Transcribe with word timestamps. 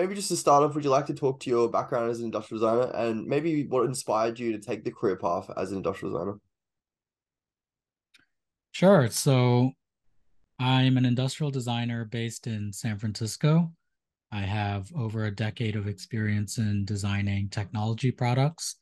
maybe 0.00 0.14
just 0.14 0.28
to 0.28 0.36
start 0.36 0.62
off, 0.62 0.74
would 0.74 0.84
you 0.84 0.90
like 0.90 1.06
to 1.06 1.14
talk 1.14 1.40
to 1.40 1.50
your 1.50 1.68
background 1.68 2.10
as 2.10 2.20
an 2.20 2.24
industrial 2.24 2.58
designer 2.58 2.90
and 2.94 3.26
maybe 3.26 3.66
what 3.66 3.84
inspired 3.84 4.38
you 4.38 4.50
to 4.52 4.58
take 4.58 4.82
the 4.82 4.90
career 4.90 5.16
path 5.16 5.50
as 5.58 5.70
an 5.70 5.76
industrial 5.76 6.14
designer? 6.14 6.38
Sure. 8.72 9.08
So 9.10 9.72
I'm 10.58 10.96
an 10.96 11.04
industrial 11.04 11.50
designer 11.50 12.06
based 12.06 12.46
in 12.46 12.72
San 12.72 12.98
Francisco. 12.98 13.72
I 14.32 14.40
have 14.40 14.90
over 14.96 15.26
a 15.26 15.34
decade 15.34 15.76
of 15.76 15.86
experience 15.86 16.56
in 16.56 16.86
designing 16.86 17.50
technology 17.50 18.10
products 18.10 18.76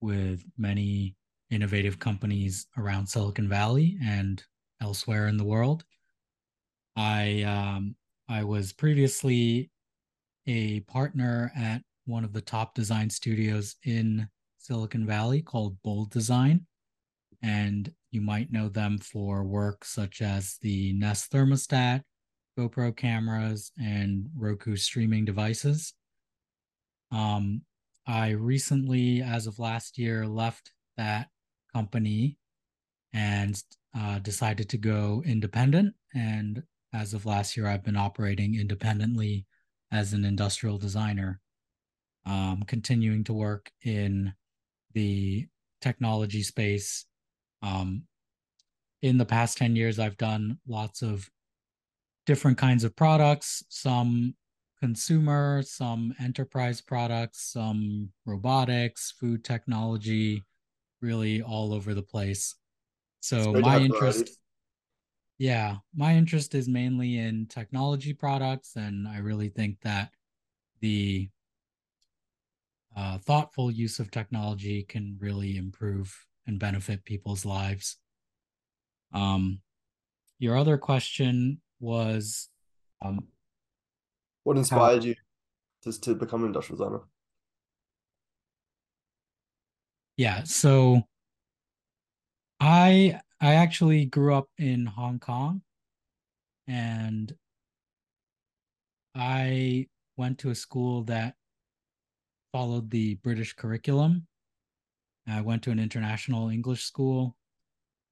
with 0.00 0.42
many 0.58 1.14
innovative 1.50 2.00
companies 2.00 2.66
around 2.76 3.06
Silicon 3.06 3.48
Valley 3.48 3.98
and 4.02 4.42
elsewhere 4.80 5.28
in 5.28 5.36
the 5.36 5.44
world. 5.44 5.84
I 6.96 7.42
um, 7.42 7.94
I 8.28 8.42
was 8.42 8.72
previously 8.72 9.70
a 10.46 10.80
partner 10.80 11.52
at 11.56 11.82
one 12.04 12.24
of 12.24 12.32
the 12.32 12.40
top 12.40 12.74
design 12.74 13.10
studios 13.10 13.76
in 13.84 14.28
Silicon 14.58 15.06
Valley 15.06 15.42
called 15.42 15.76
Bould 15.82 16.10
Design. 16.10 16.66
And 17.42 17.92
you 18.10 18.20
might 18.20 18.52
know 18.52 18.68
them 18.68 18.98
for 18.98 19.44
work 19.44 19.84
such 19.84 20.22
as 20.22 20.56
the 20.62 20.92
Nest 20.94 21.30
thermostat, 21.30 22.02
GoPro 22.58 22.96
cameras, 22.96 23.72
and 23.78 24.28
Roku 24.36 24.76
streaming 24.76 25.24
devices. 25.24 25.92
Um, 27.10 27.62
I 28.06 28.30
recently, 28.30 29.22
as 29.22 29.46
of 29.46 29.58
last 29.58 29.98
year, 29.98 30.26
left 30.26 30.72
that 30.96 31.28
company 31.74 32.38
and 33.12 33.60
uh, 33.96 34.18
decided 34.20 34.68
to 34.70 34.78
go 34.78 35.22
independent. 35.26 35.94
And 36.14 36.62
as 36.92 37.14
of 37.14 37.26
last 37.26 37.56
year, 37.56 37.66
I've 37.66 37.84
been 37.84 37.96
operating 37.96 38.54
independently 38.58 39.46
as 39.92 40.12
an 40.12 40.24
industrial 40.24 40.78
designer, 40.78 41.40
um, 42.24 42.62
continuing 42.66 43.24
to 43.24 43.32
work 43.32 43.70
in 43.82 44.32
the 44.94 45.46
technology 45.80 46.42
space. 46.42 47.06
Um, 47.62 48.02
in 49.02 49.18
the 49.18 49.24
past 49.24 49.58
10 49.58 49.76
years, 49.76 49.98
I've 49.98 50.16
done 50.16 50.58
lots 50.66 51.02
of 51.02 51.28
different 52.24 52.58
kinds 52.58 52.82
of 52.82 52.96
products, 52.96 53.62
some 53.68 54.34
consumer, 54.80 55.62
some 55.62 56.14
enterprise 56.20 56.80
products, 56.80 57.52
some 57.52 58.10
robotics, 58.24 59.12
food 59.18 59.44
technology, 59.44 60.44
really 61.00 61.40
all 61.42 61.72
over 61.72 61.94
the 61.94 62.02
place. 62.02 62.54
So 63.20 63.52
my 63.52 63.78
interest 63.78 64.38
yeah, 65.38 65.76
my 65.94 66.14
interest 66.14 66.54
is 66.54 66.68
mainly 66.68 67.18
in 67.18 67.46
technology 67.46 68.14
products, 68.14 68.76
and 68.76 69.06
I 69.06 69.18
really 69.18 69.48
think 69.48 69.80
that 69.82 70.10
the 70.80 71.28
uh, 72.96 73.18
thoughtful 73.18 73.70
use 73.70 73.98
of 73.98 74.10
technology 74.10 74.82
can 74.82 75.18
really 75.20 75.58
improve 75.58 76.26
and 76.46 76.58
benefit 76.58 77.04
people's 77.04 77.44
lives. 77.44 77.98
Um, 79.12 79.60
your 80.38 80.56
other 80.56 80.78
question 80.78 81.60
was 81.80 82.48
um, 83.04 83.28
what 84.44 84.56
inspired 84.56 85.02
how, 85.02 85.08
you 85.08 85.14
to, 85.82 86.00
to 86.00 86.14
become 86.14 86.42
an 86.42 86.48
industrial 86.48 86.78
designer? 86.78 87.02
Yeah, 90.16 90.44
so 90.44 91.02
I 92.58 93.20
I 93.40 93.54
actually 93.54 94.06
grew 94.06 94.34
up 94.34 94.48
in 94.56 94.86
Hong 94.86 95.18
Kong 95.18 95.60
and 96.66 97.34
I 99.14 99.88
went 100.16 100.38
to 100.38 100.50
a 100.50 100.54
school 100.54 101.02
that 101.04 101.34
followed 102.52 102.90
the 102.90 103.16
British 103.16 103.52
curriculum. 103.52 104.26
I 105.28 105.42
went 105.42 105.62
to 105.64 105.70
an 105.70 105.78
international 105.78 106.48
English 106.48 106.84
school 106.84 107.36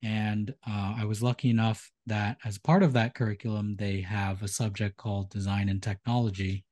and 0.02 0.54
uh, 0.66 0.96
I 0.98 1.06
was 1.06 1.22
lucky 1.22 1.48
enough 1.48 1.90
that 2.06 2.36
as 2.44 2.58
part 2.58 2.82
of 2.82 2.92
that 2.92 3.14
curriculum, 3.14 3.76
they 3.76 4.02
have 4.02 4.42
a 4.42 4.48
subject 4.48 4.98
called 4.98 5.30
design 5.30 5.70
and 5.70 5.82
technology. 5.82 6.64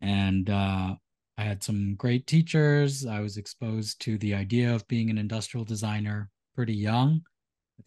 And 0.00 0.50
uh, 0.50 0.96
I 1.36 1.42
had 1.42 1.62
some 1.62 1.94
great 1.94 2.26
teachers. 2.26 3.06
I 3.06 3.20
was 3.20 3.36
exposed 3.36 4.00
to 4.00 4.18
the 4.18 4.34
idea 4.34 4.74
of 4.74 4.88
being 4.88 5.10
an 5.10 5.18
industrial 5.18 5.64
designer 5.64 6.30
pretty 6.56 6.74
young. 6.74 7.22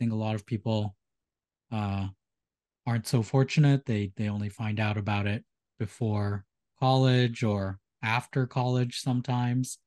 Think 0.02 0.14
a 0.14 0.16
lot 0.16 0.34
of 0.34 0.48
people 0.48 0.96
uh, 1.72 2.08
aren't 2.88 3.06
so 3.06 3.22
fortunate. 3.22 3.86
They 3.86 4.12
they 4.18 4.30
only 4.30 4.50
find 4.50 4.80
out 4.80 4.98
about 4.98 5.28
it 5.28 5.46
before 5.78 6.44
college 6.80 7.44
or 7.44 7.78
after 8.02 8.48
college 8.48 9.00
sometimes. 9.00 9.78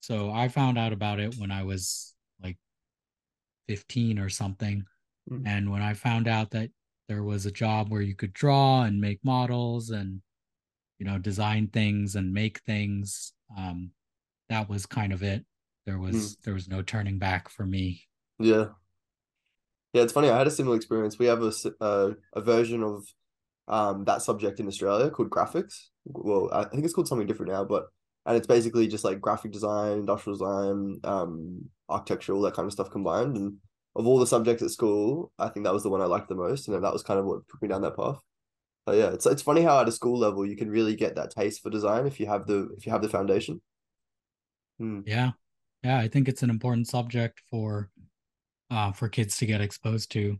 So 0.00 0.32
I 0.32 0.48
found 0.48 0.76
out 0.76 0.92
about 0.92 1.20
it 1.20 1.36
when 1.38 1.52
I 1.52 1.62
was 1.62 2.14
like 2.42 2.56
15 3.68 4.18
or 4.18 4.28
something. 4.28 4.86
Mm-hmm. 5.30 5.46
And 5.46 5.70
when 5.70 5.82
I 5.82 5.94
found 5.94 6.26
out 6.26 6.50
that 6.50 6.70
there 7.08 7.22
was 7.22 7.46
a 7.46 7.52
job 7.52 7.92
where 7.92 8.02
you 8.02 8.16
could 8.16 8.32
draw 8.32 8.82
and 8.82 9.00
make 9.00 9.20
models 9.22 9.90
and 9.90 10.20
you 10.98 11.06
know 11.06 11.18
design 11.18 11.68
things 11.68 12.16
and 12.16 12.34
make 12.34 12.58
things 12.62 13.32
um 13.56 13.92
that 14.48 14.68
was 14.68 14.84
kind 14.84 15.12
of 15.12 15.22
it 15.22 15.44
there 15.86 16.00
was 16.00 16.34
mm. 16.34 16.42
there 16.42 16.54
was 16.54 16.66
no 16.66 16.82
turning 16.82 17.18
back 17.20 17.48
for 17.48 17.64
me 17.64 18.02
yeah. 18.38 18.66
Yeah, 19.94 20.02
it's 20.02 20.12
funny. 20.12 20.28
I 20.28 20.36
had 20.36 20.48
a 20.48 20.50
similar 20.50 20.76
experience. 20.76 21.18
We 21.18 21.26
have 21.26 21.40
a, 21.42 21.52
a, 21.80 22.10
a 22.34 22.40
version 22.40 22.82
of 22.82 23.06
um, 23.68 24.04
that 24.04 24.22
subject 24.22 24.58
in 24.58 24.66
Australia 24.66 25.08
called 25.08 25.30
graphics. 25.30 25.86
Well, 26.04 26.50
I 26.52 26.64
think 26.64 26.84
it's 26.84 26.92
called 26.92 27.08
something 27.08 27.28
different 27.28 27.52
now, 27.52 27.64
but 27.64 27.86
and 28.26 28.36
it's 28.36 28.46
basically 28.46 28.88
just 28.88 29.04
like 29.04 29.20
graphic 29.20 29.52
design, 29.52 29.98
industrial 29.98 30.36
design, 30.36 31.00
um, 31.04 31.70
architecture, 31.88 32.32
all 32.32 32.42
that 32.42 32.54
kind 32.54 32.66
of 32.66 32.72
stuff 32.72 32.90
combined. 32.90 33.36
And 33.36 33.54
of 33.94 34.06
all 34.06 34.18
the 34.18 34.26
subjects 34.26 34.64
at 34.64 34.70
school, 34.70 35.30
I 35.38 35.48
think 35.48 35.64
that 35.64 35.72
was 35.72 35.84
the 35.84 35.90
one 35.90 36.00
I 36.00 36.06
liked 36.06 36.28
the 36.28 36.34
most, 36.34 36.66
and 36.66 36.82
that 36.82 36.92
was 36.92 37.04
kind 37.04 37.20
of 37.20 37.26
what 37.26 37.48
took 37.48 37.62
me 37.62 37.68
down 37.68 37.82
that 37.82 37.96
path. 37.96 38.18
But 38.86 38.96
yeah, 38.96 39.12
it's 39.12 39.26
it's 39.26 39.42
funny 39.42 39.62
how 39.62 39.80
at 39.80 39.88
a 39.88 39.92
school 39.92 40.18
level 40.18 40.44
you 40.44 40.56
can 40.56 40.70
really 40.70 40.96
get 40.96 41.14
that 41.14 41.30
taste 41.30 41.62
for 41.62 41.70
design 41.70 42.06
if 42.06 42.18
you 42.18 42.26
have 42.26 42.48
the 42.48 42.68
if 42.76 42.84
you 42.84 42.90
have 42.90 43.02
the 43.02 43.08
foundation. 43.08 43.62
Hmm. 44.78 45.02
Yeah, 45.06 45.30
yeah, 45.84 45.98
I 45.98 46.08
think 46.08 46.28
it's 46.28 46.42
an 46.42 46.50
important 46.50 46.88
subject 46.88 47.42
for 47.48 47.90
uh, 48.70 48.92
for 48.92 49.08
kids 49.08 49.36
to 49.38 49.46
get 49.46 49.60
exposed 49.60 50.10
to 50.12 50.38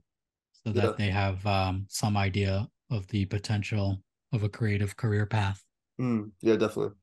so 0.65 0.73
that 0.73 0.85
yeah. 0.85 0.93
they 0.99 1.11
have 1.11 1.45
um, 1.47 1.87
some 1.89 2.17
idea 2.17 2.69
of 2.91 3.07
the 3.09 3.25
potential 3.27 4.03
of 4.33 4.43
a 4.43 4.49
creative 4.49 4.97
career 4.97 5.27
path. 5.27 5.63
Mm, 6.01 6.31
yeah, 6.41 6.57
definitely. 6.57 6.95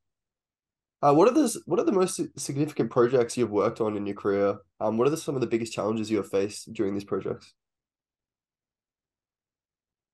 Uh, 1.02 1.14
what 1.14 1.28
are 1.28 1.34
the 1.34 1.60
what 1.66 1.80
are 1.80 1.86
the 1.86 1.92
most 1.92 2.22
significant 2.38 2.92
projects 2.92 3.36
you've 3.36 3.50
worked 3.50 3.82
on 3.82 3.98
in 3.98 4.06
your 4.06 4.16
career? 4.16 4.58
Um, 4.80 4.98
what 4.98 5.08
are 5.08 5.12
the, 5.12 5.18
some 5.18 5.36
of 5.36 5.42
the 5.42 5.48
biggest 5.48 5.74
challenges 5.74 6.12
you 6.12 6.18
have 6.18 6.30
faced 6.30 6.72
during 6.74 6.94
these 6.94 7.04
projects? 7.04 7.54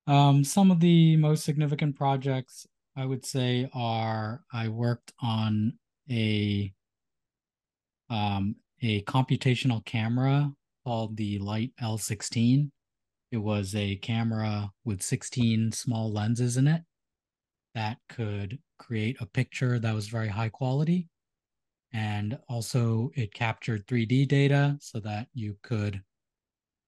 Um, 0.06 0.42
some 0.44 0.70
of 0.70 0.80
the 0.80 1.16
most 1.16 1.44
significant 1.44 1.96
projects 1.96 2.66
I 2.96 3.04
would 3.04 3.26
say 3.26 3.68
are 3.74 4.42
I 4.50 4.68
worked 4.68 5.12
on 5.20 5.74
a 6.10 6.72
um, 8.08 8.56
a 8.80 9.02
computational 9.02 9.84
camera 9.84 10.50
called 10.88 11.18
the 11.18 11.38
Light 11.40 11.70
L16. 11.82 12.70
It 13.30 13.36
was 13.36 13.74
a 13.74 13.96
camera 13.96 14.70
with 14.86 15.02
16 15.02 15.72
small 15.72 16.10
lenses 16.10 16.56
in 16.56 16.66
it 16.66 16.80
that 17.74 17.98
could 18.08 18.58
create 18.78 19.18
a 19.20 19.26
picture 19.26 19.78
that 19.78 19.94
was 19.94 20.08
very 20.08 20.28
high 20.28 20.48
quality. 20.48 21.06
And 21.92 22.38
also, 22.48 23.10
it 23.14 23.34
captured 23.34 23.86
3D 23.86 24.28
data 24.28 24.78
so 24.80 24.98
that 25.00 25.26
you 25.34 25.58
could 25.62 26.00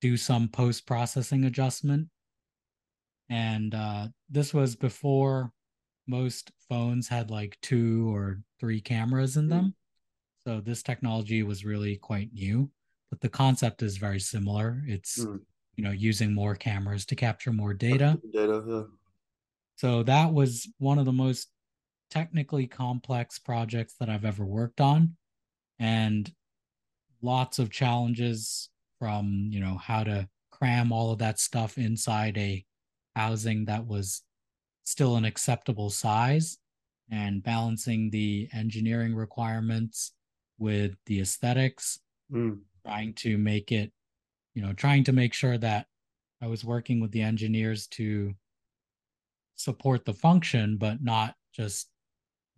do 0.01 0.17
some 0.17 0.49
post 0.49 0.87
processing 0.87 1.45
adjustment. 1.45 2.09
And 3.29 3.75
uh, 3.75 4.09
this 4.31 4.55
was 4.55 4.77
before 4.77 5.53
most 6.07 6.53
phones 6.71 7.07
had 7.07 7.31
like 7.31 7.59
two 7.61 8.11
or 8.15 8.41
three 8.59 8.81
cameras 8.81 9.37
in 9.37 9.51
them. 9.51 9.75
So, 10.43 10.63
this 10.63 10.83
technology 10.83 11.43
was 11.43 11.67
really 11.67 11.97
quite 11.97 12.33
new 12.33 12.71
but 13.11 13.21
the 13.21 13.29
concept 13.29 13.83
is 13.83 13.97
very 13.97 14.21
similar. 14.21 14.83
It's 14.87 15.25
mm. 15.25 15.41
you 15.77 15.85
know 15.85 15.91
using 15.91 16.33
more 16.33 16.55
cameras 16.55 17.05
to 17.07 17.17
capture 17.17 17.53
more 17.53 17.75
data. 17.75 18.19
Data, 18.33 18.63
yeah. 18.67 18.83
So 19.77 20.03
that 20.05 20.33
was 20.33 20.69
one 20.79 20.99
of 20.99 21.07
the 21.07 21.13
most 21.13 21.49
technically 22.11 22.67
complex 22.67 23.39
projects 23.39 23.95
that 23.99 24.09
I've 24.09 24.25
ever 24.25 24.45
worked 24.45 24.81
on, 24.81 25.17
and 25.79 26.31
lots 27.21 27.59
of 27.59 27.71
challenges 27.71 28.71
from 28.99 29.49
you 29.51 29.61
know 29.61 29.77
how 29.77 30.05
to 30.05 30.29
cram 30.51 30.93
all 30.93 31.11
of 31.11 31.19
that 31.19 31.41
stuff 31.41 31.79
inside 31.79 32.39
a 32.39 32.65
housing 33.17 33.65
that 33.65 33.87
was 33.87 34.23
still 34.85 35.17
an 35.17 35.25
acceptable 35.25 35.91
size 35.91 36.59
and 37.11 37.43
balancing 37.43 38.11
the 38.11 38.49
engineering 38.53 39.15
requirements 39.15 40.13
with 40.59 40.95
the 41.07 41.21
aesthetics 41.21 41.99
mm 42.33 42.59
trying 42.85 43.15
to 43.15 43.39
make 43.39 43.73
it, 43.73 43.93
you 44.55 44.63
know, 44.63 44.73
trying 44.73 45.05
to 45.05 45.13
make 45.13 45.35
sure 45.35 45.59
that 45.59 45.87
I 46.43 46.47
was 46.47 46.65
working 46.65 47.01
with 47.01 47.13
the 47.13 47.23
engineers 47.23 47.87
to 47.89 48.35
support 49.57 50.05
the 50.05 50.15
function, 50.15 50.77
but 50.77 51.03
not 51.03 51.35
just 51.53 51.89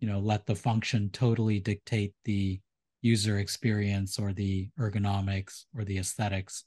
you 0.03 0.09
know 0.09 0.19
let 0.19 0.45
the 0.45 0.55
function 0.55 1.09
totally 1.11 1.61
dictate 1.61 2.13
the 2.25 2.59
user 3.01 3.39
experience 3.39 4.19
or 4.19 4.33
the 4.33 4.69
ergonomics 4.77 5.63
or 5.73 5.85
the 5.85 5.97
aesthetics. 5.97 6.65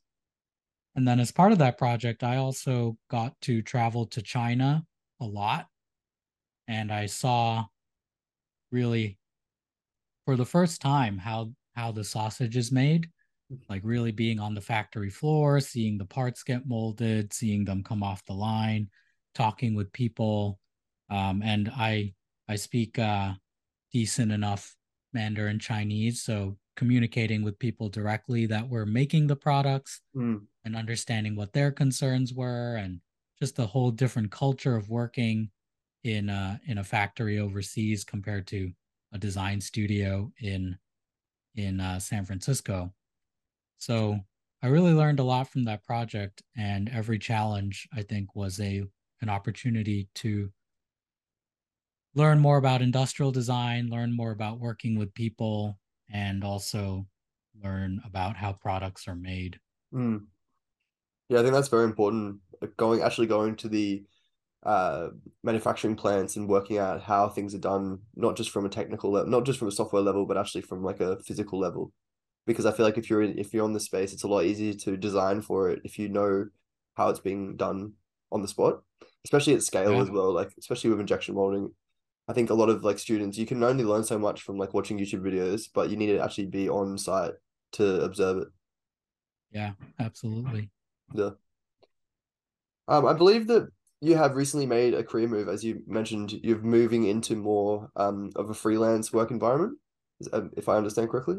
And 0.95 1.07
then 1.07 1.21
as 1.21 1.33
part 1.33 1.53
of 1.53 1.59
that 1.59 1.77
project 1.77 2.23
i 2.23 2.37
also 2.37 2.97
got 3.11 3.39
to 3.43 3.61
travel 3.61 4.07
to 4.07 4.23
china 4.23 4.87
a 5.21 5.27
lot. 5.27 5.67
And 6.67 6.91
i 6.91 7.05
saw 7.05 7.67
really 8.73 9.19
for 10.25 10.37
the 10.37 10.47
first 10.47 10.81
time 10.81 11.19
how 11.19 11.53
how 11.75 11.93
the 11.93 12.05
sausage 12.05 12.57
is 12.57 12.73
made 12.73 13.11
like 13.69 13.83
really 13.85 14.13
being 14.13 14.41
on 14.41 14.55
the 14.55 14.61
factory 14.61 15.11
floor 15.11 15.61
seeing 15.61 15.97
the 15.99 16.05
parts 16.05 16.43
get 16.43 16.67
molded 16.67 17.33
seeing 17.33 17.65
them 17.65 17.83
come 17.83 18.03
off 18.03 18.25
the 18.27 18.33
line 18.33 18.89
talking 19.35 19.75
with 19.75 19.93
people 19.93 20.59
um, 21.11 21.43
and 21.43 21.71
i 21.77 22.13
i 22.49 22.57
speak 22.57 22.99
uh, 22.99 23.33
decent 23.93 24.33
enough 24.33 24.75
mandarin 25.13 25.59
chinese 25.59 26.23
so 26.23 26.57
communicating 26.77 27.43
with 27.43 27.59
people 27.59 27.89
directly 27.89 28.47
that 28.47 28.69
were 28.69 28.85
making 28.87 29.27
the 29.27 29.37
products 29.37 30.01
Mm. 30.15 30.47
and 30.65 30.75
understanding 30.77 31.37
what 31.37 31.53
their 31.53 31.71
concerns 31.71 32.33
were 32.35 32.77
and 32.77 33.01
just 33.39 33.59
a 33.59 33.67
whole 33.67 33.91
different 33.91 34.31
culture 34.31 34.77
of 34.77 34.89
working 34.89 35.51
in 36.05 36.29
a 36.29 36.61
in 36.67 36.79
a 36.79 36.85
factory 36.85 37.39
overseas 37.39 38.03
compared 38.05 38.47
to 38.47 38.73
a 39.13 39.19
design 39.19 39.61
studio 39.61 40.33
in 40.41 40.77
in 41.55 41.81
uh, 41.81 41.99
San 41.99 42.25
Francisco. 42.25 42.93
So 43.79 44.19
I 44.63 44.69
really 44.69 44.93
learned 44.93 45.21
a 45.21 45.25
lot 45.25 45.49
from 45.49 45.65
that 45.67 45.85
project, 45.85 46.43
and 46.57 46.89
every 46.89 47.19
challenge 47.19 47.89
I 47.93 48.03
think 48.03 48.35
was 48.35 48.59
a 48.61 48.85
an 49.23 49.29
opportunity 49.29 50.09
to 50.17 50.51
learn 52.15 52.39
more 52.39 52.57
about 52.57 52.83
industrial 52.83 53.33
design, 53.33 53.89
learn 53.89 54.15
more 54.15 54.31
about 54.33 54.59
working 54.59 54.99
with 54.99 55.15
people, 55.15 55.79
and 56.11 56.43
also 56.45 57.07
learn 57.63 58.01
about 58.05 58.37
how 58.37 58.53
products 58.53 59.07
are 59.09 59.15
made. 59.15 59.59
Mm. 59.95 60.27
Yeah, 61.29 61.41
I 61.41 61.43
think 61.43 61.55
that's 61.55 61.69
very 61.69 61.85
important. 61.85 62.41
Going 62.77 63.03
actually 63.03 63.27
going 63.27 63.57
to 63.57 63.69
the 63.69 64.05
uh 64.63 65.11
manufacturing 65.45 65.95
plants 65.95 66.35
and 66.37 66.49
working 66.49 66.79
out 66.79 67.03
how 67.03 67.29
things 67.29 67.55
are 67.55 67.59
done, 67.59 68.01
not 68.17 68.37
just 68.37 68.51
from 68.51 68.67
a 68.67 68.71
technical 68.71 69.13
level, 69.13 69.31
not 69.31 69.45
just 69.45 69.59
from 69.59 69.69
a 69.69 69.73
software 69.73 70.03
level, 70.03 70.27
but 70.27 70.37
actually 70.37 70.63
from 70.63 70.83
like 70.83 71.01
a 71.01 71.19
physical 71.21 71.59
level. 71.59 71.93
Because 72.47 72.67
I 72.67 72.73
feel 72.73 72.87
like 72.87 72.99
if 72.99 73.11
you're 73.11 73.23
in, 73.23 73.39
if 73.39 73.53
you're 73.53 73.65
on 73.65 73.73
the 73.73 73.81
space, 73.81 74.13
it's 74.13 74.23
a 74.23 74.29
lot 74.29 74.45
easier 74.45 74.73
to 74.75 74.97
design 74.97 75.43
for 75.43 75.71
it 75.71 75.81
if 75.85 75.99
you 75.99 76.09
know 76.09 76.47
how 76.95 77.09
it's 77.09 77.21
being 77.21 77.57
done 77.57 77.93
on 78.31 78.43
the 78.43 78.49
spot, 78.49 78.83
especially 79.25 79.55
at 79.55 79.63
scale 79.63 79.93
Yeah. 79.95 80.03
as 80.03 80.11
well. 80.11 80.33
Like 80.33 80.53
especially 80.59 80.91
with 80.91 81.01
injection 81.01 81.35
molding, 81.35 81.75
I 82.29 82.33
think 82.33 82.51
a 82.51 82.55
lot 82.55 82.69
of 82.69 82.85
like 82.85 82.99
students, 82.99 83.39
you 83.39 83.47
can 83.47 83.63
only 83.63 83.85
learn 83.85 84.05
so 84.05 84.19
much 84.19 84.43
from 84.43 84.59
like 84.59 84.75
watching 84.75 84.99
YouTube 84.99 85.23
videos, 85.23 85.69
but 85.73 85.91
you 85.91 85.97
need 85.97 86.07
to 86.07 86.19
actually 86.19 86.47
be 86.47 86.69
on 86.69 86.99
site 86.99 87.35
to 87.73 88.01
observe 88.03 88.39
it. 88.39 88.49
Yeah, 89.51 89.73
absolutely. 89.99 90.71
Yeah. 91.15 91.31
Um, 92.89 93.07
I 93.07 93.13
believe 93.13 93.47
that 93.49 93.69
you 94.01 94.17
have 94.17 94.37
recently 94.37 94.67
made 94.67 94.95
a 94.95 95.03
career 95.03 95.27
move, 95.29 95.49
as 95.49 95.65
you 95.65 95.83
mentioned, 95.87 96.33
you're 96.43 96.59
moving 96.61 97.05
into 97.05 97.35
more 97.35 97.91
um 97.97 98.31
of 98.37 98.51
a 98.51 98.55
freelance 98.55 99.13
work 99.13 99.31
environment, 99.31 99.79
um, 100.33 100.51
if 100.57 100.69
I 100.69 100.77
understand 100.77 101.09
correctly. 101.11 101.39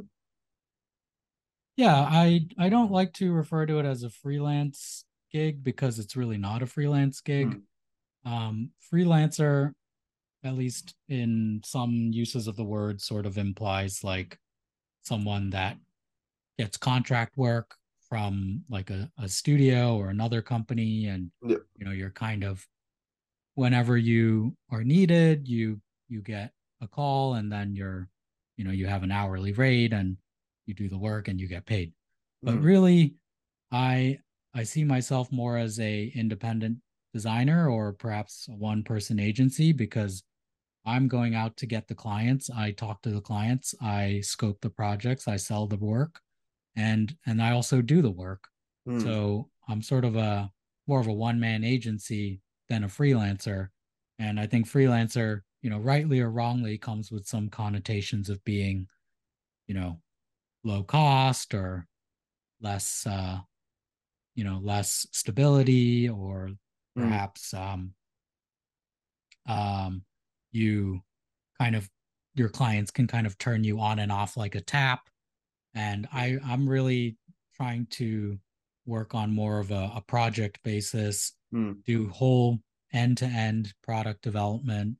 Yeah, 1.77 1.95
I 1.95 2.47
I 2.57 2.69
don't 2.69 2.91
like 2.91 3.13
to 3.13 3.31
refer 3.33 3.65
to 3.67 3.79
it 3.79 3.85
as 3.85 4.03
a 4.03 4.09
freelance 4.09 5.05
gig 5.31 5.63
because 5.63 5.99
it's 5.99 6.15
really 6.15 6.37
not 6.37 6.63
a 6.63 6.67
freelance 6.67 7.21
gig. 7.21 7.59
Um, 8.25 8.71
freelancer, 8.93 9.73
at 10.43 10.55
least 10.55 10.95
in 11.09 11.61
some 11.65 11.93
uses 12.13 12.47
of 12.47 12.55
the 12.57 12.65
word, 12.65 13.01
sort 13.01 13.25
of 13.25 13.37
implies 13.37 14.03
like 14.03 14.39
someone 15.03 15.51
that 15.51 15.77
gets 16.59 16.77
contract 16.77 17.37
work 17.37 17.75
from 18.09 18.63
like 18.69 18.89
a, 18.89 19.11
a 19.19 19.29
studio 19.29 19.97
or 19.97 20.09
another 20.09 20.41
company, 20.41 21.07
and 21.07 21.31
you 21.77 21.85
know 21.85 21.91
you're 21.91 22.11
kind 22.11 22.43
of 22.43 22.67
whenever 23.55 23.97
you 23.97 24.55
are 24.71 24.83
needed, 24.83 25.47
you 25.47 25.81
you 26.09 26.21
get 26.21 26.53
a 26.81 26.87
call, 26.87 27.35
and 27.35 27.51
then 27.51 27.75
you're 27.75 28.09
you 28.57 28.65
know 28.65 28.71
you 28.71 28.87
have 28.87 29.03
an 29.03 29.11
hourly 29.11 29.53
rate 29.53 29.93
and 29.93 30.17
you 30.67 30.73
do 30.75 30.89
the 30.89 30.97
work 30.99 31.27
and 31.27 31.39
you 31.39 31.47
get 31.47 31.65
paid. 31.65 31.93
But 32.45 32.59
Mm. 32.59 32.63
really, 32.63 33.17
I 33.71 34.19
I 34.53 34.63
see 34.63 34.83
myself 34.83 35.31
more 35.31 35.57
as 35.57 35.79
a 35.79 36.07
independent 36.09 36.79
designer 37.13 37.69
or 37.69 37.93
perhaps 37.93 38.47
a 38.49 38.55
one 38.55 38.83
person 38.83 39.19
agency 39.19 39.73
because 39.73 40.23
I'm 40.85 41.07
going 41.07 41.35
out 41.35 41.57
to 41.57 41.65
get 41.65 41.87
the 41.87 41.95
clients. 41.95 42.49
I 42.49 42.71
talk 42.71 43.01
to 43.03 43.11
the 43.11 43.21
clients, 43.21 43.75
I 43.81 44.21
scope 44.21 44.61
the 44.61 44.69
projects, 44.69 45.27
I 45.27 45.35
sell 45.37 45.67
the 45.67 45.77
work, 45.77 46.21
and 46.75 47.17
and 47.25 47.41
I 47.41 47.51
also 47.51 47.81
do 47.81 48.01
the 48.01 48.11
work. 48.11 48.49
Mm. 48.87 49.01
So 49.01 49.51
I'm 49.67 49.81
sort 49.81 50.05
of 50.05 50.15
a 50.15 50.51
more 50.87 50.99
of 51.01 51.07
a 51.07 51.13
one 51.13 51.39
man 51.39 51.63
agency 51.63 52.41
than 52.69 52.83
a 52.83 52.87
freelancer. 52.87 53.69
And 54.19 54.39
I 54.39 54.47
think 54.47 54.67
freelancer, 54.67 55.41
you 55.61 55.69
know, 55.69 55.79
rightly 55.79 56.19
or 56.21 56.31
wrongly, 56.31 56.77
comes 56.77 57.11
with 57.11 57.27
some 57.27 57.49
connotations 57.49 58.29
of 58.29 58.43
being, 58.43 58.87
you 59.67 59.75
know, 59.75 60.01
low 60.67 60.83
cost 60.83 61.53
or 61.53 61.87
less 62.61 63.05
uh 63.07 63.39
you 64.35 64.43
know 64.43 64.59
less 64.63 65.07
stability 65.11 66.09
or 66.09 66.49
Mm. 66.97 67.03
perhaps 67.09 67.53
um 67.53 67.93
um 69.47 70.03
you 70.51 71.01
kind 71.59 71.75
of 71.75 71.89
your 72.35 72.49
clients 72.49 72.91
can 72.91 73.07
kind 73.07 73.27
of 73.27 73.37
turn 73.37 73.63
you 73.63 73.79
on 73.79 73.99
and 73.99 74.11
off 74.11 74.35
like 74.37 74.55
a 74.55 74.61
tap 74.61 75.09
and 75.75 76.07
i 76.11 76.37
i'm 76.45 76.67
really 76.67 77.17
trying 77.55 77.85
to 77.91 78.39
work 78.85 79.13
on 79.13 79.33
more 79.33 79.59
of 79.59 79.69
a, 79.71 79.91
a 79.95 80.01
project 80.07 80.59
basis 80.63 81.33
Mm. 81.53 81.81
do 81.85 82.09
whole 82.09 82.59
end-to-end 82.91 83.73
product 83.81 84.21
development 84.21 84.97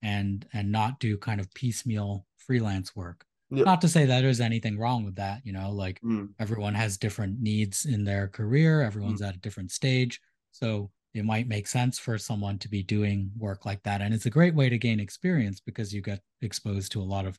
and 0.00 0.46
and 0.52 0.70
not 0.70 1.00
do 1.00 1.16
kind 1.18 1.40
of 1.40 1.52
piecemeal 1.54 2.24
freelance 2.36 2.94
work 2.94 3.24
Yep. 3.50 3.64
not 3.66 3.80
to 3.80 3.88
say 3.88 4.04
that 4.04 4.20
there's 4.20 4.40
anything 4.40 4.78
wrong 4.78 5.04
with 5.04 5.16
that 5.16 5.40
you 5.44 5.52
know 5.52 5.70
like 5.72 6.00
Mm. 6.02 6.34
everyone 6.38 6.74
has 6.74 6.98
different 6.98 7.40
needs 7.40 7.86
in 7.86 8.04
their 8.04 8.28
career 8.28 8.82
everyone's 8.82 9.22
at 9.22 9.36
a 9.36 9.38
different 9.38 9.70
stage 9.70 10.20
so 10.52 10.90
it 11.14 11.24
might 11.24 11.48
make 11.48 11.66
sense 11.66 11.98
for 11.98 12.18
someone 12.18 12.58
to 12.58 12.68
be 12.68 12.82
doing 12.82 13.30
work 13.36 13.64
like 13.64 13.82
that 13.84 14.02
and 14.02 14.12
it's 14.14 14.26
a 14.26 14.30
great 14.30 14.54
way 14.54 14.68
to 14.68 14.78
gain 14.78 15.00
experience 15.00 15.60
because 15.60 15.94
you 15.94 16.02
get 16.02 16.20
exposed 16.42 16.92
to 16.92 17.00
a 17.00 17.10
lot 17.14 17.24
of 17.26 17.38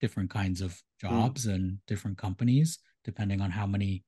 different 0.00 0.30
kinds 0.30 0.60
of 0.60 0.82
jobs 1.00 1.46
and 1.46 1.78
different 1.86 2.18
companies 2.18 2.78
depending 3.04 3.40
on 3.40 3.50
how 3.50 3.66
many 3.66 4.04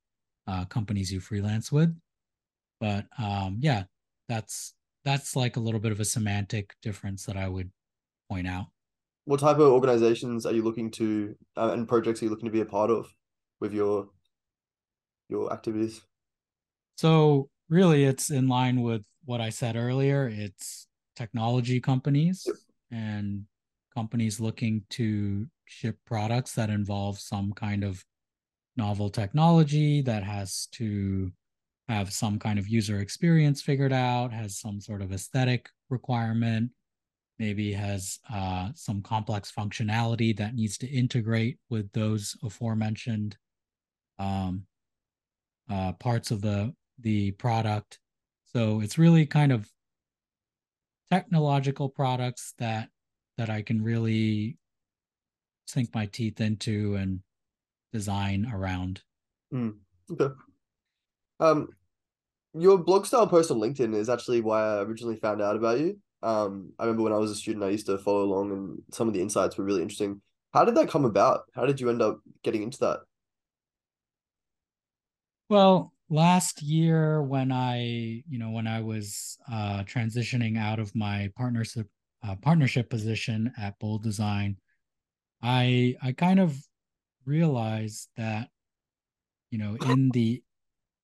uh, 0.46 0.64
companies 0.66 1.12
you 1.12 1.20
freelance 1.20 1.70
with 1.72 1.96
but 2.80 3.06
um, 3.18 3.58
yeah 3.60 3.84
that's 4.28 4.74
that's 5.04 5.36
like 5.36 5.56
a 5.56 5.60
little 5.60 5.80
bit 5.80 5.92
of 5.92 6.00
a 6.00 6.04
semantic 6.04 6.74
difference 6.82 7.24
that 7.24 7.36
i 7.36 7.48
would 7.48 7.70
point 8.30 8.46
out 8.48 8.66
What 9.28 9.40
type 9.40 9.56
of 9.58 9.70
organizations 9.70 10.47
are 10.47 10.52
you 10.52 10.62
looking 10.62 10.90
to 10.92 11.37
uh, 11.54 11.73
and 11.75 11.87
projects 11.87 12.23
are 12.23 12.25
you 12.25 12.30
looking 12.30 12.47
to 12.47 12.50
be 12.50 12.62
a 12.62 12.64
part 12.64 12.88
of 12.90 13.12
with 13.61 13.75
your 13.75 14.08
your 15.28 15.52
activities? 15.52 16.00
So 16.97 17.50
really 17.68 18.04
it's 18.04 18.30
in 18.30 18.49
line 18.49 18.80
with 18.80 19.02
what 19.26 19.42
I 19.42 19.50
said 19.50 19.76
earlier. 19.76 20.28
It's 20.32 20.87
technology 21.14 21.78
companies 21.78 22.44
Yep. 22.47 22.56
and 22.90 23.44
companies 23.94 24.40
looking 24.40 24.85
to 24.97 25.47
ship 25.66 25.99
products 26.06 26.54
that 26.54 26.70
involve 26.70 27.18
some 27.18 27.52
kind 27.52 27.85
of 27.85 28.02
novel 28.78 29.11
technology 29.11 30.00
that 30.00 30.23
has 30.23 30.68
to 30.73 31.30
have 31.87 32.11
some 32.14 32.38
kind 32.38 32.58
of 32.58 32.66
user 32.66 33.00
experience 33.00 33.61
figured 33.61 33.92
out, 33.92 34.32
has 34.32 34.58
some 34.58 34.80
sort 34.80 35.02
of 35.02 35.12
aesthetic 35.12 35.68
requirement, 35.90 36.70
maybe 37.38 37.73
has 37.73 38.18
uh, 38.33 38.71
some 38.75 39.02
complex 39.02 39.52
functionality 39.57 40.37
that 40.37 40.54
needs 40.54 40.76
to 40.78 40.88
integrate 40.88 41.59
with 41.71 41.90
those 41.92 42.37
aforementioned 42.42 43.37
um, 44.18 44.64
uh, 45.71 45.92
parts 45.92 46.30
of 46.30 46.40
the 46.40 46.75
the 47.00 47.30
product. 47.33 47.99
So 48.52 48.80
it's 48.80 48.99
really 48.99 49.26
kind 49.26 49.52
of 49.52 49.71
technological 51.11 51.88
products 51.88 52.54
that 52.59 52.88
that 53.37 53.50
I 53.50 53.62
can 53.62 53.83
really 53.83 54.59
sink 55.66 55.95
my 55.95 56.07
teeth 56.07 56.40
into 56.40 56.97
and 56.97 57.21
design 57.92 58.50
around. 58.52 59.02
Mm. 59.52 59.75
Okay. 60.11 60.35
Um, 61.40 61.68
your 62.54 62.78
blog 62.78 63.07
style 63.07 63.26
post 63.26 63.50
on 63.50 63.59
LinkedIn 63.59 63.95
is 63.95 64.09
actually 64.09 64.40
why 64.40 64.62
I 64.62 64.83
originally 64.83 65.16
found 65.16 65.40
out 65.40 65.57
about 65.57 65.78
you. 65.78 65.99
Um, 66.22 66.72
I 66.78 66.84
remember 66.84 67.04
when 67.04 67.12
I 67.12 67.18
was 67.18 67.30
a 67.30 67.34
student, 67.34 67.64
I 67.64 67.70
used 67.70 67.87
to 67.87 67.98
follow 67.98 68.22
along, 68.22 68.52
and 68.52 68.82
some 68.92 69.08
of 69.08 69.14
the 69.14 69.20
insights 69.20 69.56
were 69.56 69.64
really 69.64 69.82
interesting. 69.82 70.20
How 70.52 70.64
did 70.64 70.75
that 70.76 70.88
come 70.88 71.04
about? 71.04 71.42
How 71.54 71.66
did 71.66 71.80
you 71.80 71.90
end 71.90 72.02
up 72.02 72.20
getting 72.42 72.62
into 72.62 72.78
that? 72.78 73.00
Well, 75.48 75.92
last 76.10 76.62
year 76.62 77.22
when 77.22 77.52
I, 77.52 78.22
you 78.28 78.38
know, 78.38 78.50
when 78.50 78.66
I 78.66 78.80
was 78.80 79.38
uh, 79.50 79.84
transitioning 79.84 80.58
out 80.58 80.78
of 80.78 80.94
my 80.94 81.30
partnership 81.37 81.88
uh, 82.26 82.34
partnership 82.42 82.90
position 82.90 83.52
at 83.56 83.78
Bould 83.78 84.02
Design, 84.02 84.56
I 85.42 85.96
I 86.02 86.12
kind 86.12 86.40
of 86.40 86.56
realized 87.25 88.08
that 88.16 88.48
you 89.50 89.58
know 89.58 89.76
in 89.76 90.10
the 90.10 90.42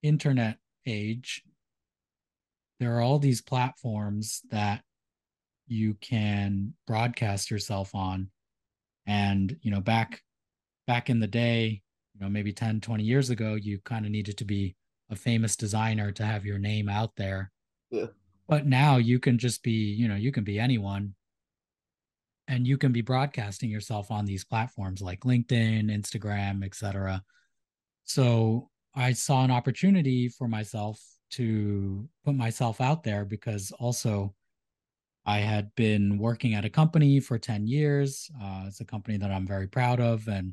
internet 0.02 0.58
age 0.86 1.42
there 2.80 2.96
are 2.96 3.00
all 3.00 3.18
these 3.18 3.40
platforms 3.40 4.42
that 4.50 4.82
you 5.66 5.94
can 6.00 6.74
broadcast 6.86 7.50
yourself 7.50 7.94
on. 7.94 8.30
And 9.06 9.56
you 9.62 9.70
know 9.70 9.80
back 9.80 10.22
back 10.86 11.10
in 11.10 11.20
the 11.20 11.26
day 11.26 11.82
you 12.14 12.20
know 12.20 12.28
maybe 12.28 12.52
10 12.52 12.80
20 12.80 13.04
years 13.04 13.30
ago 13.30 13.54
you 13.54 13.78
kind 13.84 14.06
of 14.06 14.12
needed 14.12 14.38
to 14.38 14.44
be 14.44 14.76
a 15.10 15.16
famous 15.16 15.56
designer 15.56 16.10
to 16.12 16.24
have 16.24 16.46
your 16.46 16.58
name 16.58 16.88
out 16.88 17.10
there. 17.16 17.50
Yeah. 17.90 18.06
But 18.48 18.66
now 18.66 18.96
you 18.96 19.18
can 19.18 19.38
just 19.38 19.62
be 19.62 19.92
you 19.92 20.08
know 20.08 20.16
you 20.16 20.32
can 20.32 20.44
be 20.44 20.58
anyone. 20.58 21.14
And 22.46 22.66
you 22.66 22.76
can 22.76 22.92
be 22.92 23.00
broadcasting 23.00 23.70
yourself 23.70 24.10
on 24.10 24.26
these 24.26 24.44
platforms 24.44 25.00
like 25.00 25.20
linkedin 25.20 25.90
instagram 25.90 26.62
etc 26.62 27.22
so 28.04 28.68
i 28.94 29.14
saw 29.14 29.44
an 29.44 29.50
opportunity 29.50 30.28
for 30.28 30.46
myself 30.46 31.00
to 31.30 32.08
put 32.24 32.34
myself 32.34 32.80
out 32.80 33.02
there 33.02 33.24
because 33.24 33.72
also 33.80 34.34
I 35.26 35.38
had 35.38 35.74
been 35.74 36.18
working 36.18 36.54
at 36.54 36.64
a 36.64 36.70
company 36.70 37.18
for 37.18 37.38
10 37.38 37.66
years. 37.66 38.30
Uh, 38.42 38.64
it's 38.66 38.80
a 38.80 38.84
company 38.84 39.16
that 39.16 39.30
I'm 39.30 39.46
very 39.46 39.66
proud 39.66 40.00
of, 40.00 40.28
and 40.28 40.52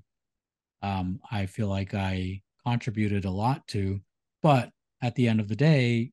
um, 0.82 1.20
I 1.30 1.46
feel 1.46 1.68
like 1.68 1.94
I 1.94 2.42
contributed 2.66 3.26
a 3.26 3.32
lot 3.32 3.68
to. 3.70 4.00
But 4.42 4.72
at 5.02 5.16
the 5.16 5.28
end 5.28 5.40
of 5.40 5.48
the 5.48 5.56
day, 5.56 6.12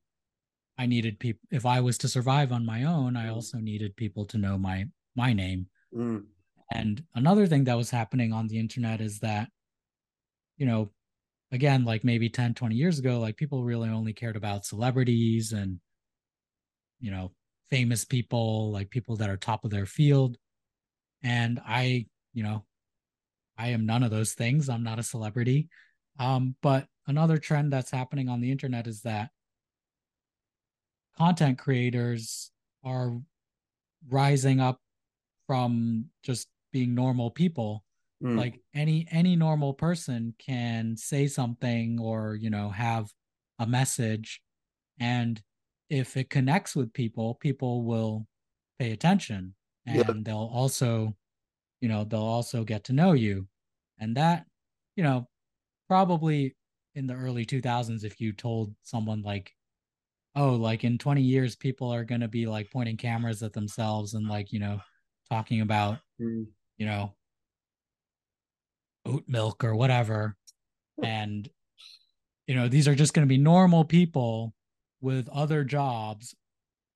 I 0.77 0.85
needed 0.85 1.19
people. 1.19 1.41
If 1.51 1.65
I 1.65 1.79
was 1.81 1.97
to 1.99 2.07
survive 2.07 2.51
on 2.51 2.65
my 2.65 2.83
own, 2.83 3.15
I 3.15 3.27
mm. 3.27 3.33
also 3.33 3.57
needed 3.57 3.95
people 3.95 4.25
to 4.25 4.37
know 4.37 4.57
my 4.57 4.85
my 5.15 5.33
name. 5.33 5.67
Mm. 5.95 6.25
And 6.71 7.03
another 7.15 7.47
thing 7.47 7.63
that 7.65 7.77
was 7.77 7.89
happening 7.89 8.31
on 8.31 8.47
the 8.47 8.59
internet 8.59 9.01
is 9.01 9.19
that, 9.19 9.49
you 10.57 10.65
know, 10.65 10.91
again, 11.51 11.83
like 11.83 12.03
maybe 12.03 12.29
10, 12.29 12.53
20 12.53 12.75
years 12.75 12.99
ago, 12.99 13.19
like 13.19 13.37
people 13.37 13.63
really 13.63 13.89
only 13.89 14.13
cared 14.13 14.35
about 14.35 14.65
celebrities 14.65 15.51
and, 15.51 15.79
you 16.99 17.09
know, 17.09 17.31
famous 17.69 18.05
people, 18.05 18.71
like 18.71 18.89
people 18.89 19.17
that 19.17 19.29
are 19.29 19.37
top 19.37 19.65
of 19.65 19.71
their 19.71 19.85
field. 19.85 20.37
And 21.23 21.59
I, 21.65 22.05
you 22.33 22.43
know, 22.43 22.65
I 23.57 23.69
am 23.69 23.85
none 23.85 24.03
of 24.03 24.11
those 24.11 24.33
things. 24.33 24.69
I'm 24.69 24.83
not 24.83 24.99
a 24.99 25.03
celebrity. 25.03 25.69
Um, 26.17 26.55
but 26.61 26.87
another 27.07 27.37
trend 27.37 27.71
that's 27.71 27.91
happening 27.91 28.29
on 28.29 28.41
the 28.41 28.51
internet 28.51 28.87
is 28.87 29.01
that 29.01 29.29
content 31.17 31.57
creators 31.57 32.51
are 32.83 33.17
rising 34.09 34.59
up 34.59 34.79
from 35.47 36.05
just 36.23 36.47
being 36.71 36.95
normal 36.95 37.31
people 37.31 37.83
mm. 38.23 38.37
like 38.37 38.59
any 38.73 39.07
any 39.11 39.35
normal 39.35 39.73
person 39.73 40.33
can 40.39 40.95
say 40.95 41.27
something 41.27 41.99
or 41.99 42.35
you 42.35 42.49
know 42.49 42.69
have 42.69 43.11
a 43.59 43.67
message 43.67 44.41
and 44.99 45.41
if 45.89 46.17
it 46.17 46.29
connects 46.29 46.75
with 46.75 46.93
people, 46.93 47.35
people 47.35 47.83
will 47.83 48.27
pay 48.77 48.91
attention 48.91 49.53
and 49.85 50.23
they'll 50.25 50.49
also, 50.53 51.15
you 51.81 51.89
know, 51.89 52.03
they'll 52.03 52.21
also 52.21 52.63
get 52.63 52.83
to 52.85 52.93
know 52.93 53.13
you. 53.13 53.47
And 53.99 54.15
that, 54.17 54.45
you 54.95 55.03
know, 55.03 55.27
probably 55.87 56.55
in 56.95 57.07
the 57.07 57.15
early 57.15 57.45
2000s, 57.45 58.03
if 58.03 58.21
you 58.21 58.33
told 58.33 58.73
someone 58.83 59.21
like, 59.21 59.51
oh, 60.35 60.51
like 60.51 60.83
in 60.83 60.97
20 60.97 61.21
years, 61.21 61.55
people 61.55 61.91
are 61.91 62.03
going 62.03 62.21
to 62.21 62.27
be 62.27 62.45
like 62.45 62.71
pointing 62.71 62.97
cameras 62.97 63.41
at 63.41 63.53
themselves 63.53 64.13
and 64.13 64.27
like, 64.27 64.51
you 64.53 64.59
know, 64.59 64.79
talking 65.29 65.61
about, 65.61 65.97
mm. 66.21 66.45
you 66.77 66.85
know, 66.85 67.15
oat 69.05 69.23
milk 69.27 69.63
or 69.63 69.75
whatever. 69.75 70.35
And, 71.01 71.49
you 72.45 72.55
know, 72.55 72.67
these 72.67 72.85
are 72.85 72.93
just 72.93 73.13
going 73.13 73.25
to 73.25 73.29
be 73.29 73.37
normal 73.37 73.85
people 73.85 74.53
with 75.01 75.29
other 75.29 75.63
jobs 75.63 76.35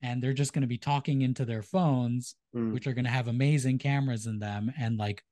and 0.01 0.21
they're 0.21 0.33
just 0.33 0.53
going 0.53 0.61
to 0.61 0.67
be 0.67 0.77
talking 0.77 1.21
into 1.21 1.45
their 1.45 1.63
phones 1.63 2.35
mm. 2.55 2.73
which 2.73 2.85
are 2.85 2.93
going 2.93 3.05
to 3.05 3.11
have 3.11 3.27
amazing 3.27 3.79
cameras 3.79 4.27
in 4.27 4.39
them 4.39 4.71
and 4.77 4.97
like 4.97 5.23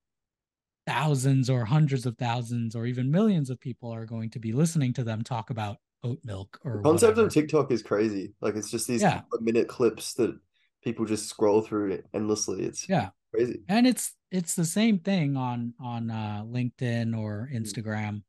thousands 0.87 1.49
or 1.49 1.65
hundreds 1.65 2.05
of 2.05 2.17
thousands 2.17 2.75
or 2.75 2.85
even 2.85 3.11
millions 3.11 3.49
of 3.49 3.59
people 3.59 3.93
are 3.93 4.05
going 4.05 4.29
to 4.29 4.39
be 4.39 4.51
listening 4.51 4.93
to 4.93 5.03
them 5.03 5.21
talk 5.21 5.49
about 5.51 5.77
oat 6.03 6.19
milk 6.23 6.59
or 6.65 6.77
the 6.77 6.83
concept 6.83 7.11
whatever. 7.11 7.27
of 7.27 7.33
tiktok 7.33 7.71
is 7.71 7.83
crazy 7.83 8.33
like 8.41 8.55
it's 8.55 8.71
just 8.71 8.87
these 8.87 9.01
yeah. 9.01 9.21
minute 9.39 9.67
clips 9.67 10.15
that 10.15 10.35
people 10.83 11.05
just 11.05 11.29
scroll 11.29 11.61
through 11.61 12.01
endlessly 12.15 12.63
it's 12.63 12.89
yeah 12.89 13.09
crazy 13.31 13.61
and 13.67 13.85
it's 13.85 14.15
it's 14.31 14.55
the 14.55 14.65
same 14.65 14.97
thing 14.97 15.37
on 15.37 15.73
on 15.79 16.09
uh 16.09 16.43
linkedin 16.43 17.15
or 17.15 17.47
mm. 17.51 17.61
instagram 17.61 18.13
mm. 18.13 18.23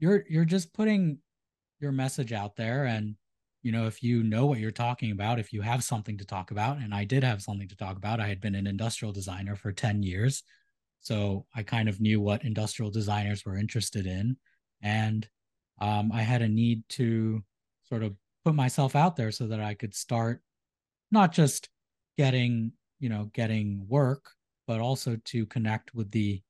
you're 0.00 0.24
you're 0.28 0.44
just 0.44 0.74
putting 0.74 1.18
your 1.78 1.92
message 1.92 2.32
out 2.32 2.56
there 2.56 2.86
and 2.86 3.14
you 3.66 3.72
know, 3.72 3.88
if 3.88 4.00
you 4.00 4.22
know 4.22 4.46
what 4.46 4.60
you're 4.60 4.70
talking 4.70 5.10
about, 5.10 5.40
if 5.40 5.52
you 5.52 5.60
have 5.60 5.82
something 5.82 6.16
to 6.18 6.24
talk 6.24 6.52
about, 6.52 6.78
and 6.78 6.94
I 6.94 7.02
did 7.02 7.24
have 7.24 7.42
something 7.42 7.66
to 7.66 7.76
talk 7.76 7.96
about, 7.96 8.20
I 8.20 8.28
had 8.28 8.40
been 8.40 8.54
an 8.54 8.68
industrial 8.68 9.10
designer 9.12 9.56
for 9.56 9.72
10 9.72 10.04
years. 10.04 10.44
So 11.00 11.46
I 11.52 11.64
kind 11.64 11.88
of 11.88 12.00
knew 12.00 12.20
what 12.20 12.44
industrial 12.44 12.92
designers 12.92 13.44
were 13.44 13.56
interested 13.56 14.06
in. 14.06 14.36
And 14.82 15.28
um, 15.80 16.12
I 16.12 16.22
had 16.22 16.42
a 16.42 16.48
need 16.48 16.84
to 16.90 17.42
sort 17.88 18.04
of 18.04 18.14
put 18.44 18.54
myself 18.54 18.94
out 18.94 19.16
there 19.16 19.32
so 19.32 19.48
that 19.48 19.58
I 19.58 19.74
could 19.74 19.96
start 19.96 20.42
not 21.10 21.32
just 21.32 21.68
getting, 22.16 22.70
you 23.00 23.08
know, 23.08 23.32
getting 23.34 23.84
work, 23.88 24.30
but 24.68 24.78
also 24.80 25.18
to 25.24 25.44
connect 25.46 25.92
with 25.92 26.12
the 26.12 26.40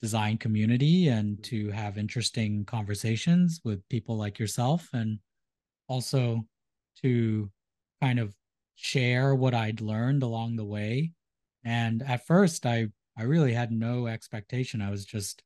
design 0.00 0.38
community 0.38 1.08
and 1.08 1.42
to 1.42 1.70
have 1.70 1.98
interesting 1.98 2.64
conversations 2.64 3.60
with 3.64 3.88
people 3.88 4.16
like 4.16 4.38
yourself 4.38 4.88
and 4.92 5.18
also 5.88 6.46
to 7.02 7.50
kind 8.00 8.18
of 8.18 8.34
share 8.74 9.34
what 9.34 9.54
I'd 9.54 9.80
learned 9.80 10.22
along 10.22 10.56
the 10.56 10.64
way. 10.64 11.12
And 11.64 12.02
at 12.02 12.26
first, 12.26 12.66
I 12.66 12.88
I 13.16 13.24
really 13.24 13.52
had 13.52 13.70
no 13.70 14.06
expectation. 14.06 14.80
I 14.80 14.90
was 14.90 15.04
just, 15.04 15.42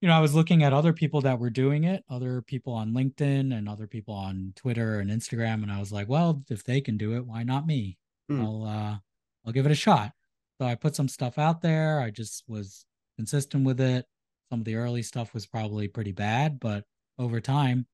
you 0.00 0.08
know, 0.08 0.14
I 0.14 0.20
was 0.20 0.34
looking 0.34 0.62
at 0.62 0.72
other 0.72 0.92
people 0.92 1.22
that 1.22 1.38
were 1.38 1.50
doing 1.50 1.84
it, 1.84 2.04
other 2.10 2.42
people 2.42 2.74
on 2.74 2.92
LinkedIn 2.92 3.56
and 3.56 3.68
other 3.68 3.86
people 3.86 4.14
on 4.14 4.52
Twitter 4.56 5.00
and 5.00 5.10
Instagram, 5.10 5.62
and 5.62 5.72
I 5.72 5.78
was 5.80 5.92
like, 5.92 6.08
well, 6.08 6.42
if 6.50 6.64
they 6.64 6.80
can 6.80 6.98
do 6.98 7.16
it, 7.16 7.26
why 7.26 7.42
not 7.44 7.66
me? 7.66 7.96
Mm. 8.30 8.42
I'll 8.42 8.64
uh, 8.64 8.98
I'll 9.46 9.52
give 9.52 9.66
it 9.66 9.72
a 9.72 9.76
shot. 9.76 10.12
So 10.60 10.66
I 10.66 10.74
put 10.74 10.94
some 10.94 11.08
stuff 11.08 11.38
out 11.38 11.62
there. 11.62 12.00
I 12.00 12.10
just 12.10 12.44
was 12.46 12.84
consistent 13.16 13.64
with 13.64 13.80
it. 13.80 14.06
Some 14.50 14.60
of 14.60 14.64
the 14.66 14.74
early 14.74 15.02
stuff 15.02 15.32
was 15.32 15.46
probably 15.46 15.88
pretty 15.88 16.12
bad, 16.12 16.60
but 16.60 16.84
over 17.18 17.40
time, 17.40 17.86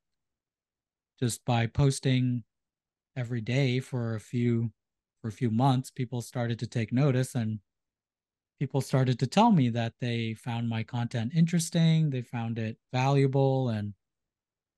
just 1.19 1.45
by 1.45 1.67
posting 1.67 2.45
every 3.17 3.41
day 3.41 3.81
for 3.81 4.15
a 4.15 4.21
few 4.21 4.71
for 5.21 5.29
a 5.29 5.33
few 5.33 5.51
months 5.51 5.91
people 5.91 6.21
started 6.21 6.59
to 6.59 6.67
take 6.67 6.93
notice 6.93 7.35
and 7.35 7.59
people 8.59 8.81
started 8.81 9.19
to 9.19 9.27
tell 9.27 9.53
me 9.53 9.69
that 9.69 9.95
they 10.01 10.35
found 10.35 10.69
my 10.69 10.83
content 10.83 11.33
interesting 11.35 12.11
they 12.11 12.23
found 12.23 12.59
it 12.59 12.77
valuable 12.93 13.71
and 13.71 13.95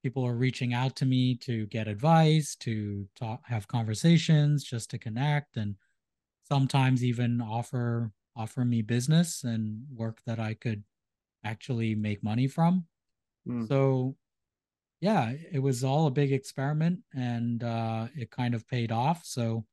people 0.02 0.24
are 0.24 0.36
reaching 0.36 0.72
out 0.72 0.94
to 0.94 1.04
me 1.04 1.34
to 1.34 1.66
get 1.66 1.88
advice 1.88 2.54
to 2.54 3.06
talk 3.18 3.40
have 3.44 3.66
conversations 3.66 4.62
just 4.62 4.90
to 4.90 4.98
connect 4.98 5.56
and 5.56 5.74
sometimes 6.44 7.04
even 7.04 7.40
offer 7.40 8.12
offer 8.36 8.64
me 8.64 8.82
business 8.82 9.42
and 9.42 9.82
work 9.92 10.20
that 10.24 10.38
i 10.38 10.54
could 10.54 10.82
actually 11.44 11.94
make 11.94 12.22
money 12.22 12.46
from 12.46 12.84
mm. 13.46 13.66
so 13.66 14.16
yeah, 15.00 15.32
it 15.52 15.60
was 15.60 15.84
all 15.84 16.06
a 16.06 16.12
big 16.12 16.32
experiment 16.32 17.00
and 17.14 17.62
uh, 17.62 18.08
it 18.16 18.30
kind 18.30 18.54
of 18.54 18.66
paid 18.66 18.90
off. 18.90 19.24
So 19.24 19.64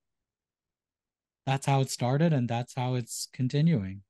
that's 1.45 1.65
how 1.65 1.81
it 1.81 1.89
started 1.89 2.33
and 2.33 2.47
that's 2.47 2.75
how 2.75 2.95
it's 2.95 3.27
continuing. 3.33 4.01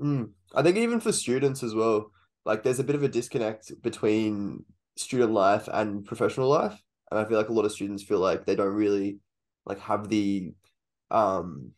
Mm. 0.00 0.30
I 0.54 0.62
think 0.62 0.76
even 0.76 1.00
for 1.00 1.12
students 1.12 1.62
as 1.62 1.74
well, 1.74 2.12
like 2.44 2.62
there's 2.62 2.78
a 2.78 2.84
bit 2.84 2.96
of 2.96 3.02
a 3.02 3.08
disconnect 3.08 3.80
between 3.82 4.64
student 4.96 5.32
life 5.32 5.68
and 5.72 6.04
professional 6.04 6.48
life. 6.48 6.80
And 7.10 7.18
I 7.18 7.24
feel 7.24 7.38
like 7.38 7.48
a 7.48 7.52
lot 7.52 7.64
of 7.64 7.72
students 7.72 8.02
feel 8.02 8.20
like 8.20 8.44
they 8.44 8.54
don't 8.54 8.74
really 8.74 9.18
like 9.64 9.80
have 9.80 10.08
the 10.08 10.52
um 11.10 11.72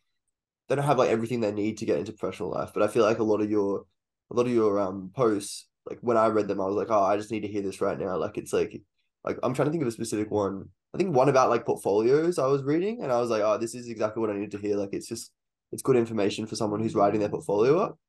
they 0.67 0.75
don't 0.75 0.85
have 0.85 0.97
like 0.97 1.09
everything 1.09 1.39
they 1.39 1.51
need 1.51 1.77
to 1.77 1.85
get 1.85 1.99
into 1.99 2.13
professional 2.13 2.51
life. 2.51 2.71
But 2.73 2.83
I 2.83 2.87
feel 2.87 3.03
like 3.03 3.19
a 3.19 3.23
lot 3.23 3.41
of 3.41 3.49
your 3.49 3.85
a 4.29 4.35
lot 4.35 4.45
of 4.45 4.51
your 4.51 4.79
um 4.79 5.11
posts 5.13 5.67
like 5.89 5.99
when 6.01 6.17
I 6.17 6.27
read 6.27 6.47
them, 6.47 6.61
I 6.61 6.65
was 6.65 6.75
like, 6.75 6.89
oh, 6.89 7.03
I 7.03 7.17
just 7.17 7.31
need 7.31 7.41
to 7.41 7.47
hear 7.47 7.61
this 7.61 7.81
right 7.81 7.99
now. 7.99 8.17
Like 8.17 8.37
it's 8.37 8.53
like 8.53 8.81
like 9.23 9.37
I'm 9.43 9.53
trying 9.53 9.67
to 9.67 9.71
think 9.71 9.81
of 9.81 9.87
a 9.87 9.91
specific 9.91 10.31
one. 10.31 10.69
I 10.93 10.97
think 10.97 11.15
one 11.15 11.29
about 11.29 11.49
like 11.49 11.65
portfolios 11.65 12.37
I 12.39 12.47
was 12.47 12.63
reading, 12.63 13.01
and 13.01 13.11
I 13.11 13.19
was 13.19 13.29
like, 13.29 13.41
oh, 13.43 13.57
this 13.57 13.75
is 13.75 13.89
exactly 13.89 14.21
what 14.21 14.29
I 14.29 14.37
need 14.37 14.51
to 14.51 14.57
hear. 14.57 14.75
Like 14.75 14.93
it's 14.93 15.07
just 15.07 15.31
it's 15.71 15.81
good 15.81 15.95
information 15.95 16.45
for 16.45 16.55
someone 16.55 16.81
who's 16.81 16.95
writing 16.95 17.19
their 17.19 17.29
portfolio 17.29 17.79
up. 17.79 17.99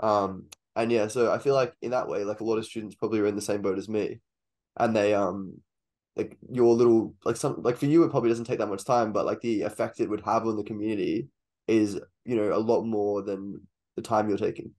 Um, 0.00 0.46
and 0.76 0.90
yeah, 0.90 1.08
so 1.08 1.32
I 1.32 1.38
feel 1.38 1.54
like 1.54 1.74
in 1.82 1.90
that 1.92 2.08
way, 2.08 2.24
like 2.24 2.40
a 2.40 2.44
lot 2.44 2.58
of 2.58 2.64
students 2.64 2.96
probably 2.96 3.20
are 3.20 3.26
in 3.26 3.36
the 3.36 3.42
same 3.42 3.62
boat 3.62 3.78
as 3.78 3.88
me, 3.88 4.20
and 4.78 4.94
they 4.96 5.14
um 5.14 5.60
like 6.16 6.36
your 6.50 6.74
little 6.74 7.14
like 7.24 7.36
some 7.36 7.62
like 7.62 7.76
for 7.76 7.86
you 7.86 8.04
it 8.04 8.10
probably 8.10 8.30
doesn't 8.30 8.44
take 8.46 8.58
that 8.58 8.68
much 8.68 8.84
time, 8.84 9.12
but 9.12 9.26
like 9.26 9.40
the 9.40 9.62
effect 9.62 10.00
it 10.00 10.08
would 10.08 10.22
have 10.22 10.46
on 10.46 10.56
the 10.56 10.64
community 10.64 11.28
is 11.68 11.98
you 12.24 12.36
know, 12.36 12.54
a 12.54 12.58
lot 12.58 12.82
more 12.82 13.22
than 13.22 13.60
the 13.96 14.02
time 14.02 14.28
you're 14.28 14.38
taking. 14.38 14.70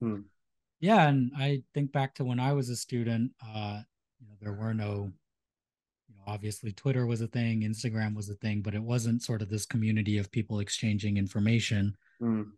Hmm. 0.00 0.20
Yeah, 0.80 1.08
and 1.08 1.30
I 1.36 1.62
think 1.74 1.92
back 1.92 2.14
to 2.16 2.24
when 2.24 2.40
I 2.40 2.52
was 2.52 2.70
a 2.70 2.76
student, 2.76 3.32
uh, 3.46 3.80
you 4.18 4.26
know, 4.26 4.34
there 4.40 4.54
were 4.54 4.74
no 4.74 5.12
you 6.08 6.16
know, 6.16 6.22
obviously 6.26 6.72
Twitter 6.72 7.06
was 7.06 7.20
a 7.20 7.26
thing, 7.26 7.62
Instagram 7.62 8.14
was 8.14 8.28
a 8.30 8.34
thing, 8.34 8.62
but 8.62 8.74
it 8.74 8.82
wasn't 8.82 9.22
sort 9.22 9.42
of 9.42 9.48
this 9.48 9.66
community 9.66 10.18
of 10.18 10.32
people 10.32 10.60
exchanging 10.60 11.16
information. 11.18 11.96
Mm. 12.20 12.50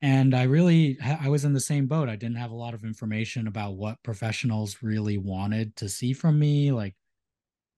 And 0.00 0.34
I 0.34 0.44
really, 0.44 0.98
I 1.00 1.28
was 1.28 1.44
in 1.44 1.52
the 1.52 1.60
same 1.60 1.86
boat. 1.86 2.08
I 2.08 2.16
didn't 2.16 2.36
have 2.36 2.50
a 2.50 2.56
lot 2.56 2.74
of 2.74 2.82
information 2.82 3.46
about 3.46 3.74
what 3.74 4.02
professionals 4.02 4.82
really 4.82 5.16
wanted 5.16 5.76
to 5.76 5.88
see 5.88 6.12
from 6.12 6.40
me. 6.40 6.72
Like, 6.72 6.96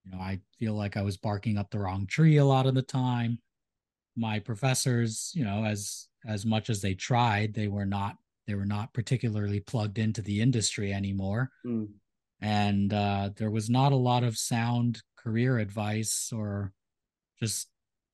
you 0.05 0.11
know, 0.11 0.19
I 0.19 0.41
feel 0.59 0.73
like 0.73 0.97
I 0.97 1.03
was 1.03 1.19
barking 1.19 1.59
up 1.59 1.71
the 1.71 1.81
wrong 1.81 2.07
tree 2.07 2.39
a 2.39 2.45
lot 2.45 2.67
of 2.67 2.75
the 2.75 2.83
time. 2.83 3.41
My 4.17 4.39
professors, 4.39 5.33
you 5.35 5.45
know, 5.45 5.65
as 5.65 6.09
as 6.27 6.47
much 6.47 6.71
as 6.71 6.81
they 6.81 6.95
tried, 6.95 7.53
they 7.53 7.69
were 7.69 7.85
not 7.85 8.17
they 8.47 8.55
were 8.55 8.67
not 8.67 8.93
particularly 8.93 9.61
plugged 9.61 9.99
into 9.99 10.23
the 10.23 10.41
industry 10.41 10.93
anymore. 10.93 11.51
Mm 11.67 11.89
and 12.45 12.93
uh, 12.93 13.31
there 13.37 13.51
was 13.51 13.71
not 13.71 13.93
a 13.93 13.97
lot 13.97 14.23
of 14.23 14.37
sound 14.37 15.03
career 15.17 15.59
advice 15.59 16.31
or 16.35 16.73
just 17.41 17.69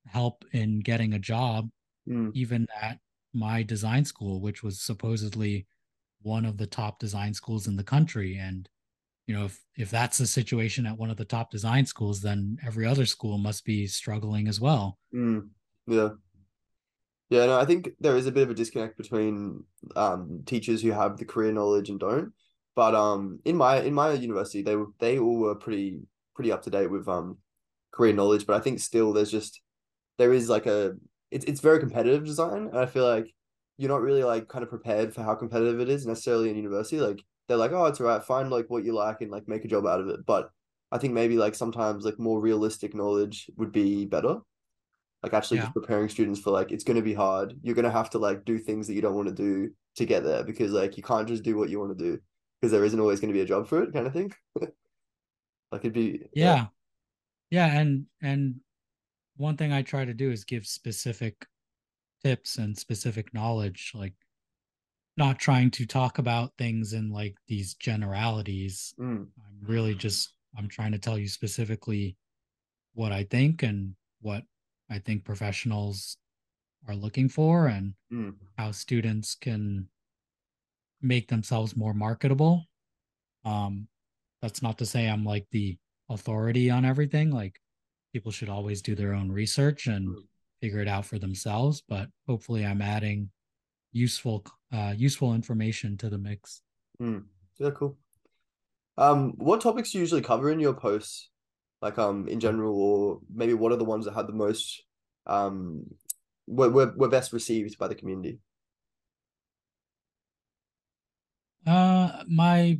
help 0.07 0.45
in 0.53 0.79
getting 0.79 1.13
a 1.13 1.19
job 1.19 1.69
mm. 2.07 2.31
even 2.33 2.65
at 2.81 2.97
my 3.33 3.61
design 3.61 4.05
school 4.05 4.39
which 4.39 4.63
was 4.63 4.81
supposedly 4.81 5.67
one 6.21 6.45
of 6.45 6.57
the 6.57 6.65
top 6.65 6.97
design 6.97 7.33
schools 7.33 7.67
in 7.67 7.75
the 7.75 7.83
country 7.83 8.37
and 8.37 8.69
you 9.27 9.35
know 9.35 9.45
if 9.45 9.59
if 9.75 9.91
that's 9.91 10.17
the 10.17 10.25
situation 10.25 10.85
at 10.85 10.97
one 10.97 11.09
of 11.09 11.17
the 11.17 11.25
top 11.25 11.51
design 11.51 11.85
schools 11.85 12.21
then 12.21 12.57
every 12.65 12.85
other 12.85 13.05
school 13.05 13.37
must 13.37 13.65
be 13.65 13.85
struggling 13.85 14.47
as 14.47 14.61
well 14.61 14.97
mm. 15.13 15.45
yeah 15.87 16.09
yeah 17.31 17.47
no 17.47 17.59
i 17.59 17.65
think 17.65 17.89
there 17.99 18.15
is 18.15 18.27
a 18.27 18.31
bit 18.31 18.43
of 18.43 18.51
a 18.51 18.53
disconnect 18.53 18.95
between 18.97 19.63
um, 19.95 20.43
teachers 20.45 20.83
who 20.83 20.91
have 20.91 21.17
the 21.17 21.25
career 21.25 21.51
knowledge 21.51 21.89
and 21.89 21.99
don't 21.99 22.31
but 22.75 22.95
um, 22.95 23.39
in 23.45 23.57
my 23.57 23.81
in 23.81 23.93
my 23.93 24.13
university, 24.13 24.61
they 24.61 24.75
were 24.75 24.87
they 24.99 25.19
all 25.19 25.37
were 25.37 25.55
pretty 25.55 26.01
pretty 26.35 26.51
up 26.51 26.63
to 26.63 26.69
date 26.69 26.89
with 26.89 27.07
um 27.07 27.37
career 27.91 28.13
knowledge. 28.13 28.45
But 28.47 28.55
I 28.55 28.59
think 28.59 28.79
still 28.79 29.13
there's 29.13 29.31
just 29.31 29.61
there 30.17 30.33
is 30.33 30.49
like 30.49 30.65
a 30.67 30.93
it's 31.31 31.45
it's 31.45 31.59
very 31.59 31.79
competitive 31.79 32.25
design, 32.25 32.67
and 32.67 32.77
I 32.77 32.85
feel 32.85 33.05
like 33.05 33.33
you're 33.77 33.89
not 33.89 34.01
really 34.01 34.23
like 34.23 34.47
kind 34.47 34.63
of 34.63 34.69
prepared 34.69 35.13
for 35.13 35.23
how 35.23 35.35
competitive 35.35 35.79
it 35.81 35.89
is 35.89 36.05
necessarily 36.05 36.49
in 36.49 36.55
university. 36.55 37.01
Like 37.01 37.23
they're 37.47 37.57
like, 37.57 37.71
oh, 37.71 37.85
it's 37.85 37.99
alright, 37.99 38.23
find 38.23 38.49
like 38.49 38.69
what 38.69 38.85
you 38.85 38.93
like 38.93 39.21
and 39.21 39.31
like 39.31 39.47
make 39.47 39.65
a 39.65 39.67
job 39.67 39.85
out 39.85 39.99
of 39.99 40.07
it. 40.07 40.25
But 40.25 40.49
I 40.91 40.97
think 40.97 41.13
maybe 41.13 41.37
like 41.37 41.55
sometimes 41.55 42.05
like 42.05 42.19
more 42.19 42.39
realistic 42.39 42.95
knowledge 42.95 43.49
would 43.57 43.71
be 43.71 44.05
better. 44.05 44.37
Like 45.23 45.33
actually 45.33 45.57
yeah. 45.57 45.63
just 45.63 45.73
preparing 45.73 46.09
students 46.09 46.39
for 46.39 46.51
like 46.51 46.71
it's 46.71 46.83
gonna 46.83 47.01
be 47.01 47.13
hard. 47.13 47.53
You're 47.61 47.75
gonna 47.75 47.91
have 47.91 48.09
to 48.11 48.17
like 48.17 48.43
do 48.45 48.57
things 48.57 48.87
that 48.87 48.93
you 48.93 49.01
don't 49.01 49.15
want 49.15 49.27
to 49.27 49.35
do 49.35 49.71
to 49.95 50.05
get 50.05 50.23
there 50.23 50.43
because 50.43 50.71
like 50.71 50.97
you 50.97 51.03
can't 51.03 51.27
just 51.27 51.43
do 51.43 51.57
what 51.57 51.69
you 51.69 51.79
want 51.79 51.97
to 51.97 52.03
do 52.03 52.19
because 52.59 52.71
there 52.71 52.85
isn't 52.85 52.99
always 52.99 53.19
going 53.19 53.29
to 53.29 53.37
be 53.37 53.41
a 53.41 53.45
job 53.45 53.67
for 53.67 53.83
it 53.83 53.93
kind 53.93 54.07
of 54.07 54.13
thing 54.13 54.31
like 54.61 54.71
it'd 55.73 55.93
be 55.93 56.23
yeah. 56.33 56.55
yeah 56.55 56.65
yeah 57.49 57.79
and 57.79 58.05
and 58.21 58.55
one 59.37 59.57
thing 59.57 59.73
i 59.73 59.81
try 59.81 60.05
to 60.05 60.13
do 60.13 60.31
is 60.31 60.43
give 60.43 60.65
specific 60.65 61.45
tips 62.23 62.57
and 62.57 62.77
specific 62.77 63.33
knowledge 63.33 63.91
like 63.95 64.13
not 65.17 65.39
trying 65.39 65.69
to 65.69 65.85
talk 65.85 66.19
about 66.19 66.53
things 66.57 66.93
in 66.93 67.11
like 67.11 67.35
these 67.47 67.73
generalities 67.73 68.93
mm. 68.99 69.25
i'm 69.25 69.67
really 69.67 69.95
just 69.95 70.33
i'm 70.57 70.69
trying 70.69 70.91
to 70.91 70.99
tell 70.99 71.17
you 71.17 71.27
specifically 71.27 72.15
what 72.93 73.11
i 73.11 73.23
think 73.23 73.63
and 73.63 73.93
what 74.21 74.43
i 74.91 74.99
think 74.99 75.25
professionals 75.25 76.17
are 76.87 76.95
looking 76.95 77.29
for 77.29 77.67
and 77.67 77.93
mm. 78.11 78.33
how 78.57 78.71
students 78.71 79.35
can 79.35 79.87
make 81.01 81.27
themselves 81.27 81.75
more 81.75 81.93
marketable. 81.93 82.65
Um, 83.43 83.87
that's 84.41 84.61
not 84.61 84.77
to 84.79 84.85
say 84.85 85.07
I'm 85.07 85.25
like 85.25 85.47
the 85.51 85.77
authority 86.09 86.69
on 86.69 86.85
everything. 86.85 87.31
Like 87.31 87.59
people 88.13 88.31
should 88.31 88.49
always 88.49 88.81
do 88.81 88.95
their 88.95 89.13
own 89.13 89.31
research 89.31 89.87
and 89.87 90.09
mm. 90.09 90.15
figure 90.61 90.79
it 90.79 90.87
out 90.87 91.05
for 91.05 91.19
themselves. 91.19 91.83
But 91.87 92.07
hopefully, 92.27 92.65
I'm 92.65 92.81
adding 92.81 93.29
useful 93.91 94.45
uh, 94.71 94.93
useful 94.95 95.33
information 95.33 95.97
to 95.97 96.09
the 96.09 96.17
mix. 96.17 96.61
Mm. 97.01 97.25
Yeah, 97.57 97.71
cool. 97.71 97.97
Um, 98.97 99.33
what 99.37 99.61
topics 99.61 99.91
do 99.91 99.97
you 99.97 100.03
usually 100.03 100.21
cover 100.21 100.51
in 100.51 100.59
your 100.59 100.73
posts, 100.73 101.29
like 101.81 101.97
um 101.97 102.27
in 102.27 102.39
general, 102.39 102.79
or 102.79 103.19
maybe 103.33 103.53
what 103.53 103.71
are 103.71 103.77
the 103.77 103.83
ones 103.83 104.05
that 104.05 104.13
had 104.13 104.27
the 104.27 104.33
most 104.33 104.83
um 105.25 105.85
were 106.47 106.69
were, 106.69 106.93
were 106.95 107.09
best 107.09 107.33
received 107.33 107.77
by 107.77 107.87
the 107.87 107.95
community? 107.95 108.39
Uh, 111.65 112.23
my, 112.27 112.77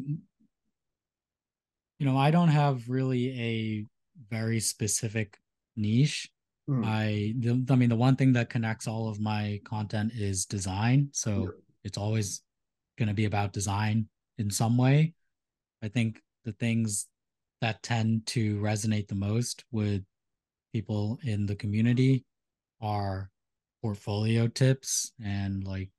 you 2.00 2.06
know, 2.06 2.18
I 2.18 2.32
don't 2.32 2.48
have 2.48 2.90
really 2.90 3.40
a 3.40 3.86
very 4.30 4.60
specific 4.60 5.38
niche. 5.76 6.30
Mm. 6.68 6.84
I, 6.86 7.34
the, 7.38 7.72
I 7.72 7.76
mean, 7.76 7.90
the 7.90 7.96
one 7.96 8.16
thing 8.16 8.34
that 8.34 8.50
connects 8.50 8.88
all 8.88 9.08
of 9.08 9.20
my 9.20 9.62
content 9.66 10.14
is 10.16 10.46
design. 10.46 11.10
So 11.12 11.32
yeah. 11.32 11.48
it's 11.84 11.98
always 11.98 12.42
going 12.98 13.10
to 13.10 13.14
be 13.14 13.26
about 13.26 13.54
design 13.54 14.08
in 14.38 14.50
some 14.50 14.78
way. 14.78 15.14
I 15.84 15.88
think 15.88 16.22
the 16.44 16.54
things 16.54 17.08
that 17.62 17.84
tend 17.84 18.26
to 18.26 18.60
resonate 18.60 19.08
the 19.08 19.16
most 19.16 19.64
with 19.72 20.04
people 20.74 21.20
in 21.24 21.46
the 21.46 21.56
community 21.56 22.26
are 22.82 23.30
portfolio 23.82 24.48
tips 24.48 25.12
and 25.24 25.64
like 25.64 25.90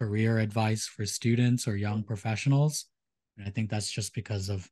career 0.00 0.38
advice 0.38 0.86
for 0.86 1.04
students 1.04 1.66
or 1.66 1.76
young 1.76 2.02
professionals. 2.02 2.86
And 3.36 3.46
I 3.46 3.50
think 3.50 3.70
that's 3.70 3.90
just 3.90 4.14
because 4.14 4.48
of 4.48 4.68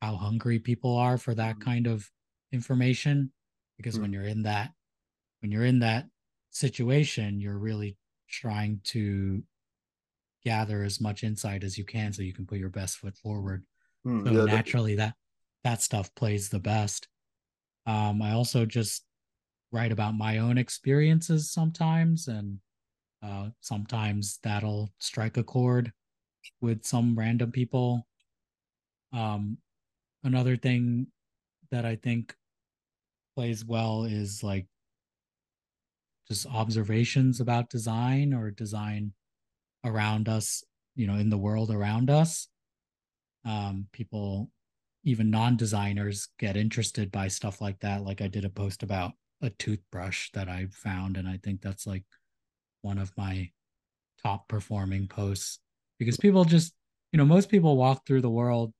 how 0.00 0.16
hungry 0.16 0.58
people 0.58 0.96
are 0.96 1.18
for 1.18 1.34
that 1.34 1.56
mm-hmm. 1.56 1.70
kind 1.70 1.86
of 1.86 2.08
information. 2.52 3.32
Because 3.76 3.94
mm-hmm. 3.94 4.02
when 4.02 4.12
you're 4.12 4.24
in 4.24 4.42
that, 4.42 4.70
when 5.40 5.50
you're 5.50 5.64
in 5.64 5.80
that 5.80 6.06
situation, 6.50 7.40
you're 7.40 7.58
really 7.58 7.96
trying 8.28 8.80
to 8.84 9.42
gather 10.44 10.82
as 10.82 11.00
much 11.00 11.22
insight 11.22 11.64
as 11.64 11.76
you 11.76 11.84
can 11.84 12.12
so 12.12 12.22
you 12.22 12.32
can 12.32 12.46
put 12.46 12.58
your 12.58 12.68
best 12.68 12.98
foot 12.98 13.16
forward. 13.16 13.64
Mm, 14.06 14.26
so 14.26 14.32
yeah, 14.32 14.44
naturally 14.44 14.94
that 14.96 15.14
that 15.64 15.82
stuff 15.82 16.14
plays 16.14 16.48
the 16.48 16.58
best. 16.58 17.08
Um, 17.86 18.22
I 18.22 18.32
also 18.32 18.64
just 18.64 19.04
write 19.72 19.92
about 19.92 20.14
my 20.14 20.38
own 20.38 20.58
experiences 20.58 21.50
sometimes 21.50 22.28
and 22.28 22.58
uh, 23.22 23.50
sometimes 23.60 24.38
that'll 24.42 24.90
strike 24.98 25.36
a 25.36 25.42
chord 25.42 25.92
with 26.60 26.84
some 26.84 27.18
random 27.18 27.52
people. 27.52 28.06
Um, 29.12 29.58
another 30.24 30.56
thing 30.56 31.08
that 31.70 31.84
I 31.84 31.96
think 31.96 32.34
plays 33.36 33.64
well 33.64 34.04
is 34.04 34.42
like 34.42 34.66
just 36.28 36.46
observations 36.46 37.40
about 37.40 37.70
design 37.70 38.32
or 38.32 38.50
design 38.50 39.12
around 39.84 40.28
us, 40.28 40.62
you 40.94 41.06
know, 41.06 41.16
in 41.16 41.30
the 41.30 41.38
world 41.38 41.70
around 41.70 42.08
us. 42.08 42.48
Um, 43.44 43.86
people, 43.92 44.50
even 45.04 45.30
non 45.30 45.56
designers, 45.56 46.28
get 46.38 46.56
interested 46.56 47.10
by 47.10 47.28
stuff 47.28 47.60
like 47.60 47.80
that. 47.80 48.02
Like 48.04 48.20
I 48.20 48.28
did 48.28 48.44
a 48.44 48.50
post 48.50 48.82
about 48.82 49.12
a 49.42 49.50
toothbrush 49.50 50.30
that 50.34 50.48
I 50.48 50.66
found, 50.70 51.16
and 51.16 51.28
I 51.28 51.38
think 51.42 51.62
that's 51.62 51.86
like 51.86 52.04
one 52.82 52.98
of 52.98 53.12
my 53.16 53.50
top 54.22 54.48
performing 54.48 55.08
posts 55.08 55.60
because 55.98 56.16
people 56.16 56.44
just, 56.44 56.74
you 57.12 57.18
know, 57.18 57.24
most 57.24 57.48
people 57.48 57.76
walk 57.76 58.06
through 58.06 58.20
the 58.20 58.30
world 58.30 58.72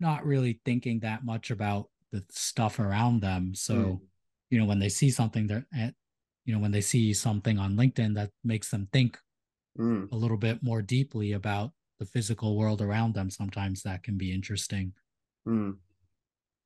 not 0.00 0.24
really 0.24 0.60
thinking 0.64 1.00
that 1.00 1.24
much 1.24 1.50
about 1.50 1.88
the 2.12 2.24
stuff 2.30 2.78
around 2.78 3.20
them. 3.20 3.54
So, 3.54 3.74
mm. 3.74 4.00
you 4.50 4.58
know, 4.58 4.64
when 4.64 4.78
they 4.78 4.88
see 4.88 5.10
something 5.10 5.46
that, 5.48 5.64
eh, 5.76 5.90
you 6.44 6.54
know, 6.54 6.60
when 6.60 6.70
they 6.70 6.80
see 6.80 7.12
something 7.12 7.58
on 7.58 7.76
LinkedIn 7.76 8.14
that 8.14 8.30
makes 8.44 8.70
them 8.70 8.88
think 8.92 9.18
mm. 9.78 10.10
a 10.10 10.16
little 10.16 10.36
bit 10.36 10.62
more 10.62 10.82
deeply 10.82 11.32
about 11.32 11.72
the 11.98 12.06
physical 12.06 12.56
world 12.56 12.80
around 12.80 13.14
them, 13.14 13.30
sometimes 13.30 13.82
that 13.82 14.02
can 14.02 14.16
be 14.16 14.32
interesting. 14.32 14.92
Mm. 15.46 15.76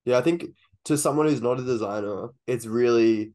Yeah, 0.04 0.18
I 0.18 0.22
think 0.22 0.46
to 0.84 0.98
someone 0.98 1.28
who's 1.28 1.42
not 1.42 1.60
a 1.60 1.64
designer, 1.64 2.28
it's 2.46 2.66
really 2.66 3.32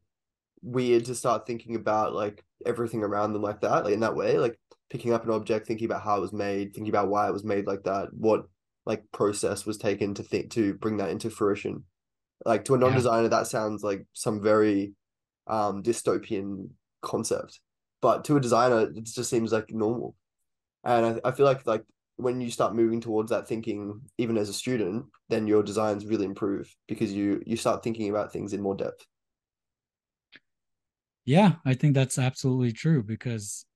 weird 0.62 1.04
to 1.06 1.14
start 1.14 1.46
thinking 1.46 1.76
about 1.76 2.14
like 2.14 2.44
everything 2.66 3.02
around 3.02 3.32
them 3.32 3.42
like 3.42 3.60
that, 3.60 3.84
like 3.84 3.94
in 3.94 4.00
that 4.00 4.16
way, 4.16 4.38
like 4.38 4.58
picking 4.90 5.12
up 5.12 5.24
an 5.24 5.30
object, 5.30 5.66
thinking 5.66 5.86
about 5.86 6.02
how 6.02 6.18
it 6.18 6.20
was 6.20 6.32
made, 6.32 6.74
thinking 6.74 6.90
about 6.90 7.08
why 7.08 7.28
it 7.28 7.32
was 7.32 7.44
made 7.44 7.66
like 7.66 7.84
that, 7.84 8.08
what 8.12 8.44
like 8.86 9.02
process 9.12 9.66
was 9.66 9.76
taken 9.76 10.14
to 10.14 10.22
think 10.22 10.50
to 10.50 10.74
bring 10.74 10.96
that 10.98 11.10
into 11.10 11.30
fruition. 11.30 11.84
Like 12.44 12.64
to 12.66 12.74
a 12.74 12.78
non-designer, 12.78 13.24
yeah. 13.24 13.28
that 13.28 13.46
sounds 13.46 13.82
like 13.82 14.06
some 14.12 14.42
very 14.42 14.92
um 15.46 15.82
dystopian 15.82 16.70
concept. 17.02 17.60
But 18.00 18.24
to 18.24 18.36
a 18.36 18.40
designer, 18.40 18.82
it 18.82 19.04
just 19.04 19.30
seems 19.30 19.52
like 19.52 19.70
normal. 19.70 20.14
And 20.84 21.20
I, 21.24 21.28
I 21.28 21.32
feel 21.32 21.46
like 21.46 21.66
like 21.66 21.84
when 22.16 22.40
you 22.40 22.50
start 22.50 22.74
moving 22.74 23.00
towards 23.00 23.30
that 23.30 23.46
thinking, 23.48 24.02
even 24.18 24.36
as 24.36 24.48
a 24.48 24.54
student, 24.54 25.06
then 25.28 25.46
your 25.46 25.62
designs 25.62 26.06
really 26.06 26.24
improve 26.26 26.74
because 26.88 27.12
you 27.12 27.42
you 27.46 27.56
start 27.56 27.82
thinking 27.82 28.10
about 28.10 28.32
things 28.32 28.52
in 28.52 28.62
more 28.62 28.74
depth. 28.76 29.04
Yeah, 31.24 31.56
I 31.64 31.74
think 31.74 31.94
that's 31.94 32.18
absolutely 32.18 32.72
true 32.72 33.02
because 33.02 33.66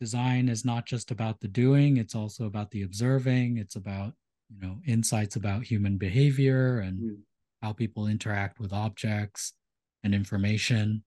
design 0.00 0.48
is 0.48 0.64
not 0.64 0.86
just 0.86 1.10
about 1.10 1.40
the 1.40 1.48
doing, 1.48 1.96
it's 1.96 2.14
also 2.14 2.46
about 2.46 2.70
the 2.70 2.82
observing, 2.82 3.58
it's 3.58 3.76
about, 3.76 4.14
you 4.48 4.60
know, 4.60 4.80
insights 4.86 5.36
about 5.36 5.64
human 5.64 5.98
behavior 5.98 6.78
and 6.80 7.04
Mm. 7.04 7.22
how 7.62 7.72
people 7.72 8.06
interact 8.06 8.58
with 8.58 8.72
objects 8.72 9.54
and 10.02 10.14
information. 10.14 11.04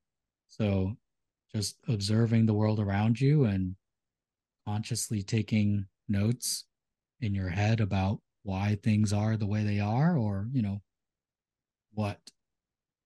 So 0.48 0.98
just 1.54 1.78
observing 1.88 2.46
the 2.46 2.54
world 2.54 2.80
around 2.80 3.20
you 3.20 3.46
and 3.46 3.76
consciously 4.66 5.24
taking 5.24 5.88
notes 6.08 6.66
in 7.22 7.36
your 7.36 7.50
head 7.50 7.80
about 7.82 8.22
why 8.44 8.76
things 8.76 9.14
are 9.14 9.38
the 9.38 9.48
way 9.48 9.64
they 9.64 9.80
are 9.80 10.18
or, 10.18 10.50
you 10.54 10.62
know, 10.62 10.82
what 11.94 12.20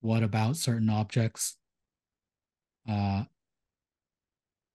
what 0.01 0.23
about 0.23 0.57
certain 0.57 0.89
objects 0.89 1.57
uh, 2.87 3.25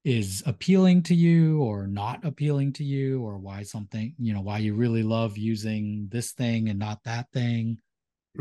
is 0.04 0.42
appealing 0.46 1.02
to 1.02 1.14
you 1.14 1.62
or 1.62 1.86
not 1.86 2.24
appealing 2.24 2.72
to 2.72 2.82
you 2.82 3.22
or 3.22 3.38
why 3.38 3.62
something 3.62 4.14
you 4.18 4.32
know 4.34 4.40
why 4.40 4.58
you 4.58 4.74
really 4.74 5.02
love 5.04 5.38
using 5.38 6.08
this 6.08 6.32
thing 6.32 6.68
and 6.68 6.78
not 6.78 7.02
that 7.04 7.30
thing 7.32 7.78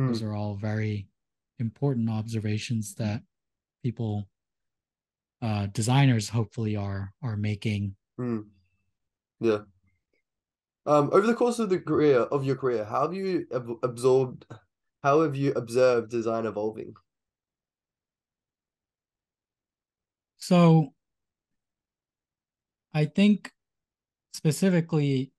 those 0.07 0.21
Mm. 0.21 0.23
are 0.23 0.33
all 0.35 0.55
very 0.55 1.07
important 1.59 2.09
observations 2.09 2.95
that 2.95 3.23
people 3.83 4.29
uh 5.41 5.67
designers 5.67 6.29
hopefully 6.29 6.75
are 6.75 7.13
are 7.21 7.37
making 7.37 7.95
Mm. 8.21 8.51
Yeah. 9.41 9.65
Um, 10.85 11.09
over 11.11 11.25
the 11.27 11.33
course 11.35 11.57
of 11.59 11.69
the 11.69 11.79
career 11.79 12.19
of 12.19 12.43
your 12.43 12.55
career, 12.55 12.85
how 12.85 13.01
have 13.03 13.13
you 13.15 13.47
ab 13.51 13.69
absorbed, 13.83 14.45
how 15.03 15.21
have 15.21 15.35
you 15.35 15.53
observed 15.53 16.09
design 16.11 16.45
evolving? 16.45 16.95
so 20.37 20.93
i 22.93 23.05
think 23.05 23.51
specifically 24.33 25.33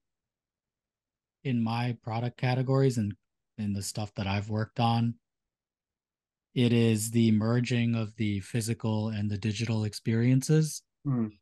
in 1.43 1.61
my 1.61 1.93
product 2.01 2.37
categories 2.37 2.97
and 2.97 3.15
in 3.57 3.73
the 3.73 3.81
stuff 3.83 4.13
that 4.15 4.27
i've 4.27 4.49
worked 4.49 4.79
on 4.79 5.15
it 6.53 6.71
is 6.71 7.11
the 7.11 7.31
merging 7.31 7.95
of 7.95 8.15
the 8.15 8.39
physical 8.41 9.09
and 9.09 9.29
the 9.29 9.37
digital 9.37 9.83
experiences 9.83 10.83
Mm. 11.05 11.37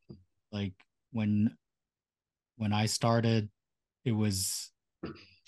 like 0.52 0.74
when 1.12 1.56
when 2.58 2.74
i 2.74 2.86
started 2.86 3.50
it 4.06 4.12
was 4.12 4.71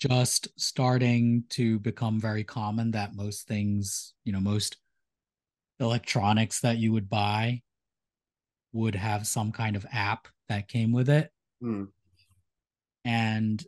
just 0.00 0.48
starting 0.58 1.44
to 1.48 1.78
become 1.80 2.20
very 2.20 2.44
common 2.44 2.90
that 2.90 3.14
most 3.14 3.46
things 3.46 4.14
you 4.24 4.32
know 4.32 4.40
most 4.40 4.76
electronics 5.80 6.60
that 6.60 6.78
you 6.78 6.92
would 6.92 7.08
buy 7.08 7.60
would 8.72 8.94
have 8.94 9.26
some 9.26 9.52
kind 9.52 9.76
of 9.76 9.86
app 9.92 10.26
that 10.48 10.68
came 10.68 10.92
with 10.92 11.08
it. 11.08 11.30
Mm. 11.62 11.88
and 13.04 13.64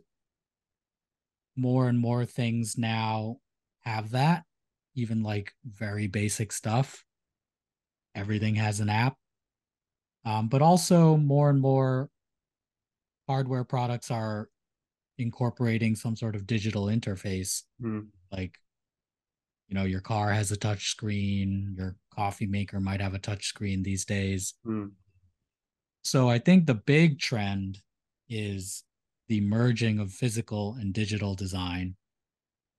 more 1.55 1.89
and 1.89 1.97
more 1.97 2.23
things 2.25 2.77
now 2.77 3.37
have 3.79 4.11
that 4.11 4.43
even 4.93 5.23
like 5.23 5.53
very 5.65 6.07
basic 6.07 6.51
stuff. 6.51 7.03
Everything 8.13 8.55
has 8.55 8.79
an 8.79 8.89
app 8.89 9.15
um, 10.25 10.47
but 10.47 10.61
also 10.61 11.17
more 11.17 11.49
and 11.49 11.59
more 11.61 12.09
hardware 13.27 13.63
products 13.63 14.09
are 14.11 14.49
incorporating 15.17 15.95
some 15.95 16.15
sort 16.15 16.35
of 16.35 16.45
digital 16.47 16.85
interface 16.85 17.63
Mm. 17.81 18.07
like 18.31 18.57
you 19.67 19.75
know 19.75 19.83
your 19.83 20.01
car 20.01 20.31
has 20.31 20.51
a 20.51 20.57
touch 20.57 20.89
screen 20.91 21.73
your 21.77 21.95
coffee 22.13 22.45
maker 22.47 22.79
might 22.79 23.01
have 23.01 23.13
a 23.13 23.19
touch 23.19 23.45
screen 23.47 23.83
these 23.83 24.05
days 24.05 24.53
Mm. 24.65 24.91
so 26.03 26.29
i 26.29 26.37
think 26.39 26.65
the 26.65 26.75
big 26.75 27.19
trend 27.19 27.79
is 28.29 28.83
the 29.27 29.41
merging 29.41 29.99
of 29.99 30.11
physical 30.11 30.75
and 30.79 30.93
digital 30.93 31.33
design 31.35 31.95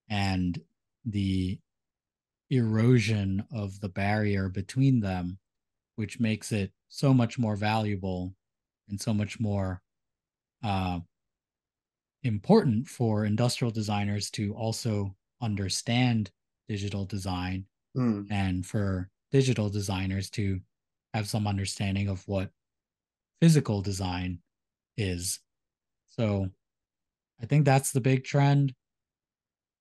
and 0.09 0.61
the 1.05 1.59
erosion 2.51 3.45
of 3.53 3.81
the 3.81 3.89
barrier 3.89 4.49
between 4.49 5.01
them 5.01 5.39
which 5.99 6.21
makes 6.21 6.53
it 6.53 6.73
so 6.89 7.15
much 7.15 7.39
more 7.39 7.57
valuable 7.57 8.35
and 8.89 9.01
so 9.01 9.15
much 9.15 9.41
more 9.41 9.83
uh, 10.65 11.01
important 12.23 12.89
for 12.89 13.25
industrial 13.25 13.71
designers 13.71 14.31
to 14.31 14.55
also 14.55 15.17
understand 15.41 16.31
digital 16.69 17.05
design 17.05 17.67
Mm. 17.97 18.29
and 18.31 18.67
for 18.67 19.11
digital 19.33 19.71
designers 19.71 20.31
to 20.31 20.61
have 21.15 21.29
some 21.29 21.47
understanding 21.47 22.09
of 22.09 22.27
what 22.29 22.53
physical 23.41 23.83
design 23.83 24.43
is. 24.97 25.41
So 26.09 26.51
I 27.41 27.47
think 27.47 27.65
that's 27.65 27.93
the 27.93 28.01
big 28.01 28.25
trend. 28.25 28.75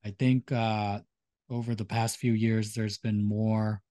I 0.04 0.12
think 0.12 0.52
uh, 0.52 1.02
over 1.50 1.76
the 1.76 1.86
past 1.86 2.18
few 2.18 2.34
years, 2.34 2.74
there's 2.74 2.98
been 2.98 3.24
more. 3.24 3.84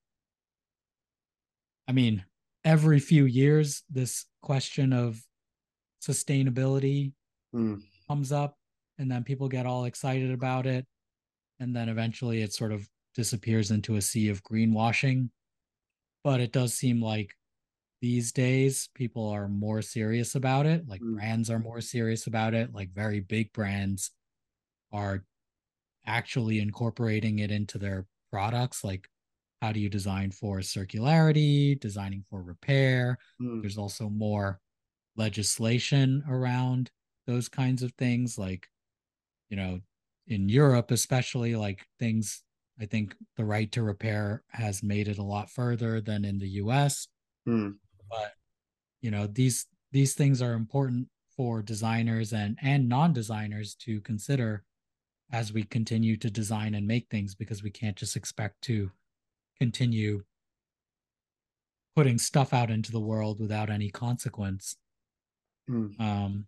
I 1.88 1.92
mean, 1.92 2.24
every 2.64 2.98
few 2.98 3.24
years, 3.24 3.82
this 3.90 4.26
question 4.42 4.92
of 4.92 5.22
sustainability 6.00 7.12
Mm. 7.54 7.82
comes 8.08 8.32
up, 8.32 8.58
and 8.98 9.10
then 9.10 9.24
people 9.24 9.48
get 9.48 9.66
all 9.66 9.84
excited 9.84 10.30
about 10.30 10.66
it. 10.66 10.86
And 11.58 11.74
then 11.74 11.88
eventually 11.88 12.42
it 12.42 12.52
sort 12.52 12.72
of 12.72 12.88
disappears 13.14 13.70
into 13.70 13.96
a 13.96 14.02
sea 14.02 14.28
of 14.28 14.42
greenwashing. 14.42 15.30
But 16.22 16.40
it 16.40 16.52
does 16.52 16.74
seem 16.74 17.00
like 17.00 17.34
these 18.02 18.32
days 18.32 18.88
people 18.94 19.28
are 19.28 19.48
more 19.48 19.80
serious 19.80 20.34
about 20.34 20.66
it. 20.66 20.86
Like 20.86 21.00
Mm. 21.00 21.14
brands 21.14 21.50
are 21.50 21.58
more 21.58 21.80
serious 21.80 22.26
about 22.26 22.52
it. 22.52 22.74
Like 22.74 22.90
very 22.90 23.20
big 23.20 23.52
brands 23.52 24.10
are 24.92 25.24
actually 26.04 26.58
incorporating 26.60 27.38
it 27.38 27.50
into 27.50 27.78
their 27.78 28.06
products. 28.30 28.84
Like, 28.84 29.08
how 29.62 29.72
do 29.72 29.80
you 29.80 29.88
design 29.88 30.30
for 30.30 30.58
circularity, 30.58 31.78
designing 31.80 32.24
for 32.28 32.42
repair? 32.42 33.18
Mm. 33.40 33.62
There's 33.62 33.78
also 33.78 34.08
more 34.08 34.60
legislation 35.16 36.22
around 36.28 36.90
those 37.26 37.48
kinds 37.48 37.82
of 37.82 37.92
things. 37.92 38.38
Like, 38.38 38.68
you 39.48 39.56
know, 39.56 39.80
in 40.26 40.48
Europe, 40.48 40.90
especially, 40.90 41.56
like 41.56 41.86
things, 41.98 42.42
I 42.80 42.86
think 42.86 43.14
the 43.36 43.44
right 43.44 43.70
to 43.72 43.82
repair 43.82 44.44
has 44.50 44.82
made 44.82 45.08
it 45.08 45.18
a 45.18 45.22
lot 45.22 45.50
further 45.50 46.00
than 46.00 46.24
in 46.24 46.38
the 46.38 46.48
US. 46.48 47.08
Mm. 47.48 47.76
But, 48.10 48.32
you 49.00 49.10
know, 49.10 49.26
these 49.26 49.66
these 49.92 50.14
things 50.14 50.42
are 50.42 50.52
important 50.52 51.08
for 51.36 51.62
designers 51.62 52.32
and 52.32 52.58
and 52.62 52.88
non-designers 52.88 53.74
to 53.76 54.00
consider 54.00 54.64
as 55.32 55.52
we 55.52 55.64
continue 55.64 56.16
to 56.16 56.30
design 56.30 56.74
and 56.74 56.86
make 56.86 57.08
things 57.08 57.34
because 57.34 57.62
we 57.62 57.70
can't 57.70 57.96
just 57.96 58.16
expect 58.16 58.60
to 58.62 58.90
continue 59.58 60.22
putting 61.94 62.18
stuff 62.18 62.52
out 62.52 62.70
into 62.70 62.92
the 62.92 63.00
world 63.00 63.40
without 63.40 63.70
any 63.70 63.90
consequence. 63.90 64.76
Mm. 65.68 65.98
Um, 66.00 66.46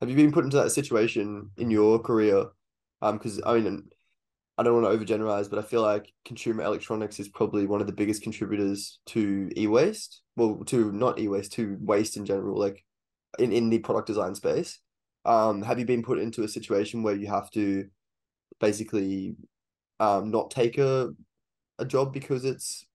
Have 0.00 0.10
you 0.10 0.16
been 0.16 0.32
put 0.32 0.44
into 0.44 0.58
that 0.58 0.70
situation 0.70 1.50
in 1.56 1.70
your 1.70 1.98
career? 1.98 2.46
Um, 3.00 3.18
because 3.18 3.40
I 3.44 3.58
mean, 3.58 3.88
I 4.58 4.62
don't 4.62 4.80
want 4.80 4.92
to 4.92 5.04
overgeneralize, 5.04 5.48
but 5.48 5.58
I 5.58 5.62
feel 5.62 5.82
like 5.82 6.12
consumer 6.24 6.62
electronics 6.62 7.18
is 7.18 7.28
probably 7.28 7.66
one 7.66 7.80
of 7.80 7.86
the 7.86 7.92
biggest 7.92 8.22
contributors 8.22 9.00
to 9.06 9.50
e-waste. 9.56 10.20
Well, 10.36 10.62
to 10.66 10.92
not 10.92 11.18
e-waste, 11.18 11.52
to 11.54 11.78
waste 11.80 12.16
in 12.16 12.26
general, 12.26 12.58
like 12.58 12.84
in, 13.38 13.52
in 13.52 13.70
the 13.70 13.78
product 13.78 14.06
design 14.06 14.34
space. 14.34 14.78
Um, 15.24 15.62
have 15.62 15.78
you 15.78 15.86
been 15.86 16.02
put 16.02 16.18
into 16.18 16.42
a 16.42 16.48
situation 16.48 17.02
where 17.02 17.14
you 17.14 17.28
have 17.28 17.50
to 17.52 17.86
basically 18.60 19.34
um 19.98 20.30
not 20.30 20.50
take 20.50 20.78
a 20.78 21.10
a 21.82 21.86
job 21.86 22.12
because 22.14 22.44
it's 22.46 22.86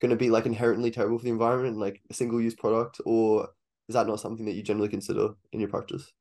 going 0.00 0.10
to 0.10 0.16
be 0.16 0.30
like 0.30 0.46
inherently 0.46 0.90
terrible 0.90 1.18
for 1.18 1.24
the 1.24 1.30
environment, 1.30 1.78
like 1.78 2.02
a 2.10 2.14
single 2.14 2.40
use 2.40 2.54
product, 2.54 3.00
or 3.06 3.48
is 3.88 3.94
that 3.94 4.06
not 4.06 4.20
something 4.20 4.46
that 4.46 4.54
you 4.54 4.62
generally 4.62 4.88
consider 4.90 5.30
in 5.52 5.60
your 5.60 5.68
practice? 5.70 6.12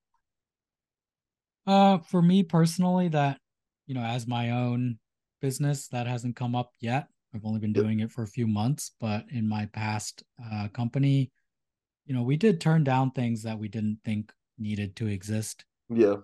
uh, 1.67 1.97
for 1.99 2.21
me 2.21 2.43
personally, 2.43 3.08
that 3.10 3.39
you 3.88 3.95
know, 3.95 4.04
as 4.04 4.28
my 4.28 4.52
own 4.52 4.99
business, 5.41 5.88
that 5.89 6.08
hasn't 6.08 6.36
come 6.36 6.56
up 6.56 6.71
yet. 6.80 7.08
I've 7.36 7.45
only 7.45 7.60
been 7.60 7.73
doing 7.73 7.99
it 7.99 8.12
for 8.12 8.23
a 8.23 8.28
few 8.28 8.47
months, 8.47 8.91
but 8.99 9.26
in 9.32 9.47
my 9.47 9.65
past 9.67 10.23
uh, 10.52 10.67
company, 10.69 11.32
you 12.06 12.13
know, 12.13 12.23
we 12.23 12.38
did 12.38 12.62
turn 12.62 12.84
down 12.84 13.12
things 13.12 13.43
that 13.43 13.58
we 13.60 13.67
didn't 13.67 13.99
think 14.06 14.32
needed 14.58 14.95
to 14.97 15.08
exist. 15.08 15.65
Yeah. 15.89 16.17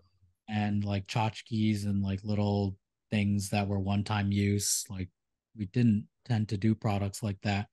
and 0.48 0.84
like 0.84 1.08
tchotchkes 1.08 1.86
and 1.86 2.02
like 2.04 2.24
little 2.24 2.76
things 3.12 3.50
that 3.50 3.68
were 3.68 3.80
one 3.80 4.04
time 4.04 4.32
use. 4.32 4.86
Like 4.90 5.10
we 5.58 5.66
didn't 5.66 6.08
tend 6.26 6.50
to 6.50 6.58
do 6.58 6.76
products 6.76 7.24
like 7.24 7.40
that. 7.42 7.68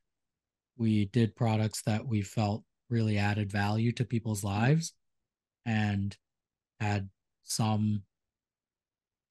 We 0.76 1.06
did 1.06 1.36
products 1.36 1.82
that 1.82 2.06
we 2.06 2.22
felt 2.22 2.64
really 2.90 3.18
added 3.18 3.50
value 3.50 3.92
to 3.92 4.04
people's 4.04 4.44
lives 4.44 4.92
and 5.64 6.16
had 6.80 7.08
some, 7.42 8.02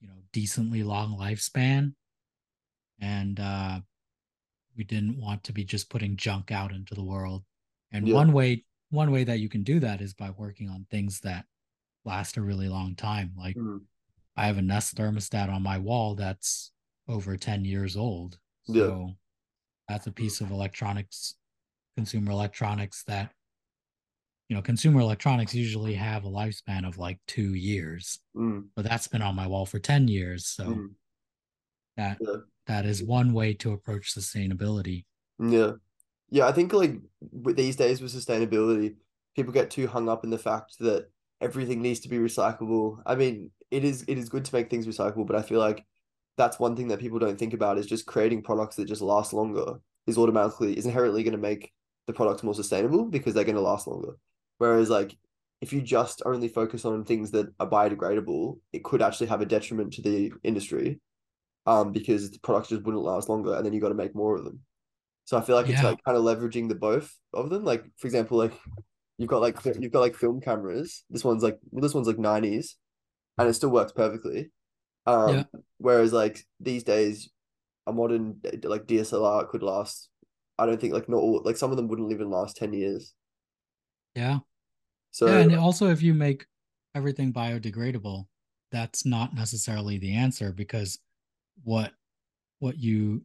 you 0.01 0.07
know, 0.07 0.15
decently 0.31 0.83
long 0.83 1.17
lifespan. 1.17 1.93
And 2.99 3.39
uh 3.39 3.79
we 4.77 4.83
didn't 4.83 5.17
want 5.17 5.43
to 5.45 5.53
be 5.53 5.63
just 5.63 5.89
putting 5.89 6.17
junk 6.17 6.51
out 6.51 6.73
into 6.73 6.95
the 6.95 7.03
world. 7.03 7.43
And 7.91 8.07
Yeah. 8.07 8.15
one 8.15 8.33
way 8.33 8.65
one 8.89 9.11
way 9.11 9.23
that 9.23 9.39
you 9.39 9.49
can 9.49 9.63
do 9.63 9.79
that 9.79 10.01
is 10.01 10.13
by 10.13 10.31
working 10.31 10.69
on 10.69 10.85
things 10.89 11.21
that 11.21 11.45
last 12.03 12.37
a 12.37 12.41
really 12.41 12.69
long 12.69 12.95
time. 12.95 13.33
Like 13.37 13.55
Mm. 13.55 13.81
I 14.35 14.47
have 14.47 14.57
a 14.57 14.61
Nest 14.61 14.95
thermostat 14.95 15.49
on 15.49 15.63
my 15.63 15.77
wall 15.77 16.15
that's 16.15 16.71
over 17.07 17.37
10 17.37 17.65
years 17.65 17.95
old. 17.97 18.37
Yeah. 18.67 18.83
So 18.85 19.11
that's 19.87 20.07
a 20.07 20.11
piece 20.11 20.41
of 20.41 20.51
electronics, 20.51 21.35
consumer 21.95 22.31
electronics 22.31 23.03
that, 23.07 23.31
you 24.49 24.55
know, 24.55 24.61
consumer 24.61 25.01
electronics 25.01 25.53
usually 25.55 25.93
have 25.95 26.23
a 26.25 26.29
lifespan 26.29 26.87
of 26.87 26.97
like 26.97 27.19
two 27.27 27.53
years, 27.55 28.19
Mm. 28.35 28.69
but 28.75 28.85
that's 28.85 29.07
been 29.07 29.21
on 29.21 29.35
my 29.35 29.47
wall 29.47 29.65
for 29.65 29.79
10 29.79 30.07
years. 30.07 30.47
So 30.47 30.65
Mm. 30.65 30.95
that 31.97 32.17
Yeah. 32.21 32.37
that 32.67 32.85
is 32.85 33.03
one 33.03 33.33
way 33.33 33.53
to 33.53 33.73
approach 33.73 34.13
sustainability. 34.13 35.05
Yeah. 35.39 35.73
Yeah, 36.31 36.47
I 36.47 36.51
think 36.51 36.73
like 36.73 36.99
these 37.21 37.75
days 37.75 38.01
with 38.01 38.11
sustainability, 38.13 38.95
people 39.35 39.53
get 39.53 39.69
too 39.69 39.85
hung 39.87 40.09
up 40.09 40.23
in 40.23 40.31
the 40.31 40.39
fact 40.39 40.79
that 40.79 41.11
everything 41.41 41.81
needs 41.83 41.99
to 42.01 42.09
be 42.09 42.17
recyclable. 42.17 43.03
I 43.05 43.13
mean, 43.15 43.51
it 43.69 43.83
is 43.83 44.03
it 44.07 44.17
is 44.17 44.29
good 44.29 44.45
to 44.45 44.55
make 44.55 44.69
things 44.71 44.87
recyclable, 44.87 45.27
but 45.27 45.35
I 45.35 45.43
feel 45.43 45.59
like 45.59 45.85
that's 46.37 46.59
one 46.59 46.75
thing 46.75 46.89
that 46.89 46.99
people 46.99 47.19
don't 47.19 47.39
think 47.39 47.53
about 47.53 47.77
is 47.77 47.85
just 47.85 48.05
creating 48.05 48.43
products 48.43 48.75
that 48.75 48.85
just 48.87 49.01
last 49.01 49.33
longer 49.33 49.79
is 50.07 50.17
automatically 50.17 50.77
is 50.77 50.85
inherently 50.85 51.23
going 51.23 51.31
to 51.31 51.37
make 51.37 51.71
the 52.07 52.13
products 52.13 52.43
more 52.43 52.53
sustainable 52.53 53.05
because 53.05 53.33
they're 53.33 53.43
going 53.43 53.55
to 53.55 53.61
last 53.61 53.87
longer. 53.87 54.13
Whereas 54.57 54.89
like 54.89 55.17
if 55.61 55.73
you 55.73 55.81
just 55.81 56.21
only 56.25 56.47
focus 56.47 56.85
on 56.85 57.03
things 57.03 57.31
that 57.31 57.47
are 57.59 57.69
biodegradable, 57.69 58.59
it 58.73 58.83
could 58.83 59.01
actually 59.01 59.27
have 59.27 59.41
a 59.41 59.45
detriment 59.45 59.93
to 59.93 60.01
the 60.01 60.31
industry. 60.43 60.99
Um, 61.67 61.91
because 61.91 62.29
the 62.29 62.37
products 62.39 62.69
just 62.69 62.83
wouldn't 62.83 63.03
last 63.03 63.27
longer 63.27 63.55
and 63.55 63.65
then 63.65 63.73
you 63.73 63.81
got 63.81 63.89
to 63.89 63.95
make 63.95 64.13
more 64.13 64.35
of 64.35 64.43
them. 64.43 64.59
So 65.23 65.35
I 65.35 65.41
feel 65.41 65.55
like 65.55 65.67
it's 65.67 65.81
like 65.81 66.03
kind 66.05 66.15
of 66.15 66.23
leveraging 66.23 66.69
the 66.69 66.75
both 66.75 67.11
of 67.33 67.49
them. 67.49 67.65
Like 67.65 67.83
for 67.97 68.05
example, 68.05 68.37
like 68.37 68.53
you've 69.17 69.29
got 69.29 69.41
like 69.41 69.57
you've 69.65 69.91
got 69.91 70.01
like 70.01 70.15
film 70.15 70.39
cameras. 70.39 71.03
This 71.09 71.23
one's 71.23 71.41
like 71.41 71.57
well, 71.71 71.81
this 71.81 71.95
one's 71.95 72.05
like 72.05 72.19
nineties, 72.19 72.75
and 73.39 73.49
it 73.49 73.53
still 73.53 73.71
works 73.71 73.91
perfectly. 73.91 74.51
Um, 75.05 75.35
Yeah. 75.35 75.43
whereas 75.77 76.13
like 76.13 76.43
these 76.59 76.83
days, 76.83 77.29
a 77.87 77.93
modern 77.93 78.41
like 78.63 78.87
DSLR 78.87 79.49
could 79.49 79.63
last. 79.63 80.09
I 80.57 80.65
don't 80.65 80.79
think 80.79 80.93
like 80.93 81.09
not 81.09 81.17
all 81.17 81.41
like 81.43 81.57
some 81.57 81.71
of 81.71 81.77
them 81.77 81.87
wouldn't 81.87 82.11
even 82.11 82.29
last 82.29 82.57
ten 82.57 82.73
years. 82.73 83.13
Yeah. 84.15 84.39
So 85.11 85.27
yeah. 85.27 85.39
And 85.39 85.55
also, 85.55 85.89
if 85.89 86.01
you 86.01 86.13
make 86.13 86.45
everything 86.95 87.33
biodegradable, 87.33 88.25
that's 88.71 89.05
not 89.05 89.35
necessarily 89.35 89.97
the 89.97 90.15
answer 90.15 90.51
because 90.51 90.99
what 91.63 91.91
what 92.59 92.77
you 92.77 93.21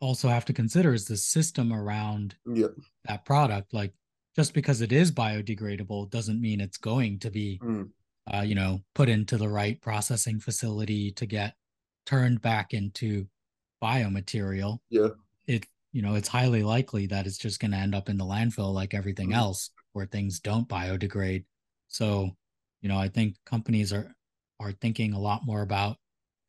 also 0.00 0.28
have 0.28 0.44
to 0.46 0.52
consider 0.52 0.94
is 0.94 1.04
the 1.04 1.16
system 1.16 1.72
around 1.72 2.34
yeah, 2.46 2.68
that 3.04 3.24
product 3.24 3.74
like 3.74 3.92
just 4.36 4.54
because 4.54 4.80
it 4.80 4.92
is 4.92 5.12
biodegradable 5.12 6.08
doesn't 6.10 6.40
mean 6.40 6.60
it's 6.60 6.78
going 6.78 7.18
to 7.18 7.30
be 7.30 7.60
mm, 7.62 7.88
uh, 8.32 8.42
you 8.42 8.54
know 8.54 8.80
put 8.94 9.08
into 9.08 9.36
the 9.36 9.48
right 9.48 9.80
processing 9.80 10.38
facility 10.40 11.10
to 11.12 11.26
get 11.26 11.54
turned 12.06 12.40
back 12.40 12.72
into 12.74 13.26
biomaterial 13.82 14.78
yeah, 14.90 15.08
it 15.46 15.66
you 15.92 16.02
know 16.02 16.14
it's 16.14 16.28
highly 16.28 16.62
likely 16.62 17.06
that 17.06 17.26
it's 17.26 17.38
just 17.38 17.60
going 17.60 17.70
to 17.70 17.76
end 17.76 17.94
up 17.94 18.08
in 18.08 18.18
the 18.18 18.24
landfill 18.24 18.72
like 18.72 18.94
everything 18.94 19.30
Mm. 19.30 19.36
else 19.36 19.70
where 19.92 20.06
things 20.06 20.38
don't 20.40 20.68
biodegrade 20.68 21.44
so 21.88 22.30
you 22.82 22.88
know 22.88 22.98
i 22.98 23.08
think 23.08 23.36
companies 23.44 23.92
are 23.92 24.14
are 24.60 24.72
thinking 24.72 25.12
a 25.14 25.18
lot 25.18 25.44
more 25.44 25.62
about 25.62 25.96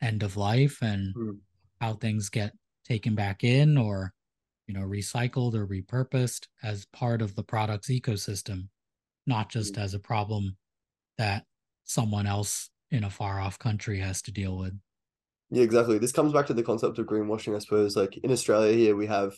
end 0.02 0.24
of 0.24 0.38
life 0.38 0.82
and 0.82 1.16
Mm. 1.16 1.40
how 1.80 1.94
things 1.94 2.30
get 2.30 2.54
taken 2.86 3.16
back 3.16 3.44
in 3.44 3.78
or 3.78 4.14
you 4.68 4.74
know 4.74 4.82
recycled 4.82 5.56
or 5.56 5.66
repurposed 5.66 6.48
as 6.64 6.86
part 6.88 7.22
of 7.22 7.36
the 7.36 7.44
product's 7.44 7.90
ecosystem 7.90 8.68
not 9.26 9.50
just 9.50 9.78
as 9.78 9.94
a 9.94 10.00
problem 10.00 10.58
that 11.18 11.46
someone 11.84 12.26
else 12.28 12.70
in 12.90 13.04
a 13.04 13.10
far 13.10 13.40
off 13.40 13.58
country 13.60 14.00
has 14.00 14.22
to 14.24 14.32
deal 14.32 14.58
with 14.58 14.74
yeah. 15.54 15.64
Exactly. 15.64 15.98
This 15.98 16.14
comes 16.14 16.32
back 16.32 16.48
to 16.48 16.54
the 16.54 16.64
concept 16.64 16.98
of 16.98 17.06
greenwashing, 17.06 17.54
I 17.56 17.60
suppose. 17.60 17.98
Like 17.98 18.18
in 18.20 18.32
Australia 18.32 18.74
here, 18.74 18.96
we 18.96 19.08
have 19.08 19.34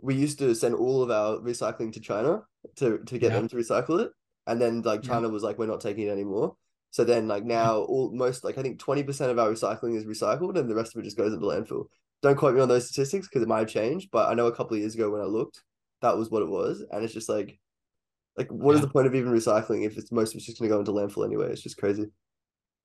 we 0.00 0.14
used 0.14 0.38
to 0.38 0.54
send 0.54 0.76
all 0.76 1.02
of 1.02 1.10
our 1.10 1.38
recycling 1.38 1.92
to 1.94 2.00
China 2.00 2.42
to 2.76 2.98
to 2.98 3.18
get 3.18 3.32
Yeah. 3.32 3.38
them 3.40 3.48
to 3.48 3.56
recycle 3.56 4.00
it, 4.00 4.12
and 4.46 4.60
then 4.60 4.82
like 4.82 5.02
Yeah. 5.04 5.14
China 5.14 5.28
was 5.28 5.42
like, 5.42 5.58
we're 5.58 5.66
not 5.66 5.80
taking 5.80 6.06
it 6.06 6.10
anymore. 6.12 6.54
So 6.90 7.02
then 7.04 7.26
like 7.26 7.44
now 7.44 7.78
all 7.78 8.12
most 8.14 8.44
like 8.44 8.56
I 8.56 8.62
think 8.62 8.78
twenty 8.78 9.02
percent 9.02 9.32
of 9.32 9.38
our 9.40 9.50
recycling 9.50 9.96
is 9.96 10.04
recycled, 10.04 10.56
and 10.56 10.70
the 10.70 10.76
rest 10.76 10.94
of 10.94 11.00
it 11.00 11.04
just 11.04 11.16
goes 11.16 11.32
into 11.32 11.44
landfill. 11.44 11.86
Don't 12.22 12.36
quote 12.36 12.54
me 12.54 12.60
on 12.60 12.68
those 12.68 12.86
statistics 12.88 13.26
because 13.26 13.42
it 13.42 13.48
might 13.48 13.58
have 13.60 13.68
changed, 13.68 14.10
but 14.12 14.28
I 14.28 14.34
know 14.34 14.46
a 14.46 14.54
couple 14.54 14.74
of 14.74 14.80
years 14.80 14.94
ago 14.94 15.10
when 15.10 15.20
I 15.20 15.24
looked, 15.24 15.62
that 16.02 16.16
was 16.16 16.30
what 16.30 16.42
it 16.42 16.48
was, 16.48 16.84
and 16.90 17.04
it's 17.04 17.14
just 17.14 17.28
like, 17.28 17.58
like 18.38 18.50
what 18.50 18.74
is 18.74 18.80
Yeah. 18.80 18.86
the 18.86 18.92
point 18.92 19.06
of 19.08 19.14
even 19.14 19.32
recycling 19.32 19.84
if 19.84 19.98
it's 19.98 20.12
most 20.12 20.32
of 20.32 20.36
it's 20.38 20.46
just 20.46 20.58
gonna 20.58 20.70
go 20.70 20.78
into 20.80 20.92
landfill 20.92 21.26
anyway? 21.26 21.50
It's 21.52 21.62
just 21.62 21.76
crazy. 21.78 22.06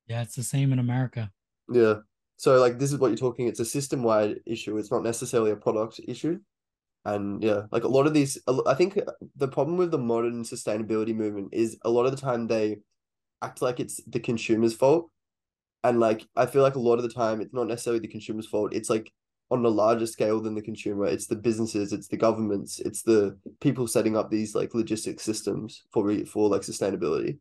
yeah 0.06 0.20
it's 0.22 0.36
the 0.36 0.42
same 0.42 0.72
in 0.72 0.78
america 0.78 1.30
Yeah. 1.72 1.94
So 2.36 2.58
like 2.60 2.78
this 2.80 2.92
is 2.92 2.98
what 2.98 3.08
you're 3.08 3.16
talking. 3.26 3.46
It's 3.48 3.60
a 3.60 3.64
system 3.64 4.02
wide 4.02 4.40
issue. 4.54 4.76
It's 4.76 4.90
not 4.90 5.02
necessarily 5.04 5.52
a 5.52 5.56
product 5.56 6.00
issue. 6.14 6.40
And 7.06 7.42
yeah, 7.42 7.62
like 7.70 7.84
a 7.84 7.88
lot 7.96 8.06
of 8.08 8.14
these, 8.14 8.32
I 8.66 8.74
think 8.74 8.96
uh, 8.98 9.12
the 9.36 9.46
problem 9.56 9.76
with 9.76 9.90
the 9.92 9.98
modern 9.98 10.42
sustainability 10.42 11.14
movement 11.14 11.48
is 11.52 11.78
a 11.82 11.90
lot 11.90 12.06
of 12.06 12.12
the 12.14 12.20
time 12.28 12.46
they 12.48 12.78
act 13.40 13.62
like 13.62 13.78
it's 13.78 14.00
the 14.14 14.18
consumer's 14.20 14.74
fault. 14.74 15.10
And 15.84 16.00
like 16.00 16.26
I 16.34 16.46
feel 16.46 16.62
like 16.62 16.74
a 16.76 16.86
lot 16.88 16.96
of 16.98 17.02
the 17.04 17.14
time 17.22 17.40
it's 17.40 17.54
not 17.54 17.68
necessarily 17.68 18.00
the 18.00 18.08
consumer's 18.16 18.46
fault. 18.48 18.74
It's 18.74 18.90
like 18.90 19.12
on 19.50 19.64
a 19.64 19.68
larger 19.68 20.06
scale 20.06 20.40
than 20.40 20.54
the 20.54 20.62
consumer. 20.62 21.06
It's 21.06 21.26
the 21.26 21.36
businesses, 21.36 21.92
it's 21.92 22.08
the 22.08 22.16
governments, 22.16 22.80
it's 22.80 23.02
the 23.02 23.38
people 23.60 23.86
setting 23.86 24.16
up 24.16 24.30
these 24.30 24.54
like 24.54 24.74
logistics 24.74 25.22
systems 25.22 25.82
for 25.92 26.04
re- 26.04 26.24
for 26.24 26.48
like 26.48 26.62
sustainability. 26.62 27.38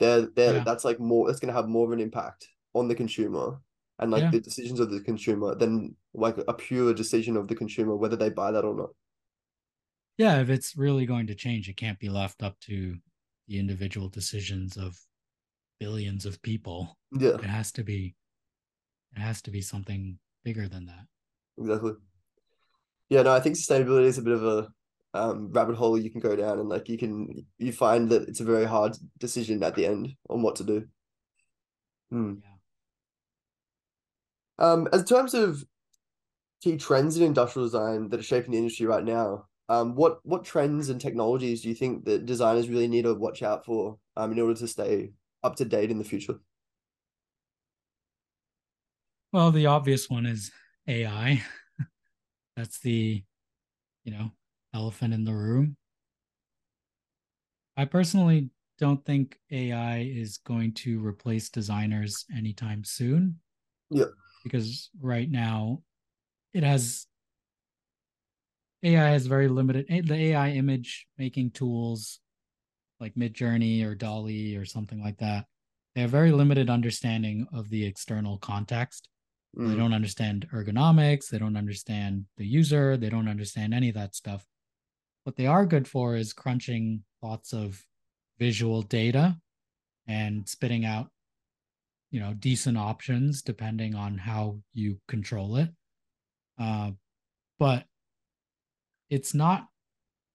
They're 0.00 0.22
they're 0.26 0.54
Yeah. 0.56 0.64
that's 0.64 0.84
like 0.84 0.98
more 0.98 1.26
that's 1.26 1.40
gonna 1.40 1.52
have 1.52 1.68
more 1.68 1.86
of 1.86 1.92
an 1.92 2.00
impact 2.00 2.48
on 2.74 2.88
the 2.88 2.94
consumer 2.94 3.60
and 3.98 4.10
like 4.10 4.22
Yeah. 4.22 4.30
the 4.30 4.40
decisions 4.40 4.80
of 4.80 4.90
the 4.90 5.00
consumer 5.00 5.54
than 5.54 5.94
like 6.14 6.36
a 6.48 6.54
pure 6.54 6.92
decision 6.94 7.36
of 7.36 7.46
the 7.48 7.54
consumer 7.54 7.94
whether 7.96 8.16
they 8.16 8.30
buy 8.30 8.50
that 8.50 8.64
or 8.64 8.74
not. 8.74 8.90
yeah 10.18 10.40
if 10.40 10.48
it's 10.50 10.76
really 10.76 11.06
going 11.06 11.26
to 11.26 11.34
change 11.34 11.68
it 11.68 11.76
can't 11.76 11.98
be 11.98 12.08
left 12.08 12.42
up 12.42 12.58
to 12.60 12.96
the 13.48 13.58
individual 13.58 14.08
decisions 14.08 14.76
of 14.76 14.98
billions 15.78 16.24
of 16.26 16.40
people 16.42 16.96
Yeah, 17.12 17.34
it 17.34 17.44
has 17.44 17.72
to 17.72 17.84
be 17.84 18.14
it 19.16 19.20
has 19.20 19.42
to 19.42 19.50
be 19.50 19.60
something 19.60 20.18
bigger 20.44 20.66
than 20.68 20.86
that 20.86 21.06
exactly. 21.62 21.92
Yeah, 23.08 23.22
no, 23.22 23.32
I 23.32 23.40
think 23.40 23.56
sustainability 23.56 24.04
is 24.06 24.18
a 24.18 24.22
bit 24.22 24.34
of 24.34 24.44
a 24.44 24.68
um 25.14 25.50
rabbit 25.52 25.76
hole 25.76 25.98
you 25.98 26.10
can 26.10 26.20
go 26.22 26.34
down 26.34 26.58
and 26.58 26.70
like 26.70 26.88
you 26.88 26.96
can 26.96 27.46
you 27.58 27.70
find 27.70 28.08
that 28.08 28.26
it's 28.28 28.40
a 28.40 28.44
very 28.44 28.64
hard 28.64 28.96
decision 29.18 29.62
at 29.62 29.74
the 29.74 29.84
end 29.86 30.14
on 30.30 30.40
what 30.42 30.56
to 30.56 30.64
do. 30.64 30.88
Hmm. 32.10 32.34
yeah 32.42 32.50
Um, 34.58 34.88
as 34.92 35.00
in 35.00 35.06
terms 35.06 35.34
of 35.34 35.64
key 36.62 36.76
trends 36.76 37.16
in 37.16 37.24
industrial 37.24 37.66
design 37.66 38.08
that 38.10 38.20
are 38.20 38.22
shaping 38.22 38.52
the 38.52 38.58
industry 38.58 38.86
right 38.86 39.04
now, 39.04 39.46
um, 39.68 39.94
what 39.96 40.20
what 40.24 40.44
trends 40.44 40.88
and 40.88 41.00
technologies 41.00 41.62
do 41.62 41.68
you 41.68 41.74
think 41.74 42.04
that 42.04 42.26
designers 42.26 42.68
really 42.68 42.88
need 42.88 43.02
to 43.02 43.14
watch 43.14 43.42
out 43.42 43.64
for 43.64 43.98
um 44.16 44.32
in 44.32 44.40
order 44.40 44.54
to 44.58 44.68
stay 44.68 45.12
up 45.42 45.56
to 45.56 45.64
date 45.64 45.90
in 45.90 45.98
the 45.98 46.04
future? 46.04 46.38
well 49.32 49.50
the 49.50 49.66
obvious 49.66 50.08
one 50.08 50.26
is 50.26 50.50
ai 50.88 51.42
that's 52.56 52.80
the 52.80 53.22
you 54.04 54.12
know 54.12 54.30
elephant 54.74 55.14
in 55.14 55.24
the 55.24 55.34
room. 55.34 55.76
I 57.76 57.84
personally 57.84 58.50
don't 58.78 59.04
think 59.04 59.38
ai 59.50 60.00
is 60.00 60.38
going 60.38 60.72
to 60.74 61.04
replace 61.04 61.48
designers 61.50 62.24
anytime 62.36 62.84
soon. 62.84 63.38
Yeah. 63.90 64.06
because 64.42 64.88
right 65.00 65.30
now 65.30 65.82
it 66.54 66.62
has 66.64 67.06
ai 68.82 69.10
has 69.10 69.26
very 69.26 69.48
limited 69.48 69.84
eh, 69.90 70.00
the 70.02 70.14
ai 70.14 70.50
image 70.52 71.06
making 71.18 71.50
tools 71.50 72.18
like 73.00 73.14
midjourney 73.14 73.84
or 73.84 73.94
DALL-E 73.94 74.56
or 74.56 74.64
something 74.64 75.02
like 75.02 75.18
that 75.18 75.44
they 75.94 76.00
have 76.00 76.10
very 76.10 76.32
limited 76.32 76.70
understanding 76.70 77.46
of 77.52 77.68
the 77.68 77.84
external 77.84 78.38
context 78.38 79.08
they 79.60 79.74
Mm, 79.74 79.76
don't 79.76 79.94
understand 79.94 80.48
ergonomics. 80.52 81.28
They 81.30 81.38
don't 81.38 81.56
understand 81.56 82.26
the 82.36 82.46
user. 82.46 82.96
They 82.96 83.10
don't 83.10 83.28
understand 83.28 83.74
any 83.74 83.88
of 83.90 83.94
that 83.94 84.14
stuff. 84.14 84.46
What 85.24 85.36
they 85.36 85.46
are 85.46 85.66
good 85.66 85.88
for 85.88 86.16
is 86.16 86.32
crunching 86.32 87.04
lots 87.22 87.52
of 87.54 87.86
visual 88.38 88.82
data 88.82 89.40
and 90.06 90.48
spitting 90.48 90.84
out, 90.84 91.10
you 92.10 92.20
know, 92.20 92.34
decent 92.34 92.76
options 92.76 93.42
depending 93.42 93.94
on 93.94 94.18
how 94.18 94.62
you 94.72 95.00
control 95.08 95.56
it. 95.56 95.70
Uh, 96.58 96.92
but 97.58 97.86
it's 99.10 99.34
not 99.34 99.68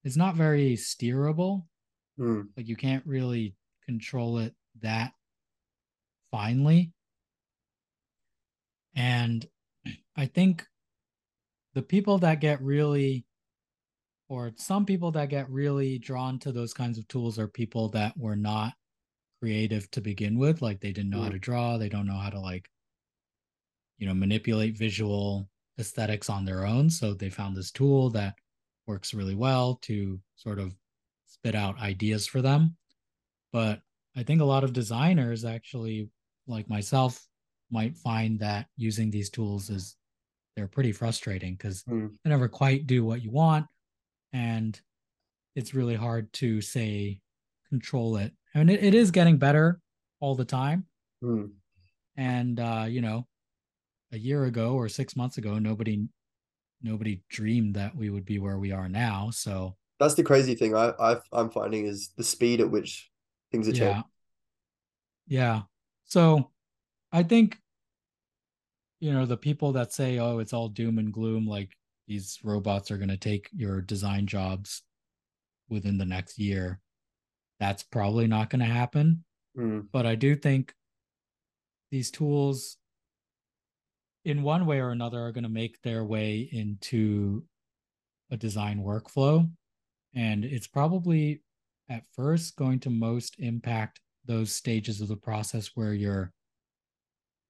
it's 0.03 0.17
not 0.17 0.35
very 0.35 0.73
steerable. 0.75 1.67
mm, 2.17 2.49
Like 2.57 2.67
you 2.67 2.75
can't 2.75 3.05
really 3.05 3.55
control 3.85 4.39
it 4.39 4.55
that 4.81 5.13
finely. 6.31 6.93
And 8.97 9.45
I 10.15 10.25
think 10.25 10.65
the 11.75 11.83
people 11.83 12.17
that 12.19 12.41
get 12.41 12.61
really 12.61 13.25
or 14.27 14.51
some 14.57 14.85
people 14.85 15.11
that 15.11 15.29
get 15.29 15.49
really 15.49 15.97
drawn 15.99 16.37
to 16.39 16.51
those 16.51 16.73
kinds 16.73 16.97
of 16.97 17.07
tools 17.07 17.39
are 17.39 17.47
people 17.47 17.87
that 17.89 18.17
were 18.17 18.35
not 18.35 18.73
creative 19.39 19.89
to 19.91 20.01
begin 20.01 20.37
with. 20.37 20.61
Like 20.61 20.81
they 20.81 20.91
didn't 20.91 21.11
know 21.11 21.19
mm. 21.19 21.25
how 21.25 21.29
to 21.29 21.39
draw. 21.39 21.77
They 21.77 21.87
don't 21.87 22.07
know 22.07 22.17
how 22.17 22.31
to 22.31 22.39
like 22.39 22.67
you 23.99 24.07
know 24.07 24.13
manipulate 24.13 24.77
visual 24.77 25.47
aesthetics 25.79 26.29
on 26.29 26.43
their 26.43 26.65
own. 26.65 26.89
So 26.89 27.13
they 27.13 27.29
found 27.29 27.55
this 27.55 27.71
tool 27.71 28.09
that 28.09 28.33
works 28.87 29.13
really 29.13 29.35
well 29.35 29.75
to 29.83 30.19
sort 30.35 30.59
of 30.59 30.75
spit 31.27 31.55
out 31.55 31.79
ideas 31.79 32.27
for 32.27 32.41
them. 32.41 32.75
But 33.53 33.81
i 34.17 34.23
think 34.23 34.41
a 34.41 34.45
lot 34.45 34.63
of 34.63 34.73
designers 34.73 35.45
actually 35.45 36.09
like 36.47 36.67
myself 36.67 37.23
might 37.71 37.95
find 37.97 38.39
that 38.39 38.67
using 38.75 39.09
these 39.09 39.29
tools 39.29 39.69
is 39.69 39.95
they're 40.55 40.67
pretty 40.67 40.91
frustrating 40.91 41.53
because 41.53 41.83
mm. 41.83 42.09
they 42.23 42.29
never 42.29 42.47
quite 42.47 42.87
do 42.87 43.03
what 43.03 43.21
you 43.21 43.31
want 43.31 43.65
and 44.33 44.79
it's 45.55 45.73
really 45.73 45.95
hard 45.95 46.31
to 46.33 46.61
say 46.61 47.19
control 47.69 48.17
it 48.17 48.31
I 48.57 48.63
mean, 48.63 48.69
it, 48.69 48.83
it 48.83 48.93
is 48.95 49.11
getting 49.11 49.37
better 49.37 49.79
all 50.19 50.35
the 50.35 50.45
time. 50.45 50.85
Mm. 51.23 51.51
And 52.15 52.59
uh, 52.59 52.85
you 52.87 53.01
know, 53.01 53.27
a 54.11 54.17
year 54.17 54.45
ago 54.45 54.73
or 54.73 54.89
six 54.89 55.15
months 55.15 55.37
ago, 55.37 55.59
nobody 55.59 56.07
nobody 56.81 57.21
dreamed 57.29 57.75
that 57.75 57.95
we 57.95 58.09
would 58.09 58.25
be 58.25 58.39
where 58.39 58.57
we 58.57 58.71
are 58.71 58.89
now. 58.89 59.29
So 59.31 59.75
that's 59.99 60.15
the 60.15 60.23
crazy 60.23 60.55
thing 60.55 60.75
I, 60.75 60.93
I 60.99 61.17
I'm 61.31 61.51
finding 61.51 61.85
is 61.85 62.09
the 62.17 62.23
speed 62.23 62.61
at 62.61 62.71
which 62.71 63.11
things 63.51 63.67
are 63.67 63.71
yeah. 63.71 63.79
changing. 63.79 64.03
Yeah. 65.27 65.61
So 66.05 66.49
I 67.11 67.23
think 67.23 67.57
you 68.99 69.13
know 69.13 69.25
the 69.25 69.37
people 69.37 69.73
that 69.73 69.93
say 69.93 70.17
oh 70.17 70.39
it's 70.39 70.53
all 70.53 70.69
doom 70.69 70.97
and 70.97 71.13
gloom 71.13 71.45
like 71.45 71.69
these 72.07 72.39
robots 72.43 72.89
are 72.89 72.97
going 72.97 73.09
to 73.09 73.17
take 73.17 73.49
your 73.53 73.81
design 73.81 74.25
jobs 74.25 74.81
within 75.69 75.97
the 75.97 76.05
next 76.05 76.39
year 76.39 76.81
that's 77.59 77.83
probably 77.83 78.27
not 78.27 78.49
going 78.49 78.59
to 78.59 78.65
happen. 78.65 79.23
Mm. 79.57 79.87
But 79.91 80.05
I 80.05 80.15
do 80.15 80.35
think 80.35 80.73
these 81.91 82.11
tools, 82.11 82.77
in 84.25 84.43
one 84.43 84.65
way 84.65 84.79
or 84.79 84.89
another, 84.89 85.19
are 85.19 85.31
going 85.31 85.43
to 85.43 85.49
make 85.49 85.81
their 85.81 86.03
way 86.03 86.49
into 86.51 87.43
a 88.29 88.37
design 88.37 88.83
workflow. 88.83 89.49
And 90.13 90.43
it's 90.43 90.67
probably 90.67 91.41
at 91.89 92.03
first 92.13 92.55
going 92.55 92.79
to 92.81 92.89
most 92.89 93.35
impact 93.39 94.01
those 94.25 94.51
stages 94.51 94.99
of 94.99 95.07
the 95.07 95.15
process 95.15 95.71
where 95.75 95.93
you're 95.93 96.33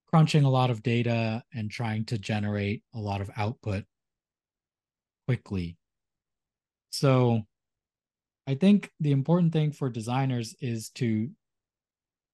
crunching 0.10 0.43
a 0.43 0.50
lot 0.50 0.70
of 0.70 0.84
data 0.84 1.43
and 1.54 1.70
trying 1.70 2.06
to 2.06 2.17
generate 2.17 2.84
a 2.93 3.00
lot 3.00 3.22
of 3.22 3.30
output 3.38 3.84
quickly. 5.28 5.78
So 6.89 7.41
I 8.48 8.56
think 8.56 8.91
the 9.00 9.12
important 9.12 9.52
thing 9.52 9.72
for 9.72 9.89
designers 9.89 10.56
is 10.62 10.89
to 10.91 11.30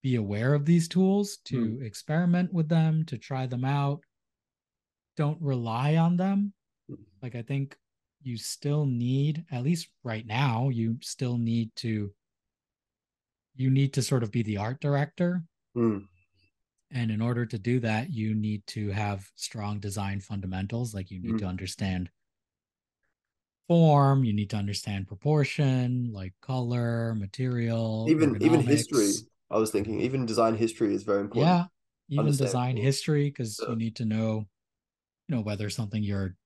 be 0.02 0.16
aware 0.16 0.54
of 0.54 0.64
these 0.64 0.86
tools, 0.86 1.38
to 1.46 1.56
mm. 1.56 1.82
experiment 1.82 2.52
with 2.52 2.68
them, 2.68 3.04
to 3.06 3.18
try 3.18 3.46
them 3.46 3.64
out. 3.64 4.00
Don't 5.16 5.40
rely 5.40 5.96
on 5.96 6.16
them. 6.16 6.52
Hmm. 6.88 7.02
Like, 7.22 7.34
I 7.34 7.42
think 7.42 7.76
you 8.22 8.36
still 8.36 8.84
need, 8.84 9.44
at 9.50 9.62
least 9.62 9.88
right 10.02 10.26
now, 10.26 10.68
you 10.68 10.98
still 11.02 11.38
need 11.38 11.70
to 11.76 12.12
you 13.56 13.70
need 13.70 13.92
to 13.94 14.02
sort 14.02 14.22
of 14.22 14.30
be 14.30 14.42
the 14.42 14.56
art 14.56 14.80
director. 14.80 15.42
Mm. 15.76 16.06
And 16.94 17.10
in 17.10 17.20
order 17.20 17.44
to 17.44 17.58
do 17.58 17.80
that, 17.80 18.10
you 18.10 18.34
need 18.34 18.66
to 18.68 18.90
have 18.90 19.28
strong 19.34 19.80
design 19.80 20.20
fundamentals. 20.20 20.94
Like 20.94 21.10
you 21.10 21.20
need 21.20 21.34
mm. 21.34 21.38
to 21.40 21.46
understand 21.46 22.08
form 23.68 24.24
you 24.24 24.32
need 24.32 24.50
to 24.50 24.56
understand 24.56 25.08
proportion 25.08 26.10
like 26.12 26.34
color 26.42 27.14
material 27.14 28.06
even 28.08 28.40
even 28.42 28.60
history 28.60 29.10
i 29.50 29.56
was 29.56 29.70
thinking 29.70 30.00
even 30.00 30.26
design 30.26 30.54
history 30.54 30.94
is 30.94 31.02
very 31.02 31.20
important 31.20 31.46
yeah 31.46 31.64
even 32.10 32.36
design 32.36 32.76
history 32.76 33.24
because 33.24 33.58
yeah. 33.62 33.70
you 33.70 33.76
need 33.76 33.96
to 33.96 34.04
know 34.04 34.44
you 35.28 35.34
know 35.34 35.40
whether 35.40 35.70
something 35.70 36.02
you're 36.02 36.36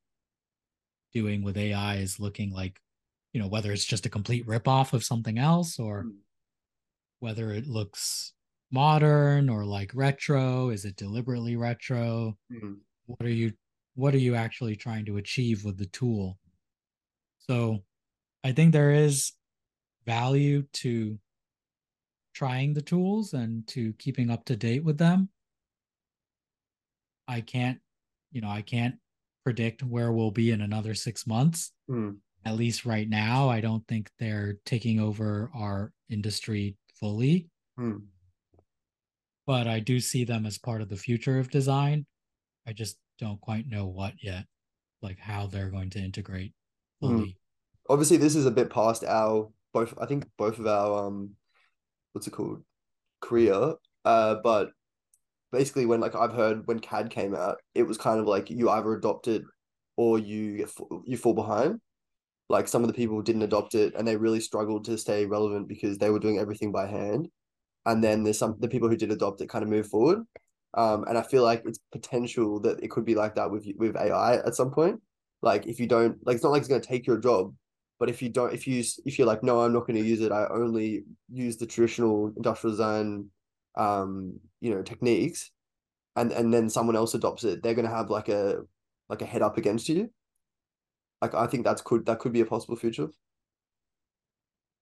doing 1.13 1.43
with 1.43 1.57
ai 1.57 1.97
is 1.97 2.21
looking 2.21 2.53
like 2.53 2.81
you 3.33 3.41
know 3.41 3.49
whether 3.49 3.73
it's 3.73 3.85
just 3.85 4.07
a 4.07 4.11
complete 4.11 4.47
ripoff 4.47 4.93
of 4.93 5.03
something 5.03 5.39
else 5.39 5.81
or 5.81 6.05
mm. 6.05 6.13
whether 7.19 7.51
it 7.51 7.67
looks 7.67 8.33
modern 8.71 9.49
or 9.49 9.65
like 9.65 9.91
retro 9.95 10.71
is 10.71 10.85
it 10.85 10.97
deliberately 10.97 11.57
retro 11.57 12.37
mm. 12.53 12.77
what 13.07 13.23
are 13.23 13.31
you 13.31 13.53
what 13.95 14.15
are 14.15 14.19
you 14.19 14.35
actually 14.35 14.77
trying 14.77 15.05
to 15.05 15.17
achieve 15.17 15.65
with 15.65 15.79
the 15.79 15.87
tool 15.87 16.39
so 17.39 17.83
I 18.45 18.53
think 18.53 18.73
there 18.73 18.93
is 18.93 19.33
value 20.07 20.65
to 20.75 21.19
trying 22.35 22.75
the 22.75 22.83
tools 22.83 23.33
and 23.33 23.67
to 23.69 23.93
keeping 23.95 24.31
up 24.31 24.45
to 24.45 24.57
date 24.57 24.85
with 24.85 24.99
them. 24.99 25.29
I 27.27 27.41
can't, 27.41 27.79
you 28.31 28.41
know, 28.41 28.49
I 28.49 28.63
can't 28.63 28.95
predict 29.45 29.83
where 29.83 30.13
we'll 30.13 30.31
be 30.31 30.51
in 30.51 30.61
another 30.61 30.95
six 30.95 31.27
months. 31.27 31.73
Mm. 31.91 32.19
At 32.45 32.57
least 32.57 32.87
right 32.87 33.09
now, 33.09 33.49
I 33.49 33.61
don't 33.61 33.87
think 33.89 34.11
they're 34.19 34.57
taking 34.65 35.01
over 35.01 35.51
our 35.55 35.93
industry 36.09 36.77
fully. 36.95 37.49
Mm. 37.79 38.03
But 39.49 39.67
I 39.67 39.81
do 39.81 39.99
see 39.99 40.25
them 40.25 40.45
as 40.45 40.59
part 40.59 40.83
of 40.83 40.91
the 40.91 40.97
future 40.97 41.39
of 41.39 41.51
design. 41.51 42.05
I 42.67 42.75
just 42.75 42.99
don't 43.19 43.41
quite 43.41 43.67
know 43.67 43.87
what 43.87 44.13
yet, 44.23 44.45
like 45.01 45.19
how 45.19 45.47
they're 45.47 45.71
going 45.71 45.89
to 45.89 46.01
integrate 46.01 46.53
fully. 47.01 47.29
Mm. 47.29 47.35
Obviously, 47.89 48.19
this 48.19 48.37
is 48.37 48.45
a 48.45 48.51
bit 48.51 48.69
past 48.69 49.05
our 49.05 49.49
both. 49.73 49.95
I 49.99 50.05
think 50.05 50.27
both 50.37 50.59
of 50.59 50.67
our 50.67 51.07
um, 51.07 51.31
what's 52.13 52.27
it 52.27 52.33
called, 52.33 52.63
career. 53.23 53.73
Uh, 54.05 54.35
but 54.45 54.69
basically, 55.51 55.87
when 55.87 56.01
like 56.01 56.15
I've 56.15 56.35
heard 56.35 56.67
when 56.67 56.79
CAD 56.79 57.09
came 57.09 57.35
out, 57.35 57.57
it 57.75 57.85
was 57.85 57.97
kind 57.97 58.21
of 58.21 58.27
like 58.27 58.51
you 58.51 58.69
either 58.69 58.93
adopt 58.93 59.29
it 59.29 59.45
or 59.97 60.19
you 60.19 60.69
you 61.07 61.17
fall 61.17 61.33
behind. 61.33 61.81
Like 62.51 62.69
some 62.69 62.83
of 62.83 62.89
the 62.89 62.95
people 62.95 63.23
didn't 63.23 63.41
adopt 63.41 63.75
it, 63.75 63.95
and 63.95 64.07
they 64.07 64.17
really 64.17 64.41
struggled 64.41 64.85
to 64.85 64.99
stay 64.99 65.25
relevant 65.25 65.69
because 65.69 65.97
they 65.97 66.11
were 66.11 66.19
doing 66.19 66.39
everything 66.39 66.71
by 66.71 66.87
hand. 66.87 67.31
And 67.89 68.05
then 68.05 68.25
there's 68.25 68.39
some 68.39 68.57
the 68.61 68.69
people 68.69 68.89
who 68.91 68.97
did 68.97 69.13
adopt 69.13 69.41
it 69.43 69.49
kind 69.51 69.65
of 69.65 69.71
move 69.71 69.89
forward. 69.89 70.21
Um, 70.75 71.05
and 71.09 71.19
I 71.19 71.23
feel 71.23 71.43
like 71.45 71.65
it's 71.67 71.81
potential 71.93 72.61
that 72.61 72.83
it 72.85 72.91
could 72.93 73.07
be 73.07 73.17
like 73.17 73.35
that 73.37 73.51
with 73.51 73.67
with 73.79 73.97
AI 73.97 74.37
at 74.37 74.55
some 74.55 74.71
point. 74.73 75.01
Like 75.43 75.67
if 75.67 75.81
you 75.81 75.89
don't 75.89 76.19
like, 76.27 76.37
it's 76.37 76.45
not 76.45 76.51
like 76.53 76.61
it's 76.61 76.69
going 76.69 76.83
to 76.83 76.89
take 76.89 77.07
your 77.07 77.19
job, 77.19 77.55
but 77.99 78.11
if 78.11 78.23
you 78.23 78.31
don't, 78.31 78.55
if 78.55 78.67
you 78.69 78.85
if 79.07 79.19
you're 79.19 79.27
like, 79.27 79.43
no, 79.43 79.63
I'm 79.63 79.73
not 79.73 79.87
going 79.89 80.01
to 80.03 80.09
use 80.09 80.21
it. 80.21 80.33
I 80.33 80.49
only 80.49 81.05
use 81.33 81.57
the 81.59 81.67
traditional 81.67 82.33
industrial 82.37 82.73
design, 82.73 83.31
um, 83.77 84.41
you 84.61 84.71
know, 84.75 84.83
techniques, 84.83 85.51
and 86.17 86.33
and 86.33 86.55
then 86.55 86.71
someone 86.71 86.97
else 86.97 87.15
adopts 87.15 87.45
it. 87.45 87.63
They're 87.63 87.75
going 87.75 87.89
to 87.89 87.95
have 87.97 88.11
like 88.11 88.29
a 88.29 88.61
like 89.11 89.23
a 89.23 89.27
head 89.27 89.43
up 89.43 89.59
against 89.59 89.89
you. 89.91 90.11
Like 91.23 91.35
I 91.35 91.47
think 91.49 91.65
that's 91.65 91.83
could 91.83 92.07
that 92.07 92.21
could 92.21 92.33
be 92.33 92.41
a 92.43 92.47
possible 92.47 92.77
future. 92.77 93.09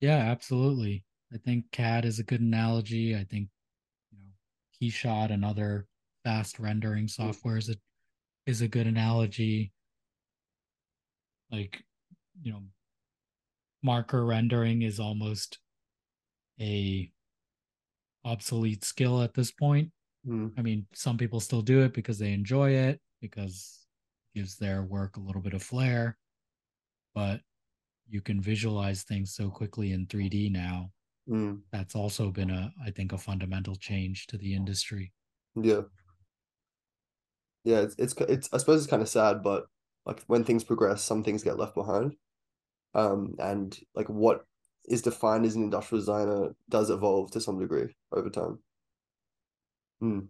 Yeah, 0.01 0.19
absolutely. 0.19 1.05
I 1.33 1.39
think 1.39 1.71
CAD 1.73 2.05
is 2.05 2.19
a 2.19 2.25
good 2.25 2.41
analogy. 2.41 3.17
I 3.17 3.25
think 3.25 3.49
you 4.13 4.19
know 4.19 4.31
KeyShot 4.81 5.31
and 5.33 5.45
other 5.45 5.87
fast 6.25 6.59
rendering 6.59 7.09
software 7.09 7.57
is 7.57 7.69
a 7.69 7.77
is 8.47 8.61
a 8.61 8.69
good 8.69 8.87
analogy 8.87 9.73
like 11.51 11.83
you 12.43 12.53
know 12.53 12.63
marker 13.83 14.25
rendering 14.25 14.83
is 14.83 14.99
almost 14.99 15.59
a 16.61 17.11
obsolete 18.25 18.85
skill 18.85 19.23
at 19.23 19.35
this 19.35 19.51
point 19.51 19.91
mm. 20.27 20.51
i 20.59 20.63
mean 20.63 20.87
some 20.93 21.17
people 21.17 21.41
still 21.41 21.63
do 21.63 21.83
it 21.83 21.93
because 21.93 22.19
they 22.19 22.33
enjoy 22.33 22.71
it 22.71 23.01
because 23.21 23.87
it 24.35 24.41
gives 24.41 24.57
their 24.57 24.83
work 24.83 25.17
a 25.17 25.21
little 25.21 25.43
bit 25.43 25.55
of 25.55 25.63
flair 25.63 26.17
but 27.15 27.41
you 28.09 28.21
can 28.21 28.41
visualize 28.41 29.03
things 29.03 29.35
so 29.35 29.49
quickly 29.49 29.93
in 29.93 30.07
3d 30.07 30.51
now 30.51 30.91
mm. 31.29 31.61
that's 31.73 31.95
also 31.95 32.31
been 32.31 32.51
a 32.51 32.73
i 32.85 32.91
think 32.91 33.13
a 33.13 33.19
fundamental 33.19 33.77
change 33.77 34.27
to 34.27 34.37
the 34.39 34.55
industry 34.55 35.13
yeah 35.55 35.81
yeah 37.65 37.79
it's 37.79 37.95
it's, 37.99 38.15
it's 38.29 38.49
i 38.53 38.59
suppose 38.59 38.83
it's 38.83 38.91
kind 38.91 39.03
of 39.03 39.09
sad 39.09 39.43
but 39.43 39.67
like 40.07 40.23
when 40.29 40.45
things 40.45 40.65
progress, 40.65 41.03
some 41.03 41.25
things 41.25 41.43
get 41.43 41.59
left 41.59 41.75
behind. 41.75 42.15
Um, 42.95 43.35
and 43.39 43.77
like 43.95 44.09
what 44.09 44.45
is 44.89 45.03
defined 45.03 45.45
as 45.45 45.57
an 45.57 45.65
industrial 45.65 46.01
designer 46.01 46.57
does 46.71 46.89
evolve 46.89 47.33
to 47.33 47.41
some 47.41 47.59
degree 47.59 47.95
over 48.13 48.31
time. 48.31 48.61
Hmm. 50.01 50.21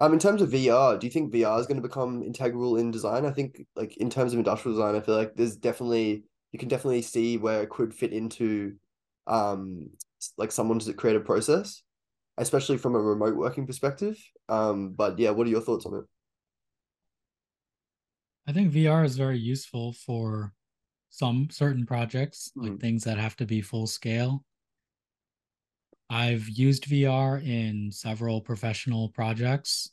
Um, 0.00 0.12
in 0.14 0.18
terms 0.18 0.40
of 0.40 0.50
VR, 0.50 0.98
do 0.98 1.06
you 1.06 1.10
think 1.10 1.32
VR 1.34 1.60
is 1.60 1.66
going 1.66 1.80
to 1.80 1.86
become 1.86 2.22
integral 2.22 2.76
in 2.76 2.90
design? 2.90 3.26
I 3.26 3.30
think, 3.30 3.66
like 3.76 3.96
in 3.98 4.08
terms 4.08 4.32
of 4.32 4.38
industrial 4.38 4.76
design, 4.76 4.96
I 4.96 5.00
feel 5.00 5.16
like 5.16 5.34
there's 5.34 5.56
definitely 5.56 6.24
you 6.52 6.58
can 6.58 6.68
definitely 6.68 7.02
see 7.02 7.36
where 7.36 7.62
it 7.62 7.70
could 7.70 7.94
fit 7.94 8.12
into, 8.12 8.74
um, 9.26 9.90
like 10.38 10.52
someone's 10.52 10.90
creative 10.96 11.24
process, 11.24 11.82
especially 12.38 12.78
from 12.78 12.94
a 12.94 13.00
remote 13.00 13.36
working 13.36 13.66
perspective. 13.66 14.18
Um, 14.48 14.92
but 14.92 15.18
yeah, 15.18 15.30
what 15.30 15.46
are 15.46 15.50
your 15.50 15.60
thoughts 15.62 15.86
on 15.86 15.94
it? 15.94 16.04
I 18.46 18.52
think 18.52 18.72
VR 18.72 19.04
is 19.04 19.16
very 19.16 19.38
useful 19.38 19.92
for 19.92 20.52
some 21.10 21.48
certain 21.50 21.86
projects, 21.86 22.50
like 22.56 22.72
Mm. 22.72 22.80
things 22.80 23.04
that 23.04 23.18
have 23.18 23.36
to 23.36 23.46
be 23.46 23.60
full 23.60 23.86
scale. 23.86 24.44
I've 26.10 26.48
used 26.48 26.84
VR 26.86 27.38
in 27.38 27.90
several 27.92 28.40
professional 28.40 29.08
projects 29.10 29.90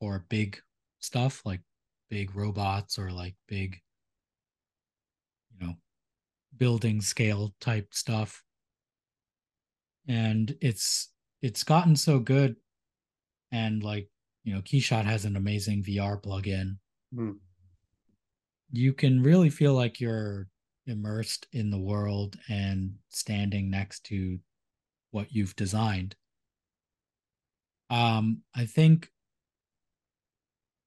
or 0.00 0.26
big 0.28 0.60
stuff 0.98 1.42
like 1.44 1.60
big 2.10 2.34
robots 2.34 2.98
or 2.98 3.10
like 3.10 3.34
big, 3.48 3.80
you 5.58 5.66
know, 5.66 5.74
building 6.58 7.00
scale 7.00 7.54
type 7.60 7.94
stuff. 7.94 8.42
And 10.08 10.56
it's 10.60 11.10
it's 11.42 11.64
gotten 11.64 11.96
so 11.96 12.18
good 12.18 12.56
and 13.50 13.82
like, 13.82 14.08
you 14.44 14.54
know, 14.54 14.60
Keyshot 14.60 15.04
has 15.04 15.24
an 15.24 15.36
amazing 15.36 15.84
VR 15.84 16.20
plugin. 16.20 16.78
Mm. 17.14 17.36
You 18.72 18.92
can 18.92 19.22
really 19.22 19.50
feel 19.50 19.74
like 19.74 20.00
you're 20.00 20.48
immersed 20.86 21.46
in 21.52 21.70
the 21.70 21.78
world 21.78 22.36
and 22.48 22.94
standing 23.10 23.70
next 23.70 24.04
to 24.06 24.38
what 25.10 25.32
you've 25.32 25.54
designed. 25.54 26.16
Um, 27.90 28.42
I 28.56 28.64
think 28.64 29.10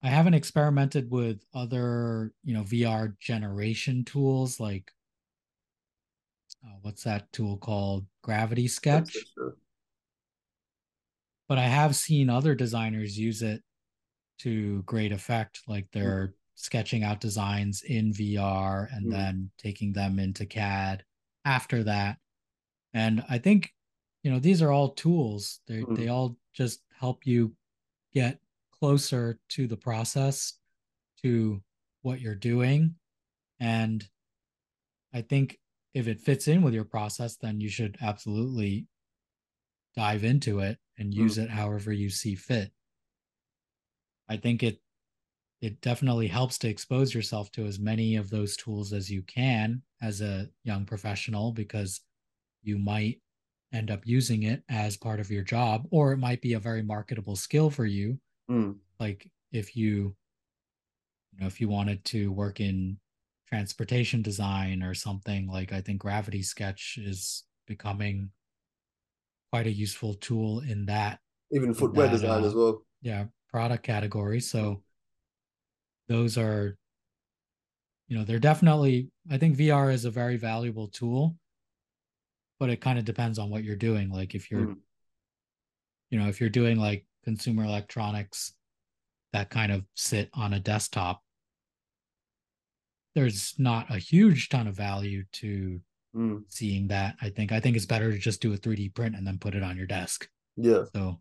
I 0.02 0.08
haven't 0.08 0.34
experimented 0.34 1.10
with 1.10 1.44
other, 1.54 2.32
you 2.44 2.52
know, 2.52 2.62
VR 2.62 3.18
generation 3.20 4.04
tools 4.04 4.58
like 4.58 4.90
uh, 6.66 6.70
what's 6.82 7.04
that 7.04 7.30
tool 7.32 7.56
called? 7.58 8.06
Gravity 8.22 8.66
Sketch. 8.68 9.16
sure. 9.34 9.56
But 11.48 11.58
I 11.58 11.64
have 11.68 11.94
seen 11.94 12.28
other 12.28 12.54
designers 12.54 13.18
use 13.18 13.42
it 13.42 13.62
to 14.38 14.82
great 14.82 15.12
effect. 15.12 15.62
Like 15.68 15.86
they're 15.92 16.34
sketching 16.56 17.04
out 17.04 17.20
designs 17.20 17.82
in 17.82 18.12
VR 18.12 18.88
and 18.92 19.06
Mm. 19.06 19.10
then 19.12 19.50
taking 19.58 19.92
them 19.92 20.18
into 20.18 20.44
CAD 20.46 21.04
after 21.44 21.84
that. 21.84 22.18
And 22.94 23.24
I 23.28 23.38
think, 23.38 23.72
you 24.22 24.30
know, 24.30 24.38
these 24.40 24.60
are 24.62 24.72
all 24.72 24.90
tools. 24.94 25.60
They 25.66 25.82
Mm. 25.82 25.96
they 25.96 26.08
all 26.08 26.36
just 26.52 26.82
help 26.98 27.26
you 27.26 27.54
get 28.12 28.40
closer 28.72 29.38
to 29.50 29.66
the 29.66 29.76
process, 29.76 30.54
to 31.22 31.62
what 32.02 32.20
you're 32.20 32.34
doing. 32.34 32.98
And 33.60 34.08
I 35.12 35.22
think 35.22 35.60
if 35.96 36.08
it 36.08 36.20
fits 36.20 36.48
in 36.48 36.62
with 36.62 36.74
your 36.74 36.84
process, 36.84 37.36
then 37.36 37.60
you 37.60 37.70
should 37.70 37.98
absolutely 38.02 38.88
dive 39.96 40.22
into 40.22 40.60
it 40.60 40.78
and 40.96 41.12
use 41.12 41.38
it 41.38 41.50
however 41.50 41.92
you 41.92 42.08
see 42.10 42.34
fit. 42.36 42.72
I 44.28 44.36
think 44.36 44.62
it 44.62 44.80
it 45.62 45.80
definitely 45.80 46.28
helps 46.28 46.58
to 46.58 46.68
expose 46.68 47.14
yourself 47.14 47.50
to 47.52 47.66
as 47.66 47.78
many 47.80 48.16
of 48.16 48.30
those 48.30 48.56
tools 48.56 48.92
as 48.92 49.10
you 49.10 49.22
can 49.22 49.82
as 50.02 50.20
a 50.20 50.50
young 50.64 50.86
professional 50.86 51.52
because 51.52 52.02
you 52.62 52.78
might 52.78 53.22
end 53.72 53.90
up 53.90 54.06
using 54.06 54.44
it 54.44 54.64
as 54.68 54.96
part 54.96 55.20
of 55.20 55.30
your 55.30 55.44
job 55.44 55.88
or 55.92 56.12
it 56.12 56.18
might 56.18 56.42
be 56.42 56.54
a 56.54 56.60
very 56.60 56.82
marketable 56.82 57.36
skill 57.36 57.70
for 57.70 57.86
you 57.86 58.20
Mm. 58.48 58.78
like 59.00 59.30
if 59.52 59.76
you 59.76 60.16
you 61.32 61.40
know 61.40 61.46
if 61.46 61.60
you 61.60 61.68
wanted 61.68 62.04
to 62.04 62.32
work 62.32 62.60
in 62.60 62.98
transportation 63.48 64.22
design 64.22 64.82
or 64.82 64.94
something 64.94 65.46
like 65.46 65.72
i 65.72 65.80
think 65.80 65.98
gravity 66.00 66.42
sketch 66.42 66.98
is 67.00 67.44
becoming 67.66 68.30
quite 69.52 69.66
a 69.66 69.72
useful 69.72 70.14
tool 70.14 70.60
in 70.60 70.86
that 70.86 71.20
Even 71.52 71.72
footwear 71.72 72.06
that, 72.08 72.12
design 72.20 72.42
uh, 72.42 72.46
as 72.46 72.54
well. 72.54 72.82
yeah 73.02 73.24
product 73.50 73.82
category 73.84 74.40
so 74.40 74.82
those 76.08 76.36
are 76.36 76.76
you 78.08 78.16
know 78.18 78.24
they're 78.24 78.38
definitely 78.38 79.10
i 79.30 79.38
think 79.38 79.56
vr 79.56 79.92
is 79.92 80.04
a 80.04 80.10
very 80.10 80.36
valuable 80.36 80.88
tool 80.88 81.36
but 82.58 82.70
it 82.70 82.80
kind 82.80 82.98
of 82.98 83.04
depends 83.04 83.38
on 83.38 83.50
what 83.50 83.62
you're 83.64 83.76
doing 83.76 84.10
like 84.10 84.34
if 84.34 84.50
you're 84.50 84.66
Mm. 84.66 84.76
you 86.10 86.18
know 86.18 86.28
if 86.28 86.40
you're 86.40 86.50
doing 86.50 86.78
like 86.78 87.04
consumer 87.24 87.64
electronics 87.64 88.52
that 89.32 89.50
kind 89.50 89.72
of 89.72 89.84
sit 89.94 90.30
on 90.34 90.54
a 90.54 90.60
desktop 90.60 91.22
there's 93.16 93.54
not 93.58 93.90
a 93.90 93.98
huge 93.98 94.48
ton 94.50 94.68
of 94.68 94.76
value 94.76 95.24
to 95.32 95.80
Mm. 96.14 96.44
seeing 96.48 96.88
that 96.88 97.14
i 97.20 97.28
think 97.28 97.52
i 97.52 97.60
think 97.60 97.76
it's 97.76 97.84
better 97.84 98.10
to 98.10 98.16
just 98.18 98.40
do 98.40 98.50
a 98.54 98.56
3d 98.56 98.94
print 98.94 99.14
and 99.14 99.26
then 99.26 99.38
put 99.38 99.54
it 99.54 99.62
on 99.62 99.76
your 99.76 99.86
desk 99.86 100.28
Yeah. 100.56 100.84
so 100.94 101.20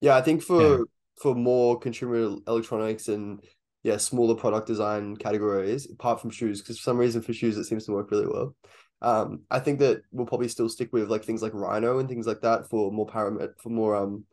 Yeah, 0.00 0.16
I 0.16 0.22
think 0.22 0.42
for 0.42 0.62
Yeah. 0.62 0.84
for 1.22 1.34
more 1.36 1.78
consumer 1.78 2.16
electronics 2.48 3.06
and 3.08 3.40
yeah, 3.84 3.98
smaller 3.98 4.34
product 4.34 4.66
design 4.66 5.14
categories, 5.16 5.88
apart 5.88 6.20
from 6.20 6.30
shoes, 6.30 6.60
because 6.60 6.78
for 6.78 6.82
some 6.82 6.98
reason 6.98 7.22
for 7.22 7.32
shoes 7.32 7.56
it 7.56 7.64
seems 7.64 7.84
to 7.86 7.92
work 7.92 8.10
really 8.10 8.26
well. 8.26 8.56
Um, 9.02 9.42
I 9.50 9.60
think 9.60 9.78
that 9.80 10.02
we'll 10.10 10.26
probably 10.26 10.48
still 10.48 10.68
stick 10.68 10.90
with 10.92 11.08
like 11.10 11.24
things 11.24 11.42
like 11.42 11.54
Rhino 11.54 11.98
and 12.00 12.08
things 12.08 12.26
like 12.26 12.40
that 12.40 12.68
for 12.70 12.90
more 12.90 13.06
paramet 13.06 13.52
for 13.62 13.68
more 13.68 13.94
um 13.94 14.24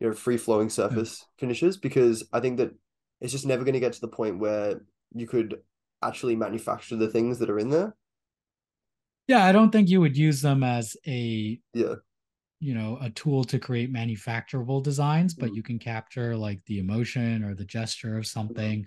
you 0.00 0.08
know 0.08 0.12
free 0.14 0.36
flowing 0.36 0.68
surface 0.68 1.24
finishes 1.38 1.78
because 1.78 2.16
I 2.32 2.40
think 2.40 2.58
that 2.58 2.72
it's 3.22 3.32
just 3.32 3.46
never 3.46 3.64
going 3.64 3.78
to 3.80 3.80
get 3.86 3.94
to 3.94 4.00
the 4.02 4.16
point 4.20 4.38
where 4.38 4.82
you 5.14 5.26
could 5.26 5.62
actually 6.04 6.36
manufacture 6.36 6.96
the 6.96 7.08
things 7.08 7.38
that 7.38 7.50
are 7.50 7.58
in 7.58 7.70
there. 7.70 7.94
yeah 9.26 9.44
i 9.44 9.52
don't 9.52 9.70
think 9.70 9.88
you 9.88 10.00
would 10.00 10.16
use 10.16 10.42
them 10.42 10.62
as 10.62 10.96
a 11.06 11.58
Yeah. 11.72 11.94
you 12.60 12.74
know 12.74 12.98
a 13.00 13.10
tool 13.10 13.44
to 13.44 13.58
create 13.58 13.92
manufacturable 13.92 14.82
designs 14.82 15.34
but 15.34 15.50
Mhm. 15.50 15.56
you 15.56 15.62
can 15.62 15.78
capture 15.78 16.36
like 16.36 16.60
the 16.66 16.78
emotion 16.78 17.42
or 17.42 17.54
the 17.54 17.64
gesture 17.64 18.18
of 18.18 18.26
something 18.26 18.86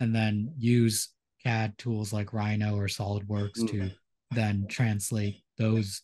and 0.00 0.14
then 0.14 0.54
use 0.56 1.08
cad 1.42 1.76
tools 1.78 2.12
like 2.12 2.32
rhino 2.32 2.76
or 2.76 2.86
solidworks 2.86 3.66
to 3.68 3.90
then 4.30 4.66
translate 4.68 5.42
those 5.58 6.02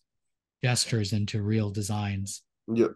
gestures 0.62 1.12
into 1.12 1.42
real 1.42 1.70
designs 1.70 2.42
Yep. 2.66 2.92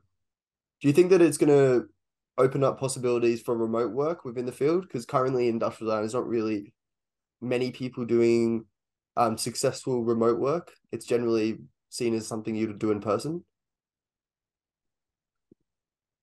Do 0.80 0.88
you 0.88 0.92
think 0.92 1.10
that 1.10 1.22
it's 1.22 1.38
going 1.38 1.48
to 1.60 1.88
open 2.36 2.64
up 2.64 2.78
possibilities 2.78 3.40
for 3.40 3.56
remote 3.56 3.92
work 3.92 4.24
within 4.24 4.46
the 4.46 4.52
field? 4.52 4.82
Because 4.82 5.06
currently, 5.06 5.46
industrial 5.48 5.90
design 5.90 6.04
is 6.04 6.12
not 6.12 6.26
really 6.26 6.74
many 7.42 7.70
people 7.72 8.04
doing 8.04 8.64
um, 9.16 9.36
successful 9.36 10.04
remote 10.04 10.38
work. 10.38 10.72
It's 10.92 11.04
generally 11.06 11.58
seen 11.90 12.14
as 12.14 12.26
something 12.26 12.54
you 12.54 12.68
would 12.68 12.78
do 12.78 12.90
in 12.90 13.00
person. 13.00 13.44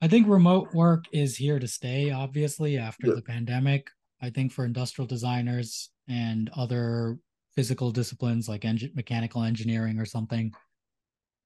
i 0.01 0.07
think 0.07 0.27
remote 0.27 0.73
work 0.73 1.05
is 1.11 1.35
here 1.37 1.59
to 1.59 1.67
stay 1.67 2.09
obviously 2.11 2.77
after 2.77 3.07
Yep. 3.07 3.15
the 3.17 3.21
pandemic 3.21 3.89
i 4.21 4.29
think 4.29 4.51
for 4.51 4.65
industrial 4.65 5.07
designers 5.07 5.91
and 6.07 6.49
other 6.55 7.19
physical 7.55 7.91
disciplines 7.91 8.47
like 8.47 8.65
engine 8.65 8.91
mechanical 8.95 9.43
engineering 9.43 9.99
or 9.99 10.05
something 10.05 10.51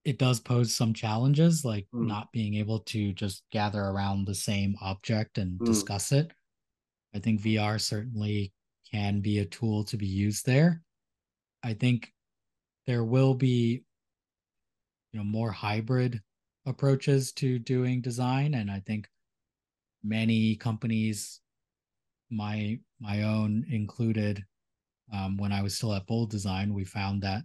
it 0.05 0.19
does 0.19 0.39
pose 0.39 0.73
some 0.75 0.93
challenges 0.93 1.63
like 1.65 1.87
Mm. 1.93 2.07
not 2.07 2.31
being 2.31 2.55
able 2.55 2.79
to 2.81 3.13
just 3.13 3.43
gather 3.51 3.81
around 3.81 4.25
the 4.25 4.35
same 4.35 4.75
object 4.81 5.37
and 5.37 5.59
Mm. 5.59 5.65
discuss 5.65 6.11
it 6.11 6.31
i 7.15 7.19
think 7.19 7.41
vr 7.41 7.79
certainly 7.81 8.53
can 8.93 9.19
be 9.19 9.39
a 9.39 9.45
tool 9.45 9.83
to 9.85 9.97
be 9.97 10.05
used 10.05 10.45
there. 10.45 10.81
I 11.63 11.73
think 11.73 12.13
there 12.85 13.03
will 13.03 13.33
be 13.33 13.83
you 15.11 15.19
know 15.19 15.23
more 15.23 15.51
hybrid 15.51 16.21
approaches 16.65 17.31
to 17.33 17.59
doing 17.59 18.01
design 18.01 18.55
and 18.55 18.69
i 18.71 18.81
think 18.85 19.07
many 20.03 20.55
companies 20.55 21.39
my 22.29 22.77
my 22.99 23.23
own 23.23 23.65
included 23.69 24.43
um, 25.13 25.37
when 25.37 25.51
i 25.51 25.61
was 25.61 25.75
still 25.75 25.93
at 25.93 26.07
Bould 26.07 26.29
Design 26.29 26.73
we 26.73 26.83
found 26.83 27.21
that 27.21 27.43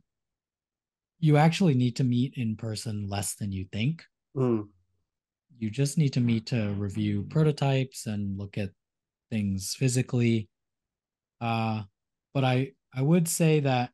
you 1.20 1.36
actually 1.36 1.74
need 1.74 1.96
to 1.96 2.04
meet 2.04 2.34
in 2.36 2.54
person 2.54 3.08
less 3.08 3.34
than 3.34 3.50
you 3.50 3.66
think. 3.72 4.04
Mm. 4.36 4.68
you 5.58 5.68
just 5.68 5.98
need 5.98 6.12
to 6.12 6.20
meet 6.20 6.46
to 6.46 6.70
review 6.74 7.26
prototypes 7.28 8.06
and 8.06 8.38
look 8.38 8.56
at 8.56 8.70
things 9.30 9.74
physically 9.74 10.48
uh 11.40 11.82
but 12.34 12.44
i 12.44 12.72
i 12.94 13.02
would 13.02 13.28
say 13.28 13.60
that 13.60 13.92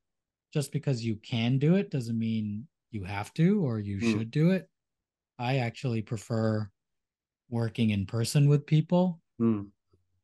just 0.53 0.73
because 0.73 1.05
you 1.05 1.17
can 1.17 1.59
do 1.59 1.75
it 1.77 1.91
doesn't 1.91 2.19
mean 2.19 2.67
you 2.91 3.05
have 3.05 3.33
to 3.35 3.65
or 3.65 3.79
you 3.81 3.99
Mm. 3.99 4.13
should 4.13 4.31
do 4.31 4.51
it 4.51 4.69
i 5.39 5.59
actually 5.59 6.03
prefer 6.03 6.71
working 7.51 7.91
in 7.91 8.07
person 8.07 8.49
with 8.49 8.67
people 8.67 9.21
Mm. 9.41 9.73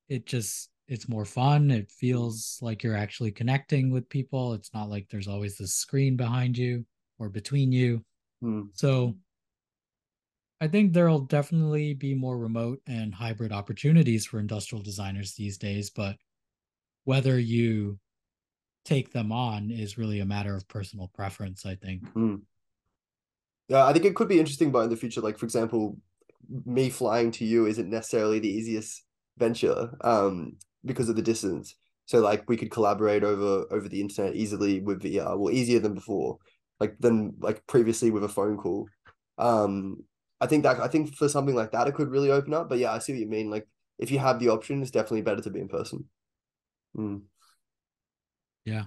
it 0.09 0.27
just 0.27 0.71
it's 0.89 1.09
more 1.09 1.25
fun 1.25 1.71
it 1.71 1.91
feels 1.91 2.59
like 2.63 2.83
you're 2.83 2.97
actually 2.97 3.31
connecting 3.33 3.91
with 3.91 4.09
people 4.09 4.53
it's 4.55 4.73
not 4.75 4.89
like 4.89 5.09
there's 5.09 5.29
always 5.29 5.57
this 5.57 5.75
screen 5.75 6.17
behind 6.17 6.57
you 6.59 6.85
or 7.19 7.29
between 7.29 7.73
you 7.73 8.05
Mm. 8.43 8.71
so 8.75 9.17
I 10.61 10.69
think 10.69 10.93
there'll 10.93 11.21
definitely 11.21 11.95
be 11.95 12.15
more 12.15 12.39
remote 12.39 12.83
and 12.87 13.15
hybrid 13.15 13.53
opportunities 13.53 14.27
for 14.27 14.39
industrial 14.39 14.83
designers 14.83 15.35
these 15.35 15.57
days, 15.57 15.91
but 15.91 16.19
whether 17.05 17.39
you 17.39 17.99
take 18.85 19.13
them 19.13 19.33
on 19.33 19.71
is 19.71 19.99
really 19.99 20.21
a 20.21 20.27
matter 20.27 20.55
of 20.55 20.67
personal 20.69 21.11
preference, 21.15 21.67
I 21.67 21.75
think. 21.75 22.03
Mm. 22.15 22.43
Yeah, 23.69 23.85
I 23.85 23.93
think 23.93 24.05
it 24.05 24.17
could 24.17 24.29
be 24.29 24.41
interesting, 24.41 24.73
but 24.73 24.81
in 24.81 24.91
the 24.91 24.97
future, 24.97 25.21
like 25.21 25.39
for 25.39 25.47
example, 25.47 25.97
me 26.65 26.91
flying 26.91 27.31
to 27.33 27.45
you 27.45 27.67
isn't 27.67 27.89
necessarily 27.89 28.39
the 28.41 28.49
easiest 28.49 29.05
venture, 29.39 29.97
um, 30.01 30.57
because 30.85 31.09
of 31.09 31.17
the 31.17 31.23
distance. 31.23 31.77
So 32.07 32.19
like 32.21 32.49
we 32.49 32.57
could 32.57 32.73
collaborate 32.73 33.23
over 33.23 33.67
over 33.71 33.89
the 33.89 34.01
internet 34.01 34.35
easily 34.35 34.81
with 34.81 35.03
VR, 35.03 35.39
well 35.39 35.55
easier 35.55 35.79
than 35.79 35.95
before, 35.95 36.39
like 36.81 36.99
than 36.99 37.35
like 37.39 37.65
previously 37.69 38.11
with 38.11 38.25
a 38.25 38.29
phone 38.29 38.57
call. 38.57 38.89
Um, 39.39 39.99
I 40.41 40.47
think 40.47 40.65
that 40.65 40.81
I 40.81 40.89
think 40.89 41.15
for 41.15 41.29
something 41.29 41.55
like 41.55 41.71
that 41.73 41.87
it 41.87 41.95
could 41.95 42.11
really 42.11 42.33
open 42.33 42.55
up. 42.55 42.69
But 42.69 42.79
yeah, 42.79 42.93
I 42.93 42.99
see 42.99 43.13
what 43.13 43.21
you 43.21 43.29
mean. 43.29 43.51
Like 43.51 43.69
if 43.99 44.11
you 44.11 44.19
have 44.19 44.41
the 44.41 44.49
option, 44.49 44.83
it's 44.83 44.91
definitely 44.91 45.23
better 45.23 45.43
to 45.43 45.51
be 45.51 45.61
in 45.61 45.69
person. 45.69 46.07
Mm. 46.97 47.23
Yeah. 48.65 48.85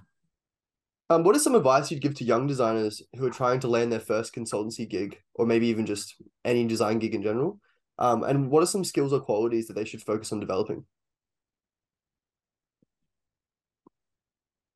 Um, 1.10 1.24
what 1.24 1.36
is 1.36 1.44
some 1.44 1.56
advice 1.56 1.92
you'd 1.92 2.02
give 2.02 2.16
to 2.16 2.24
young 2.24 2.48
designers 2.48 3.02
who 3.16 3.26
are 3.26 3.32
trying 3.32 3.60
to 3.62 3.68
land 3.68 3.92
their 3.92 4.00
first 4.00 4.34
consultancy 4.34 4.90
gig, 4.90 5.18
or 5.36 5.46
maybe 5.46 5.68
even 5.68 5.86
just 5.86 6.16
any 6.44 6.66
design 6.66 7.00
gig 7.00 7.14
in 7.14 7.22
general? 7.22 7.60
Um, 8.00 8.24
and 8.24 8.50
what 8.50 8.64
are 8.64 8.68
some 8.68 8.84
skills 8.84 9.14
or 9.14 9.20
qualities 9.20 9.68
that 9.68 9.74
they 9.74 9.86
should 9.86 10.02
focus 10.02 10.32
on 10.32 10.40
developing? 10.40 10.86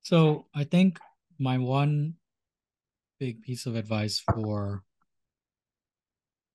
So 0.02 0.46
I 0.54 0.64
think 0.64 0.98
my 1.38 1.58
one 1.58 2.14
big 3.18 3.42
piece 3.42 3.66
of 3.66 3.74
advice 3.74 4.20
for 4.20 4.84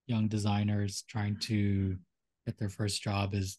young 0.07 0.27
designers 0.27 1.03
trying 1.07 1.37
to 1.41 1.97
get 2.45 2.57
their 2.57 2.69
first 2.69 3.01
job 3.01 3.33
is 3.33 3.57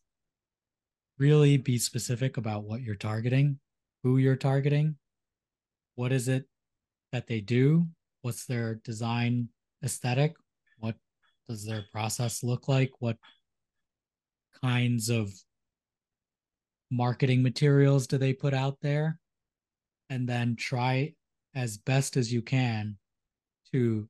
really 1.18 1.56
be 1.56 1.78
specific 1.78 2.36
about 2.36 2.64
what 2.64 2.82
you're 2.82 2.94
targeting, 2.94 3.58
who 4.02 4.18
you're 4.18 4.36
targeting, 4.36 4.96
what 5.94 6.12
is 6.12 6.28
it 6.28 6.44
that 7.12 7.26
they 7.26 7.40
do, 7.40 7.86
what's 8.22 8.46
their 8.46 8.76
design 8.76 9.48
aesthetic, 9.84 10.34
what 10.78 10.96
does 11.48 11.64
their 11.64 11.84
process 11.92 12.42
look 12.42 12.68
like, 12.68 12.90
what 12.98 13.16
kinds 14.62 15.08
of 15.08 15.30
marketing 16.90 17.42
materials 17.42 18.06
do 18.06 18.18
they 18.18 18.32
put 18.32 18.54
out 18.54 18.78
there, 18.82 19.18
and 20.10 20.28
then 20.28 20.56
try 20.56 21.12
as 21.54 21.76
best 21.76 22.16
as 22.16 22.32
you 22.32 22.42
can 22.42 22.96
to 23.72 24.08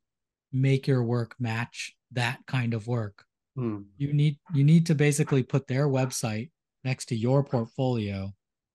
make 0.52 0.86
your 0.86 1.02
work 1.02 1.34
match 1.38 1.94
that 2.12 2.38
kind 2.46 2.74
of 2.74 2.86
work. 2.86 3.24
Hmm. 3.56 3.82
You 3.98 4.12
need 4.12 4.38
you 4.52 4.64
need 4.64 4.86
to 4.86 4.94
basically 4.94 5.42
put 5.42 5.66
their 5.66 5.88
website 5.88 6.50
next 6.84 7.06
to 7.06 7.16
your 7.16 7.42
portfolio 7.42 8.32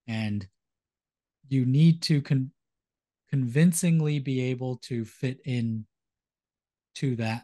and 0.07 0.47
you 1.47 1.66
need 1.66 2.01
to 2.03 2.22
con- 2.22 2.51
convincingly 3.30 4.20
be 4.20 4.41
able 4.41 4.78
to 4.78 5.05
fit 5.05 5.39
in 5.45 5.86
to 6.95 7.16
that 7.16 7.43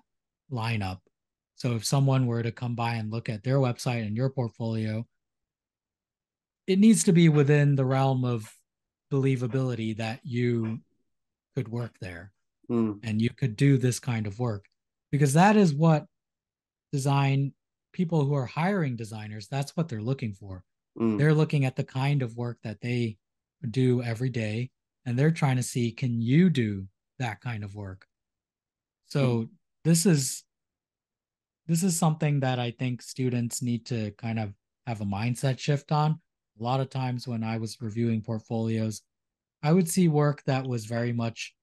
lineup. 0.51 0.99
So 1.55 1.75
if 1.75 1.85
someone 1.85 2.25
were 2.25 2.43
to 2.43 2.51
come 2.51 2.75
by 2.75 2.95
and 2.95 3.11
look 3.11 3.29
at 3.29 3.43
their 3.43 3.57
website 3.57 4.05
and 4.05 4.17
your 4.17 4.29
portfolio, 4.29 5.05
it 6.67 6.79
needs 6.79 7.03
to 7.03 7.13
be 7.13 7.29
within 7.29 7.75
the 7.75 7.85
realm 7.85 8.25
of 8.25 8.51
believability 9.11 9.95
that 9.97 10.19
you 10.23 10.79
could 11.55 11.67
work 11.67 11.95
there 12.01 12.33
mm. 12.69 12.99
and 13.03 13.21
you 13.21 13.29
could 13.29 13.55
do 13.55 13.77
this 13.77 13.99
kind 13.99 14.27
of 14.27 14.39
work 14.39 14.65
because 15.11 15.33
that 15.33 15.55
is 15.55 15.73
what 15.73 16.05
design 16.91 17.53
people 17.95 18.23
who 18.25 18.35
are 18.35 18.45
hiring 18.45 18.95
designers 18.95 19.47
that's 19.47 19.75
what 19.75 19.87
they're 19.87 20.01
looking 20.01 20.33
for 20.33 20.63
mm. 20.99 21.17
they're 21.17 21.33
looking 21.33 21.65
at 21.65 21.75
the 21.75 21.83
kind 21.83 22.21
of 22.21 22.37
work 22.37 22.57
that 22.63 22.81
they 22.81 23.17
do 23.71 24.03
every 24.03 24.29
day 24.29 24.69
and 25.05 25.17
they're 25.17 25.31
trying 25.31 25.55
to 25.55 25.63
see 25.63 25.91
can 25.91 26.21
you 26.21 26.49
do 26.49 26.85
that 27.17 27.41
kind 27.41 27.63
of 27.63 27.73
work 27.73 28.05
so 29.07 29.21
mm. 29.21 29.49
this 29.83 30.05
is 30.05 30.43
this 31.67 31.81
is 31.81 31.97
something 31.97 32.41
that 32.41 32.59
i 32.59 32.69
think 32.69 33.01
students 33.01 33.61
need 33.63 33.85
to 33.85 34.11
kind 34.11 34.37
of 34.37 34.53
have 34.85 35.01
a 35.01 35.05
mindset 35.05 35.57
shift 35.57 35.91
on 35.91 36.19
a 36.59 36.63
lot 36.63 36.79
of 36.79 36.89
times 36.89 37.27
when 37.27 37.43
I 37.43 37.57
was 37.57 37.81
reviewing 37.81 38.21
portfolios, 38.21 39.01
I 39.61 39.73
would 39.73 39.89
see 39.89 40.07
work 40.07 40.43
that 40.45 40.65
was 40.65 40.85
very 40.85 41.11
much 41.11 41.53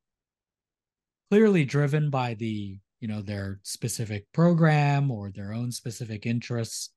clearly 1.31 1.65
driven 1.65 2.11
by 2.11 2.35
the, 2.35 2.79
you 3.03 3.09
know, 3.09 3.21
their 3.21 3.61
specific 3.63 4.25
program 4.33 5.11
or 5.11 5.31
their 5.31 5.53
own 5.53 5.71
specific 5.73 6.25
interests. 6.25 6.91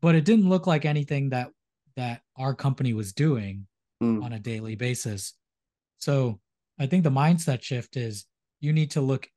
But 0.00 0.14
it 0.16 0.24
didn't 0.24 0.48
look 0.48 0.66
like 0.66 0.84
anything 0.84 1.30
that 1.30 1.50
that 1.94 2.22
our 2.36 2.54
company 2.54 2.92
was 2.92 3.12
doing 3.12 3.66
mm. 4.02 4.22
on 4.24 4.32
a 4.32 4.40
daily 4.40 4.74
basis. 4.74 5.34
So 5.98 6.40
I 6.78 6.86
think 6.86 7.04
the 7.04 7.10
mindset 7.10 7.62
shift 7.62 7.96
is 7.96 8.26
you 8.60 8.72
need 8.72 8.90
to 8.92 9.00
look 9.00 9.28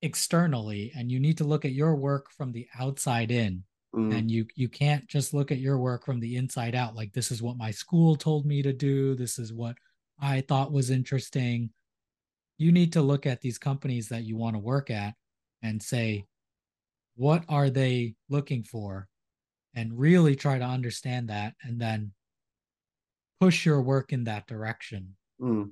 externally 0.00 0.92
and 0.96 1.12
you 1.12 1.20
need 1.20 1.38
to 1.38 1.44
look 1.44 1.64
at 1.64 1.72
your 1.72 1.94
work 1.94 2.30
from 2.30 2.52
the 2.52 2.66
outside 2.80 3.30
in 3.30 3.62
Mm. 3.94 4.16
And 4.16 4.30
you 4.30 4.46
you 4.54 4.68
can't 4.68 5.06
just 5.06 5.34
look 5.34 5.52
at 5.52 5.58
your 5.58 5.78
work 5.78 6.06
from 6.06 6.18
the 6.18 6.36
inside 6.36 6.74
out 6.74 6.94
like 6.94 7.12
this 7.12 7.30
is 7.30 7.42
what 7.42 7.58
my 7.58 7.70
school 7.70 8.16
told 8.16 8.46
me 8.46 8.62
to 8.62 8.72
do, 8.72 9.14
this 9.14 9.38
is 9.38 9.52
what 9.52 9.76
I 10.18 10.40
thought 10.40 10.72
was 10.72 10.90
interesting. 10.90 11.70
You 12.62 12.72
need 12.72 12.92
to 12.92 13.02
look 13.02 13.26
at 13.26 13.40
these 13.40 13.58
companies 13.58 14.08
that 14.08 14.24
you 14.24 14.36
want 14.36 14.54
to 14.54 14.60
work 14.60 14.90
at 14.90 15.14
and 15.62 15.82
say 15.82 16.26
what 17.16 17.44
are 17.48 17.70
they 17.70 18.14
looking 18.28 18.62
for 18.62 19.08
and 19.74 19.98
really 19.98 20.36
try 20.36 20.58
to 20.58 20.64
understand 20.64 21.28
that 21.28 21.54
and 21.62 21.80
then 21.80 22.12
push 23.40 23.66
your 23.66 23.82
work 23.82 24.12
in 24.12 24.24
that 24.24 24.46
direction. 24.46 25.16
Mm. 25.40 25.70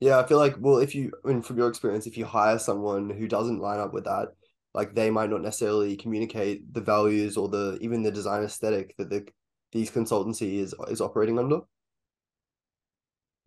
Yeah, 0.00 0.18
I 0.18 0.26
feel 0.26 0.38
like 0.38 0.54
well, 0.58 0.78
if 0.78 0.94
you, 0.94 1.12
I 1.24 1.28
mean, 1.28 1.42
from 1.42 1.58
your 1.58 1.68
experience, 1.68 2.06
if 2.06 2.16
you 2.16 2.24
hire 2.24 2.58
someone 2.58 3.10
who 3.10 3.26
doesn't 3.26 3.60
line 3.60 3.80
up 3.80 3.92
with 3.92 4.04
that, 4.04 4.28
like 4.74 4.94
they 4.94 5.10
might 5.10 5.30
not 5.30 5.42
necessarily 5.42 5.96
communicate 5.96 6.72
the 6.72 6.80
values 6.80 7.36
or 7.36 7.48
the 7.48 7.78
even 7.80 8.02
the 8.02 8.10
design 8.10 8.42
aesthetic 8.42 8.94
that 8.98 9.08
the 9.08 9.26
these 9.72 9.90
consultancy 9.90 10.58
is 10.58 10.74
is 10.88 11.00
operating 11.00 11.38
under 11.38 11.60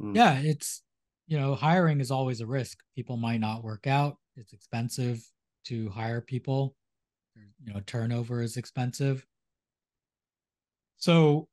mm. 0.02 0.16
yeah 0.16 0.40
it's 0.40 0.84
you 1.28 1.40
know 1.40 1.56
hiring 1.56 2.00
is 2.00 2.12
always 2.12 2.42
a 2.42 2.46
risk 2.46 2.80
people 2.96 3.18
might 3.18 3.40
not 3.40 3.64
work 3.64 3.88
out 3.88 4.18
it's 4.36 4.54
expensive 4.54 5.20
to 5.66 5.90
hire 5.90 6.22
people 6.22 6.76
you 7.64 7.74
know 7.74 7.80
turnover 7.86 8.42
is 8.42 8.58
expensive 8.58 9.26
so 10.98 11.48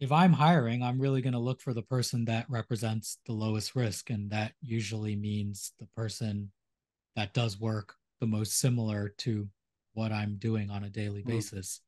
if 0.00 0.12
i'm 0.12 0.32
hiring 0.32 0.82
i'm 0.82 1.00
really 1.00 1.22
going 1.22 1.32
to 1.32 1.38
look 1.38 1.60
for 1.60 1.72
the 1.72 1.82
person 1.82 2.24
that 2.24 2.44
represents 2.48 3.18
the 3.26 3.32
lowest 3.32 3.74
risk 3.74 4.10
and 4.10 4.30
that 4.30 4.52
usually 4.60 5.16
means 5.16 5.72
the 5.78 5.86
person 5.96 6.50
that 7.16 7.32
does 7.32 7.58
work 7.60 7.94
the 8.20 8.26
most 8.26 8.58
similar 8.58 9.12
to 9.18 9.48
what 9.94 10.12
I'm 10.12 10.36
doing 10.36 10.70
on 10.70 10.84
a 10.84 10.88
daily 10.88 11.22
mm. 11.22 11.26
basis. 11.26 11.80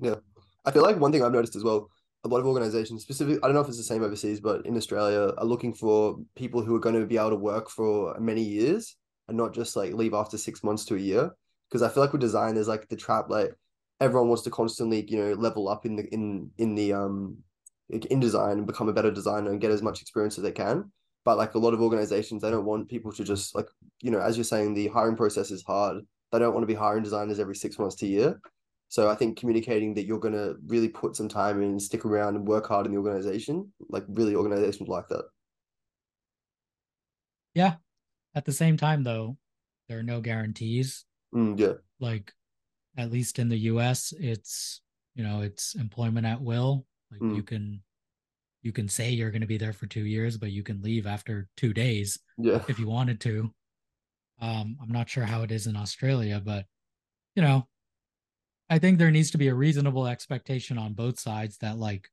Yeah. 0.00 0.16
I 0.64 0.72
feel 0.72 0.82
like 0.82 0.98
one 0.98 1.12
thing 1.12 1.22
I've 1.22 1.32
noticed 1.32 1.56
as 1.56 1.64
well, 1.64 1.90
a 2.26 2.28
lot 2.28 2.40
of 2.40 2.46
organizations, 2.46 3.02
specifically, 3.02 3.40
I 3.42 3.46
don't 3.46 3.54
know 3.54 3.60
if 3.60 3.68
it's 3.68 3.76
the 3.76 3.84
same 3.84 4.02
overseas, 4.02 4.40
but 4.40 4.66
in 4.66 4.76
Australia, 4.76 5.32
are 5.38 5.44
looking 5.44 5.72
for 5.72 6.18
people 6.34 6.62
who 6.62 6.74
are 6.74 6.80
going 6.80 7.00
to 7.00 7.06
be 7.06 7.16
able 7.16 7.30
to 7.30 7.36
work 7.36 7.70
for 7.70 8.18
many 8.18 8.42
years 8.42 8.96
and 9.28 9.36
not 9.36 9.54
just 9.54 9.76
like 9.76 9.92
leave 9.92 10.12
after 10.12 10.36
six 10.36 10.64
months 10.64 10.84
to 10.86 10.96
a 10.96 10.98
year. 10.98 11.30
Because 11.68 11.82
I 11.82 11.88
feel 11.88 12.02
like 12.02 12.12
with 12.12 12.20
design, 12.20 12.54
there's 12.54 12.68
like 12.68 12.88
the 12.88 12.96
trap, 12.96 13.26
like 13.28 13.52
everyone 14.00 14.28
wants 14.28 14.42
to 14.42 14.50
constantly, 14.50 15.04
you 15.08 15.18
know, 15.18 15.32
level 15.34 15.68
up 15.68 15.86
in 15.86 15.96
the 15.96 16.04
in 16.12 16.50
in 16.58 16.74
the 16.74 16.92
um 16.92 17.38
in 17.88 18.18
design 18.18 18.58
and 18.58 18.66
become 18.66 18.88
a 18.88 18.92
better 18.92 19.12
designer 19.12 19.52
and 19.52 19.60
get 19.60 19.70
as 19.70 19.82
much 19.82 20.02
experience 20.02 20.36
as 20.36 20.42
they 20.42 20.52
can. 20.52 20.90
But 21.24 21.38
like 21.38 21.54
a 21.54 21.58
lot 21.58 21.74
of 21.74 21.80
organizations 21.80 22.42
they 22.42 22.50
don't 22.50 22.64
want 22.64 22.88
people 22.88 23.12
to 23.12 23.24
just 23.24 23.54
like 23.54 23.68
you 24.00 24.10
know 24.10 24.20
as 24.20 24.36
you're 24.36 24.44
saying 24.44 24.74
the 24.74 24.88
hiring 24.88 25.16
process 25.16 25.50
is 25.52 25.62
hard. 25.62 26.02
They 26.32 26.40
don't 26.40 26.54
want 26.54 26.64
to 26.64 26.72
be 26.74 26.74
hiring 26.74 27.04
designers 27.04 27.38
every 27.38 27.54
six 27.54 27.78
months 27.78 27.94
to 27.96 28.06
a 28.06 28.08
year 28.08 28.40
so 28.88 29.08
i 29.08 29.14
think 29.14 29.38
communicating 29.38 29.94
that 29.94 30.04
you're 30.04 30.20
going 30.20 30.34
to 30.34 30.56
really 30.66 30.88
put 30.88 31.16
some 31.16 31.28
time 31.28 31.62
in 31.62 31.78
stick 31.78 32.04
around 32.04 32.36
and 32.36 32.46
work 32.46 32.66
hard 32.66 32.86
in 32.86 32.92
the 32.92 32.98
organization 32.98 33.72
like 33.88 34.04
really 34.08 34.34
organizations 34.34 34.88
like 34.88 35.08
that 35.08 35.24
yeah 37.54 37.74
at 38.34 38.44
the 38.44 38.52
same 38.52 38.76
time 38.76 39.02
though 39.02 39.36
there 39.88 39.98
are 39.98 40.04
no 40.04 40.20
guarantees 40.20 41.04
mm, 41.34 41.58
yeah 41.58 41.74
like 42.00 42.32
at 42.96 43.10
least 43.10 43.38
in 43.38 43.48
the 43.48 43.58
us 43.58 44.12
it's 44.18 44.80
you 45.14 45.24
know 45.24 45.40
it's 45.40 45.74
employment 45.74 46.26
at 46.26 46.40
will 46.40 46.86
like 47.10 47.20
mm. 47.20 47.36
you 47.36 47.42
can 47.42 47.80
you 48.66 48.72
can 48.72 48.88
say 48.88 49.10
you're 49.10 49.30
going 49.30 49.42
to 49.42 49.46
be 49.46 49.58
there 49.58 49.72
for 49.72 49.86
two 49.86 50.04
years, 50.04 50.36
but 50.36 50.50
you 50.50 50.64
can 50.64 50.82
leave 50.82 51.06
after 51.06 51.46
two 51.56 51.72
days 51.72 52.18
yeah. 52.36 52.60
if 52.66 52.80
you 52.80 52.88
wanted 52.88 53.20
to. 53.20 53.48
Um, 54.40 54.76
I'm 54.82 54.90
not 54.90 55.08
sure 55.08 55.22
how 55.22 55.42
it 55.42 55.52
is 55.52 55.68
in 55.68 55.76
Australia, 55.76 56.42
but 56.44 56.64
you 57.36 57.42
know, 57.42 57.68
I 58.68 58.78
think 58.78 58.98
there 58.98 59.10
needs 59.10 59.30
to 59.30 59.38
be 59.38 59.48
a 59.48 59.54
reasonable 59.54 60.06
expectation 60.06 60.78
on 60.78 60.92
both 60.92 61.18
sides 61.18 61.56
that 61.58 61.78
like 61.78 62.08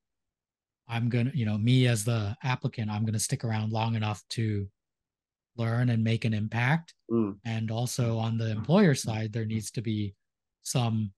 I'm 0.87 1.09
gonna, 1.09 1.31
you 1.33 1.45
know, 1.45 1.57
me 1.57 1.87
as 1.87 2.05
the 2.05 2.35
applicant, 2.43 2.91
I'm 2.91 3.05
gonna 3.05 3.19
stick 3.19 3.43
around 3.43 3.71
long 3.71 3.95
enough 3.95 4.23
to 4.31 4.67
learn 5.55 5.89
and 5.89 6.03
make 6.03 6.25
an 6.25 6.33
impact. 6.33 6.93
Mm. 7.11 7.37
And 7.45 7.71
also 7.71 8.17
mm. 8.17 8.21
on 8.21 8.37
the 8.37 8.45
mm. 8.45 8.55
employer 8.57 8.93
mm. 8.93 8.99
side, 8.99 9.33
there 9.33 9.45
needs 9.45 9.71
to 9.71 9.81
be 9.81 10.13
some 10.61 11.11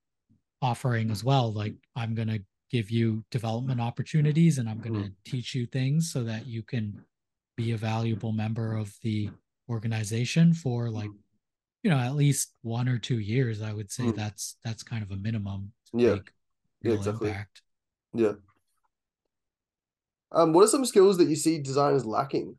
offering 0.62 1.12
as 1.12 1.24
well. 1.24 1.52
Like 1.52 1.76
I'm 1.96 2.16
gonna 2.16 2.40
give 2.72 2.92
you 2.92 3.24
development 3.32 3.80
opportunities 3.80 4.58
and 4.58 4.70
I'm 4.70 4.80
going 4.80 4.96
to 4.96 5.00
mm-hmm. 5.02 5.32
teach 5.32 5.56
you 5.56 5.66
things 5.66 6.12
so 6.12 6.24
that 6.24 6.46
you 6.46 6.64
can 6.64 7.00
be 7.56 7.72
a 7.72 7.78
valuable 7.78 8.32
member 8.32 8.76
of 8.76 8.94
the 9.02 9.30
organization 9.70 10.54
for 10.54 10.90
like 10.90 11.10
you 11.86 11.92
know 11.92 12.00
at 12.00 12.16
least 12.16 12.52
one 12.64 12.90
or 12.90 12.98
two 12.98 13.20
years 13.20 13.62
i 13.62 13.72
would 13.72 13.92
say 13.92 14.06
mm. 14.06 14.16
that's 14.16 14.58
that's 14.64 14.82
kind 14.82 15.04
of 15.04 15.12
a 15.12 15.16
minimum 15.16 15.72
yeah 15.94 16.16
yeah 16.82 16.94
exactly 16.94 17.30
impact. 17.30 17.62
yeah 18.14 18.34
Um, 20.32 20.52
what 20.52 20.64
are 20.64 20.68
some 20.68 20.84
skills 20.86 21.18
that 21.20 21.30
you 21.30 21.36
see 21.36 21.60
designers 21.60 22.04
lacking 22.04 22.58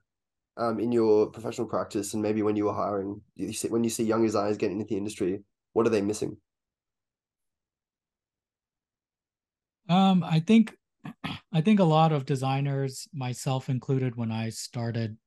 um, 0.56 0.78
in 0.78 0.92
your 0.92 1.26
professional 1.26 1.66
practice, 1.66 2.14
and 2.14 2.22
maybe 2.22 2.42
when 2.42 2.56
you 2.56 2.64
were 2.64 2.72
hiring, 2.72 3.20
you 3.34 3.52
see, 3.52 3.68
when 3.68 3.84
you 3.84 3.90
see 3.90 4.04
young 4.04 4.22
designers 4.22 4.56
getting 4.56 4.80
into 4.80 4.88
the 4.88 4.96
industry, 4.96 5.42
what 5.74 5.86
are 5.86 5.90
they 5.90 6.00
missing? 6.00 6.38
Um, 9.88 10.24
I 10.24 10.40
think, 10.40 10.74
I 11.52 11.60
think 11.60 11.80
a 11.80 11.84
lot 11.84 12.12
of 12.12 12.24
designers, 12.24 13.06
myself 13.12 13.68
included, 13.68 14.16
when 14.16 14.32
I 14.32 14.48
started 14.48 15.18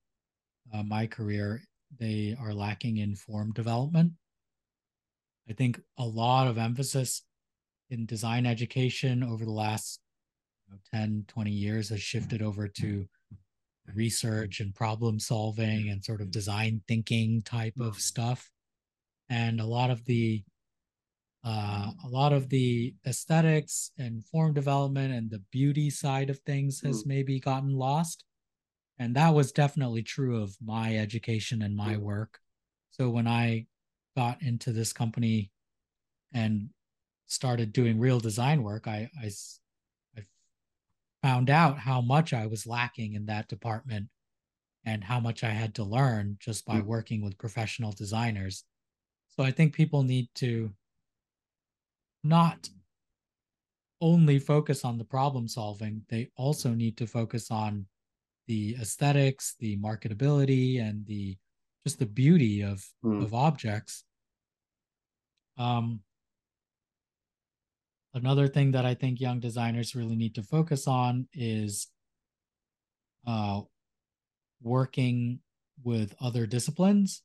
uh, 0.74 0.84
my 0.84 1.06
career, 1.06 1.62
they 1.97 2.35
are 2.39 2.53
lacking 2.53 2.97
in 2.97 3.15
form 3.15 3.51
development. 3.53 4.13
I 5.49 5.53
think 5.53 5.81
a 5.97 6.05
lot 6.05 6.47
of 6.47 6.57
emphasis 6.57 7.23
in 7.89 8.05
design 8.05 8.45
education 8.45 9.23
over 9.23 9.45
the 9.45 9.51
last 9.51 9.99
you 10.67 10.73
know, 10.73 10.79
10, 10.93 11.25
20 11.27 11.51
years 11.51 11.89
has 11.89 12.01
shifted 12.01 12.41
over 12.41 12.67
to 12.67 13.07
research 13.95 14.59
and 14.59 14.75
problem 14.75 15.19
solving 15.19 15.89
and 15.89 16.03
sort 16.03 16.21
of 16.21 16.31
design 16.31 16.81
thinking 16.87 17.41
type 17.41 17.79
of 17.79 17.99
stuff. 17.99 18.51
And 19.29 19.59
a 19.59 19.65
lot 19.65 19.89
of 19.89 20.05
the 20.05 20.43
uh, 21.43 21.91
a 22.03 22.07
lot 22.09 22.33
of 22.33 22.49
the 22.49 22.93
aesthetics 23.07 23.91
and 23.97 24.25
form 24.25 24.53
development 24.53 25.13
and 25.13 25.31
the 25.31 25.41
beauty 25.51 25.89
side 25.89 26.29
of 26.29 26.37
things 26.39 26.81
has 26.81 27.05
maybe 27.05 27.39
gotten 27.39 27.73
lost. 27.73 28.25
And 29.00 29.16
that 29.16 29.34
was 29.34 29.54
definitely 29.54 30.04
true 30.04 30.43
of 30.43 30.56
my 30.62 30.97
education 30.97 31.62
and 31.62 31.76
my 31.76 31.95
work. 31.95 32.39
So 32.91 33.10
when 33.10 33.28
I 33.28 33.66
got 34.18 34.41
into 34.41 34.74
this 34.74 34.91
company 34.91 35.52
and 36.34 36.70
started 37.28 37.72
doing 37.72 37.97
real 37.97 38.20
design 38.20 38.62
work, 38.62 38.88
I, 38.88 39.10
I, 39.24 39.32
I 40.18 40.26
found 41.24 41.50
out 41.50 41.80
how 41.80 42.02
much 42.02 42.34
I 42.34 42.45
was 42.47 42.68
lacking 42.68 43.14
in 43.14 43.28
that 43.28 43.47
department 43.47 44.10
and 44.86 45.02
how 45.02 45.22
much 45.22 45.45
I 45.45 45.52
had 45.52 45.76
to 45.76 45.84
learn 45.84 46.38
just 46.41 46.66
by 46.66 46.82
mm. 46.82 46.86
working 46.86 47.24
with 47.24 47.38
professional 47.38 47.93
designers. 47.93 48.66
So 49.30 49.43
I 49.43 49.52
think 49.52 49.74
people 49.74 50.04
need 50.04 50.28
to 50.36 50.72
not 52.24 52.68
only 54.02 54.39
focus 54.39 54.84
on 54.84 54.97
the 54.97 55.06
problem 55.06 55.47
solving, 55.47 56.02
they 56.10 56.32
also 56.36 56.74
need 56.74 56.97
to 56.97 57.08
focus 57.08 57.50
on 57.50 57.86
the 58.50 58.76
aesthetics, 58.82 59.56
the 59.60 59.78
marketability, 59.78 60.82
and 60.82 61.06
the 61.06 61.38
just 61.86 62.00
the 62.00 62.06
beauty 62.08 62.62
of 62.62 62.84
mm. 63.06 63.24
of 63.24 63.34
objects. 63.34 64.04
Um, 65.58 66.02
another 68.16 68.47
thing 68.47 68.72
that 68.72 68.86
I 68.86 68.95
think 68.95 69.22
young 69.22 69.39
designers 69.39 69.95
really 69.95 70.16
need 70.16 70.34
to 70.36 70.43
focus 70.43 70.88
on 70.88 71.28
is 71.32 71.89
uh, 73.28 73.62
working 74.64 75.39
with 75.84 76.16
other 76.20 76.47
disciplines. 76.47 77.22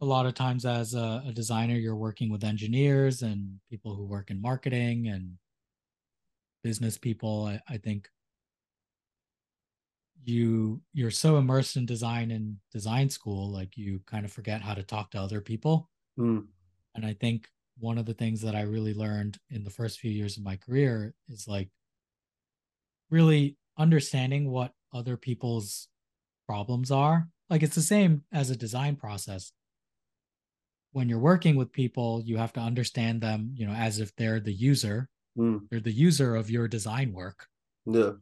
A 0.00 0.04
lot 0.04 0.26
of 0.26 0.34
times, 0.34 0.64
as 0.64 0.94
a, 0.94 1.24
a, 1.26 1.32
designer, 1.32 1.74
you're 1.74 1.96
working 1.96 2.30
with 2.30 2.44
engineers 2.44 3.22
and 3.22 3.58
people 3.68 3.96
who 3.96 4.06
work 4.06 4.30
in 4.30 4.40
marketing 4.40 5.08
and 5.08 5.32
business 6.62 6.96
people. 6.96 7.46
I, 7.46 7.60
I 7.68 7.78
think 7.78 8.08
you 10.24 10.80
you're 10.92 11.10
so 11.10 11.36
immersed 11.36 11.76
in 11.76 11.86
design 11.86 12.30
and 12.30 12.56
design 12.72 13.08
school, 13.08 13.50
like 13.50 13.76
you 13.76 14.00
kind 14.06 14.24
of 14.24 14.32
forget 14.32 14.62
how 14.62 14.74
to 14.74 14.82
talk 14.82 15.10
to 15.12 15.20
other 15.20 15.40
people. 15.40 15.88
Mm. 16.18 16.46
And 16.94 17.06
I 17.06 17.14
think 17.14 17.48
one 17.78 17.98
of 17.98 18.06
the 18.06 18.14
things 18.14 18.42
that 18.42 18.54
I 18.54 18.62
really 18.62 18.94
learned 18.94 19.38
in 19.50 19.64
the 19.64 19.70
first 19.70 20.00
few 20.00 20.10
years 20.10 20.36
of 20.36 20.42
my 20.42 20.56
career 20.56 21.14
is 21.28 21.46
like 21.46 21.68
really 23.10 23.56
understanding 23.78 24.50
what 24.50 24.72
other 24.92 25.16
people's 25.16 25.88
problems 26.46 26.90
are. 26.90 27.28
Like 27.48 27.62
it's 27.62 27.76
the 27.76 27.82
same 27.82 28.24
as 28.32 28.50
a 28.50 28.56
design 28.56 28.96
process. 28.96 29.52
When 30.92 31.08
you're 31.08 31.18
working 31.18 31.56
with 31.56 31.72
people, 31.72 32.22
you 32.24 32.38
have 32.38 32.52
to 32.54 32.60
understand 32.60 33.20
them, 33.20 33.52
you 33.54 33.66
know, 33.66 33.74
as 33.74 34.00
if 34.00 34.14
they're 34.16 34.40
the 34.40 34.52
user. 34.52 35.08
Mm. 35.38 35.68
They're 35.70 35.80
the 35.80 35.92
user 35.92 36.34
of 36.34 36.50
your 36.50 36.66
design 36.66 37.12
work. 37.12 37.46
Yeah. 37.86 38.12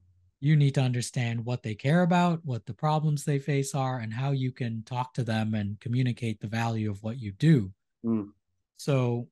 You 0.40 0.56
need 0.56 0.74
to 0.74 0.82
understand 0.82 1.44
what 1.44 1.62
they 1.62 1.74
care 1.74 2.02
about, 2.02 2.40
what 2.44 2.66
the 2.66 2.74
problems 2.74 3.24
they 3.24 3.38
face 3.38 3.74
are, 3.74 3.98
and 3.98 4.12
how 4.12 4.32
you 4.32 4.52
can 4.52 4.82
talk 4.84 5.14
to 5.14 5.24
them 5.24 5.54
and 5.54 5.80
communicate 5.80 6.40
the 6.40 6.46
value 6.46 6.90
of 6.90 7.02
what 7.02 7.18
you 7.18 7.32
do. 7.32 7.72
Mm. 8.04 8.28
So 8.76 9.28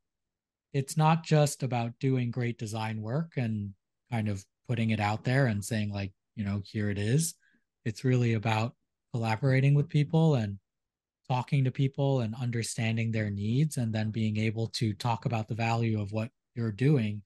it's 0.72 0.96
not 0.96 1.22
just 1.22 1.62
about 1.62 1.98
doing 2.00 2.30
great 2.30 2.58
design 2.58 3.00
work 3.00 3.32
and 3.36 3.72
kind 4.10 4.28
of 4.28 4.44
putting 4.68 4.90
it 4.90 5.00
out 5.00 5.24
there 5.24 5.46
and 5.46 5.64
saying 5.64 5.92
like 5.92 6.12
you 6.36 6.44
know 6.44 6.62
here 6.64 6.90
it 6.90 6.98
is 6.98 7.34
it's 7.84 8.04
really 8.04 8.34
about 8.34 8.74
collaborating 9.12 9.74
with 9.74 9.88
people 9.88 10.34
and 10.34 10.58
talking 11.28 11.64
to 11.64 11.70
people 11.70 12.20
and 12.20 12.34
understanding 12.34 13.10
their 13.10 13.30
needs 13.30 13.76
and 13.76 13.94
then 13.94 14.10
being 14.10 14.36
able 14.36 14.66
to 14.68 14.92
talk 14.92 15.24
about 15.24 15.48
the 15.48 15.54
value 15.54 16.00
of 16.00 16.12
what 16.12 16.30
you're 16.54 16.72
doing 16.72 17.22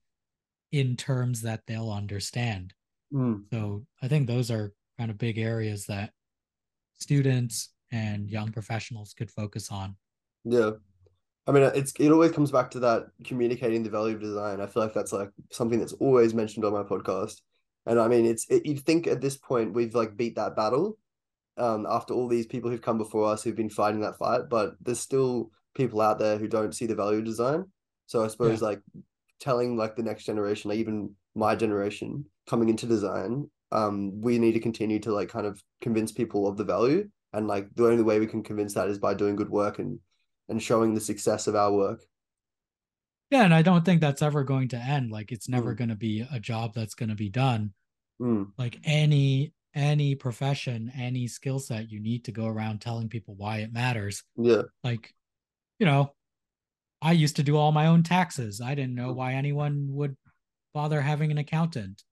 in 0.71 0.95
terms 0.95 1.41
that 1.41 1.61
they'll 1.67 1.91
understand 1.91 2.73
mm. 3.13 3.43
so 3.51 3.85
i 4.01 4.07
think 4.07 4.27
those 4.27 4.51
are 4.51 4.73
kind 4.97 5.11
of 5.11 5.17
big 5.17 5.37
areas 5.37 5.85
that 5.85 6.11
students 6.97 7.69
and 7.91 8.29
young 8.29 8.51
professionals 8.51 9.13
could 9.13 9.31
focus 9.31 9.71
on 9.71 9.95
yeah 10.43 10.71
I 11.49 11.51
mean, 11.51 11.63
it's 11.63 11.93
it 11.99 12.11
always 12.11 12.31
comes 12.31 12.51
back 12.51 12.69
to 12.71 12.79
that 12.81 13.07
communicating 13.23 13.81
the 13.81 13.89
value 13.89 14.13
of 14.13 14.21
design. 14.21 14.61
I 14.61 14.67
feel 14.67 14.83
like 14.83 14.93
that's 14.93 15.11
like 15.11 15.31
something 15.51 15.79
that's 15.79 15.93
always 15.93 16.35
mentioned 16.35 16.63
on 16.63 16.73
my 16.73 16.83
podcast. 16.83 17.41
And 17.87 17.99
I 17.99 18.07
mean, 18.07 18.27
it's 18.27 18.45
it, 18.51 18.67
you'd 18.67 18.85
think 18.85 19.07
at 19.07 19.19
this 19.19 19.35
point 19.35 19.73
we've 19.73 19.95
like 19.95 20.15
beat 20.15 20.35
that 20.35 20.55
battle, 20.55 20.99
um, 21.57 21.87
after 21.89 22.13
all 22.13 22.27
these 22.27 22.45
people 22.45 22.69
who've 22.69 22.81
come 22.81 22.99
before 22.99 23.25
us 23.25 23.41
who've 23.41 23.55
been 23.55 23.69
fighting 23.69 24.01
that 24.01 24.17
fight. 24.17 24.41
But 24.47 24.75
there's 24.79 24.99
still 24.99 25.49
people 25.73 26.01
out 26.01 26.19
there 26.19 26.37
who 26.37 26.47
don't 26.47 26.75
see 26.75 26.85
the 26.85 26.93
value 26.93 27.17
of 27.17 27.25
design. 27.25 27.65
So 28.05 28.23
I 28.23 28.27
suppose 28.27 28.61
yeah. 28.61 28.67
like 28.67 28.81
telling 29.39 29.75
like 29.75 29.95
the 29.95 30.03
next 30.03 30.25
generation, 30.25 30.69
like 30.69 30.77
even 30.77 31.15
my 31.35 31.55
generation 31.55 32.25
coming 32.47 32.69
into 32.69 32.85
design, 32.85 33.49
um, 33.71 34.21
we 34.21 34.39
need 34.39 34.53
to 34.53 34.59
continue 34.59 34.99
to 34.99 35.13
like 35.13 35.29
kind 35.29 35.45
of 35.45 35.61
convince 35.81 36.11
people 36.11 36.47
of 36.47 36.57
the 36.57 36.63
value. 36.63 37.09
And 37.31 37.47
like 37.47 37.67
the 37.75 37.87
only 37.87 38.03
way 38.03 38.19
we 38.19 38.27
can 38.27 38.41
convince 38.41 38.73
that 38.73 38.89
is 38.89 38.97
by 38.97 39.13
doing 39.13 39.35
good 39.35 39.49
work 39.49 39.79
and 39.79 39.99
and 40.49 40.61
showing 40.61 40.95
the 40.95 41.01
success 41.01 41.45
of 41.45 41.55
our 41.55 41.71
work. 41.71 42.03
Yeah, 43.29 43.43
and 43.43 43.53
I 43.53 43.61
don't 43.61 43.85
think 43.85 44.01
that's 44.01 44.23
ever 44.23 44.43
going 44.43 44.69
to 44.69 44.77
end. 44.77 45.11
Like 45.11 45.31
it's 45.31 45.47
never 45.47 45.75
mm. 45.75 45.77
going 45.77 45.89
to 45.89 45.95
be 45.95 46.25
a 46.31 46.39
job 46.39 46.73
that's 46.73 46.95
going 46.95 47.09
to 47.09 47.15
be 47.15 47.29
done. 47.29 47.73
Mm. 48.19 48.51
Like 48.57 48.79
any 48.83 49.53
any 49.75 50.15
profession, 50.15 50.91
any 50.97 51.27
skill 51.27 51.59
set, 51.59 51.91
you 51.91 51.99
need 51.99 52.25
to 52.25 52.31
go 52.31 52.47
around 52.47 52.81
telling 52.81 53.07
people 53.07 53.35
why 53.35 53.57
it 53.57 53.71
matters. 53.71 54.23
Yeah. 54.35 54.63
Like, 54.83 55.13
you 55.77 55.85
know, 55.85 56.13
I 57.01 57.11
used 57.11 57.35
to 57.35 57.43
do 57.43 57.55
all 57.55 57.71
my 57.71 57.85
own 57.85 58.01
taxes. 58.01 58.61
I 58.61 58.73
didn't 58.73 58.95
know 58.95 59.13
mm. 59.13 59.15
why 59.15 59.33
anyone 59.33 59.87
would 59.91 60.17
bother 60.73 61.01
having 61.01 61.31
an 61.31 61.37
accountant. 61.37 62.03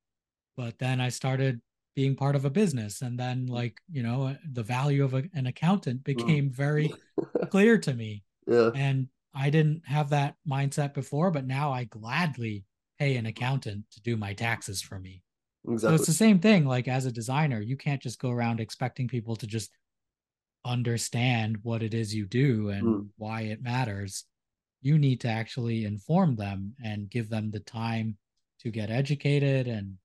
But 0.55 0.79
then 0.79 0.99
I 0.99 1.09
started 1.09 1.61
being 1.95 2.15
part 2.15 2.35
of 2.35 2.45
a 2.45 2.49
business 2.49 3.01
and 3.01 3.19
then 3.19 3.47
like, 3.47 3.77
you 3.91 4.03
know, 4.03 4.35
the 4.51 4.63
value 4.63 5.03
of 5.03 5.13
a, 5.13 5.23
an 5.33 5.47
accountant 5.47 6.01
mm. 6.01 6.03
became 6.03 6.49
mm. 6.49 6.53
very 6.53 6.93
clear 7.49 7.77
to 7.79 7.93
me. 7.93 8.23
Yeah. 8.45 8.71
And 8.75 9.07
I 9.33 9.49
didn't 9.49 9.81
have 9.85 10.09
that 10.09 10.35
mindset 10.47 10.93
before, 10.93 11.31
but 11.31 11.45
now 11.45 11.71
I 11.71 11.85
gladly 11.85 12.65
pay 12.99 13.17
an 13.17 13.25
accountant 13.25 13.85
to 13.91 14.01
do 14.01 14.17
my 14.17 14.33
taxes 14.33 14.81
for 14.81 14.99
me. 14.99 15.21
Exactly. 15.67 15.89
So 15.89 15.95
it's 15.95 16.07
the 16.07 16.13
same 16.13 16.39
thing. 16.39 16.65
Like 16.65 16.87
as 16.87 17.05
a 17.05 17.11
designer, 17.11 17.61
you 17.61 17.77
can't 17.77 18.01
just 18.01 18.19
go 18.19 18.31
around 18.31 18.59
expecting 18.59 19.07
people 19.07 19.35
to 19.35 19.47
just 19.47 19.71
understand 20.65 21.57
what 21.63 21.83
it 21.83 21.93
is 21.93 22.13
you 22.13 22.25
do 22.25 22.69
and 22.69 22.83
mm. 22.83 23.07
why 23.17 23.41
it 23.41 23.61
matters. 23.61 24.25
You 24.81 24.97
need 24.97 25.21
to 25.21 25.29
actually 25.29 25.85
inform 25.85 26.35
them 26.35 26.75
and 26.83 27.09
give 27.09 27.29
them 27.29 27.51
the 27.51 27.59
time 27.59 28.17
to 28.61 28.71
get 28.71 28.89
educated 28.89 29.67
and 29.67 29.95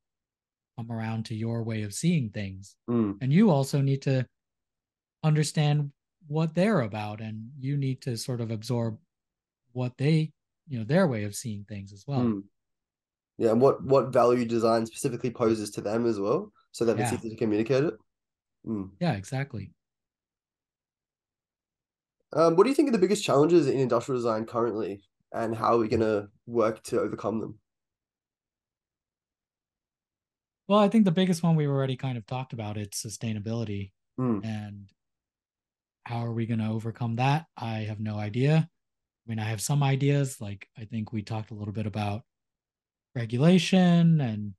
come 0.77 0.91
around 0.91 1.27
to 1.27 1.35
your 1.35 1.63
way 1.63 1.83
of 1.83 1.93
seeing 1.93 2.31
things. 2.31 2.77
Mm. 2.89 3.19
And 3.21 3.33
you 3.33 3.51
also 3.51 3.81
need 3.81 4.03
to 4.03 4.27
understand 5.23 5.91
what 6.29 6.55
they're 6.55 6.83
about 6.83 7.21
and 7.21 7.51
you 7.59 7.77
need 7.77 8.01
to 8.03 8.17
sort 8.17 8.41
of 8.41 8.51
absorb 8.51 8.97
what 9.73 9.97
they 9.99 10.31
you 10.69 10.79
know 10.79 10.85
their 10.85 11.07
way 11.07 11.25
of 11.25 11.35
seeing 11.35 11.65
things 11.69 11.93
as 11.93 12.05
well 12.07 12.21
mm. 12.21 12.43
yeah 13.39 13.51
and 13.51 13.61
what 13.61 13.83
what 13.83 14.13
value 14.13 14.45
design 14.45 14.87
specifically 14.87 15.31
poses 15.31 15.71
to 15.71 15.81
them 15.81 16.07
as 16.07 16.21
well 16.21 16.53
so 16.71 16.85
that 16.85 16.97
yeah. 16.97 17.05
it's 17.05 17.13
easy 17.13 17.31
to 17.31 17.37
communicate 17.37 17.85
it 17.85 17.95
mm. 18.67 18.89
yeah 19.01 19.13
exactly 19.13 19.71
um, 22.35 22.57
what 22.57 22.65
do 22.65 22.71
you 22.71 22.75
think 22.75 22.89
are 22.89 22.93
the 22.93 22.99
biggest 22.99 23.25
challenges 23.25 23.67
in 23.67 23.79
industrial 23.79 24.19
design 24.19 24.47
currently 24.47 25.03
and 25.33 25.55
how 25.55 25.75
are 25.75 25.79
we 25.79 25.89
going 25.89 26.01
to 26.01 26.29
work 26.47 26.83
to 26.85 27.01
overcome 27.01 27.41
them 27.41 27.59
well 30.73 30.81
i 30.81 30.89
think 30.89 31.05
the 31.05 31.11
biggest 31.11 31.43
one 31.43 31.55
we've 31.55 31.69
already 31.69 31.97
kind 31.97 32.17
of 32.17 32.27
talked 32.27 32.53
about 32.53 32.79
it's 32.79 33.05
sustainability 33.05 33.93
mm. 34.19 34.45
and 34.45 34.89
how 36.05 36.25
are 36.25 36.33
we 36.33 36.47
going 36.47 36.61
to 36.61 36.69
overcome 36.69 37.17
that? 37.17 37.47
I 37.57 37.81
have 37.81 38.01
no 38.01 38.17
idea. 38.17 38.69
I 38.69 39.31
mean, 39.31 39.39
I 39.39 39.45
have 39.45 39.61
some 39.61 39.83
ideas. 39.83 40.41
Like, 40.41 40.69
I 40.77 40.85
think 40.85 41.13
we 41.13 41.23
talked 41.23 41.51
a 41.51 41.55
little 41.55 41.73
bit 41.73 41.87
about 41.87 42.23
regulation 43.15 44.21
and 44.21 44.55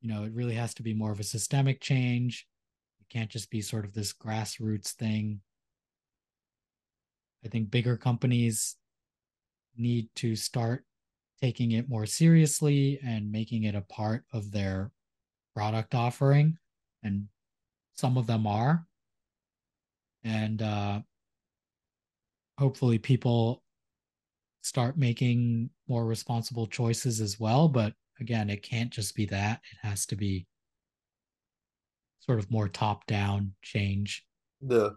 you 0.00 0.08
know, 0.08 0.24
it 0.24 0.32
really 0.32 0.54
has 0.54 0.72
to 0.74 0.82
be 0.82 0.94
more 0.94 1.12
of 1.12 1.20
a 1.20 1.24
systemic 1.24 1.80
change. 1.82 2.46
It 3.00 3.12
can't 3.12 3.28
just 3.28 3.50
be 3.50 3.60
sort 3.60 3.84
of 3.84 3.92
this 3.92 4.14
grassroots 4.14 4.92
thing. 4.92 5.40
I 7.44 7.48
think 7.48 7.70
bigger 7.70 7.98
companies 7.98 8.76
need 9.76 10.08
to 10.16 10.36
start 10.36 10.84
taking 11.42 11.72
it 11.72 11.88
more 11.88 12.06
seriously 12.06 12.98
and 13.04 13.30
making 13.30 13.64
it 13.64 13.74
a 13.74 13.82
part 13.82 14.24
of 14.32 14.52
their 14.52 14.90
product 15.54 15.94
offering. 15.94 16.56
And 17.02 17.28
some 17.94 18.16
of 18.16 18.26
them 18.26 18.46
are. 18.46 18.86
And 20.22 20.60
uh, 20.60 21.00
hopefully, 22.58 22.98
people 22.98 23.62
start 24.62 24.98
making 24.98 25.70
more 25.88 26.04
responsible 26.04 26.66
choices 26.66 27.20
as 27.20 27.40
well. 27.40 27.68
But 27.68 27.94
again, 28.20 28.50
it 28.50 28.62
can't 28.62 28.90
just 28.90 29.14
be 29.14 29.24
that, 29.26 29.60
it 29.72 29.86
has 29.86 30.04
to 30.06 30.16
be 30.16 30.46
sort 32.20 32.38
of 32.38 32.50
more 32.50 32.68
top 32.68 33.06
down 33.06 33.54
change. 33.62 34.26
Yeah. 34.60 34.90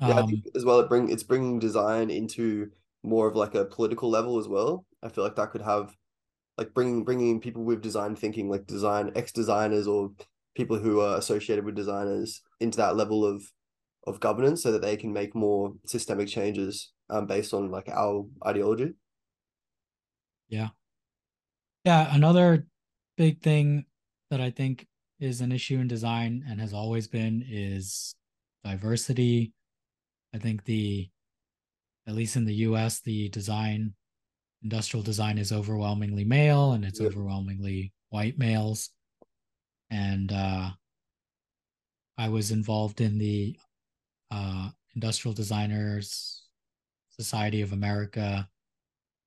Yeah, 0.00 0.18
I 0.18 0.26
think 0.26 0.44
Um, 0.46 0.52
as 0.56 0.64
well, 0.64 0.80
it 0.80 0.88
bring 0.88 1.10
it's 1.10 1.22
bringing 1.22 1.58
design 1.58 2.10
into 2.10 2.72
more 3.02 3.28
of 3.28 3.36
like 3.36 3.54
a 3.54 3.64
political 3.64 4.10
level 4.10 4.38
as 4.38 4.48
well. 4.48 4.86
I 5.02 5.08
feel 5.08 5.22
like 5.22 5.36
that 5.36 5.50
could 5.50 5.62
have 5.62 5.96
like 6.58 6.74
bringing 6.74 7.04
bringing 7.04 7.40
people 7.40 7.64
with 7.64 7.82
design 7.82 8.16
thinking, 8.16 8.50
like 8.50 8.66
design 8.66 9.12
ex 9.14 9.32
designers 9.32 9.86
or 9.86 10.10
people 10.54 10.78
who 10.78 11.00
are 11.00 11.16
associated 11.16 11.64
with 11.64 11.74
designers 11.74 12.42
into 12.60 12.76
that 12.78 12.96
level 12.96 13.24
of 13.24 13.42
of 14.06 14.20
governance, 14.20 14.62
so 14.62 14.72
that 14.72 14.82
they 14.82 14.96
can 14.96 15.12
make 15.12 15.34
more 15.34 15.74
systemic 15.86 16.28
changes 16.28 16.92
um, 17.10 17.26
based 17.26 17.52
on 17.54 17.70
like 17.70 17.88
our 17.88 18.26
ideology. 18.46 18.94
yeah. 20.48 20.68
Yeah. 21.84 22.14
Another 22.14 22.66
big 23.16 23.40
thing 23.40 23.86
that 24.30 24.40
I 24.40 24.50
think 24.50 24.86
is 25.18 25.40
an 25.40 25.52
issue 25.52 25.78
in 25.78 25.88
design 25.88 26.44
and 26.48 26.60
has 26.60 26.72
always 26.72 27.08
been 27.08 27.44
is 27.48 28.14
diversity. 28.64 29.52
I 30.34 30.38
think 30.38 30.64
the, 30.64 31.08
at 32.06 32.14
least 32.14 32.36
in 32.36 32.44
the 32.44 32.54
US, 32.54 33.00
the 33.00 33.28
design, 33.28 33.94
industrial 34.62 35.02
design 35.02 35.38
is 35.38 35.52
overwhelmingly 35.52 36.24
male 36.24 36.72
and 36.72 36.84
it's 36.84 37.00
Yeah. 37.00 37.06
overwhelmingly 37.06 37.92
white 38.10 38.38
males. 38.38 38.90
And 39.90 40.32
uh, 40.32 40.70
I 42.18 42.28
was 42.28 42.50
involved 42.50 43.00
in 43.00 43.18
the 43.18 43.56
uh, 44.30 44.70
Industrial 44.94 45.32
Designers 45.34 46.44
Society 47.10 47.62
of 47.62 47.72
America 47.72 48.48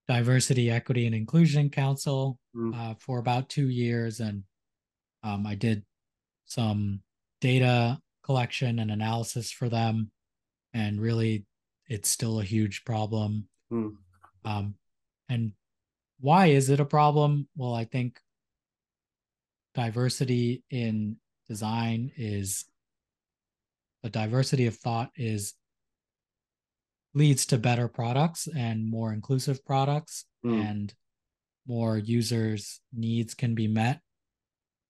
Diversity, 0.07 0.69
Equity, 0.69 1.05
and 1.05 1.15
Inclusion 1.15 1.69
Council 1.69 2.39
Mm. 2.55 2.75
uh, 2.75 2.93
for 2.99 3.17
about 3.17 3.49
two 3.49 3.69
years. 3.69 4.19
And 4.19 4.43
um, 5.23 5.47
I 5.47 5.55
did 5.55 5.83
some 6.45 7.01
data 7.41 7.99
collection 8.21 8.77
and 8.77 8.91
analysis 8.91 9.49
for 9.49 9.69
them. 9.69 10.11
And 10.71 11.01
really, 11.01 11.45
it's 11.87 12.09
still 12.09 12.39
a 12.39 12.43
huge 12.43 12.85
problem. 12.85 13.47
Mm. 13.71 13.95
Um, 14.45 14.75
and 15.33 15.51
why 16.19 16.47
is 16.47 16.69
it 16.69 16.79
a 16.79 16.85
problem? 16.85 17.47
Well, 17.55 17.73
I 17.73 17.85
think 17.85 18.19
diversity 19.73 20.63
in 20.69 21.17
design 21.47 22.11
is 22.15 22.65
a 24.03 24.09
diversity 24.09 24.67
of 24.67 24.75
thought 24.75 25.11
is 25.15 25.53
leads 27.13 27.45
to 27.47 27.57
better 27.57 27.87
products 27.87 28.47
and 28.47 28.89
more 28.89 29.13
inclusive 29.13 29.65
products 29.65 30.25
Mm. 30.45 30.65
and 30.65 30.93
more 31.65 31.97
users 31.97 32.81
needs 32.91 33.33
can 33.33 33.55
be 33.55 33.67
met 33.67 34.01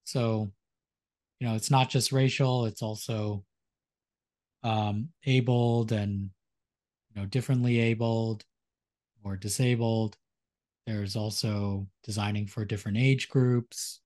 so 0.03 0.51
you 1.39 1.47
know 1.47 1.53
it's 1.55 1.69
not 1.69 1.89
just 1.89 2.11
racial 2.11 2.65
it's 2.65 2.81
also 2.81 3.43
um 4.63 5.09
abled 5.25 5.91
and 5.91 6.31
you 7.09 7.21
know 7.21 7.27
differently 7.27 7.79
abled 7.79 8.43
or 9.23 9.37
disabled 9.37 10.17
there's 10.85 11.15
also 11.15 11.87
designing 12.03 12.45
for 12.47 12.65
different 12.65 12.97
age 12.97 13.29
groups 13.29 14.01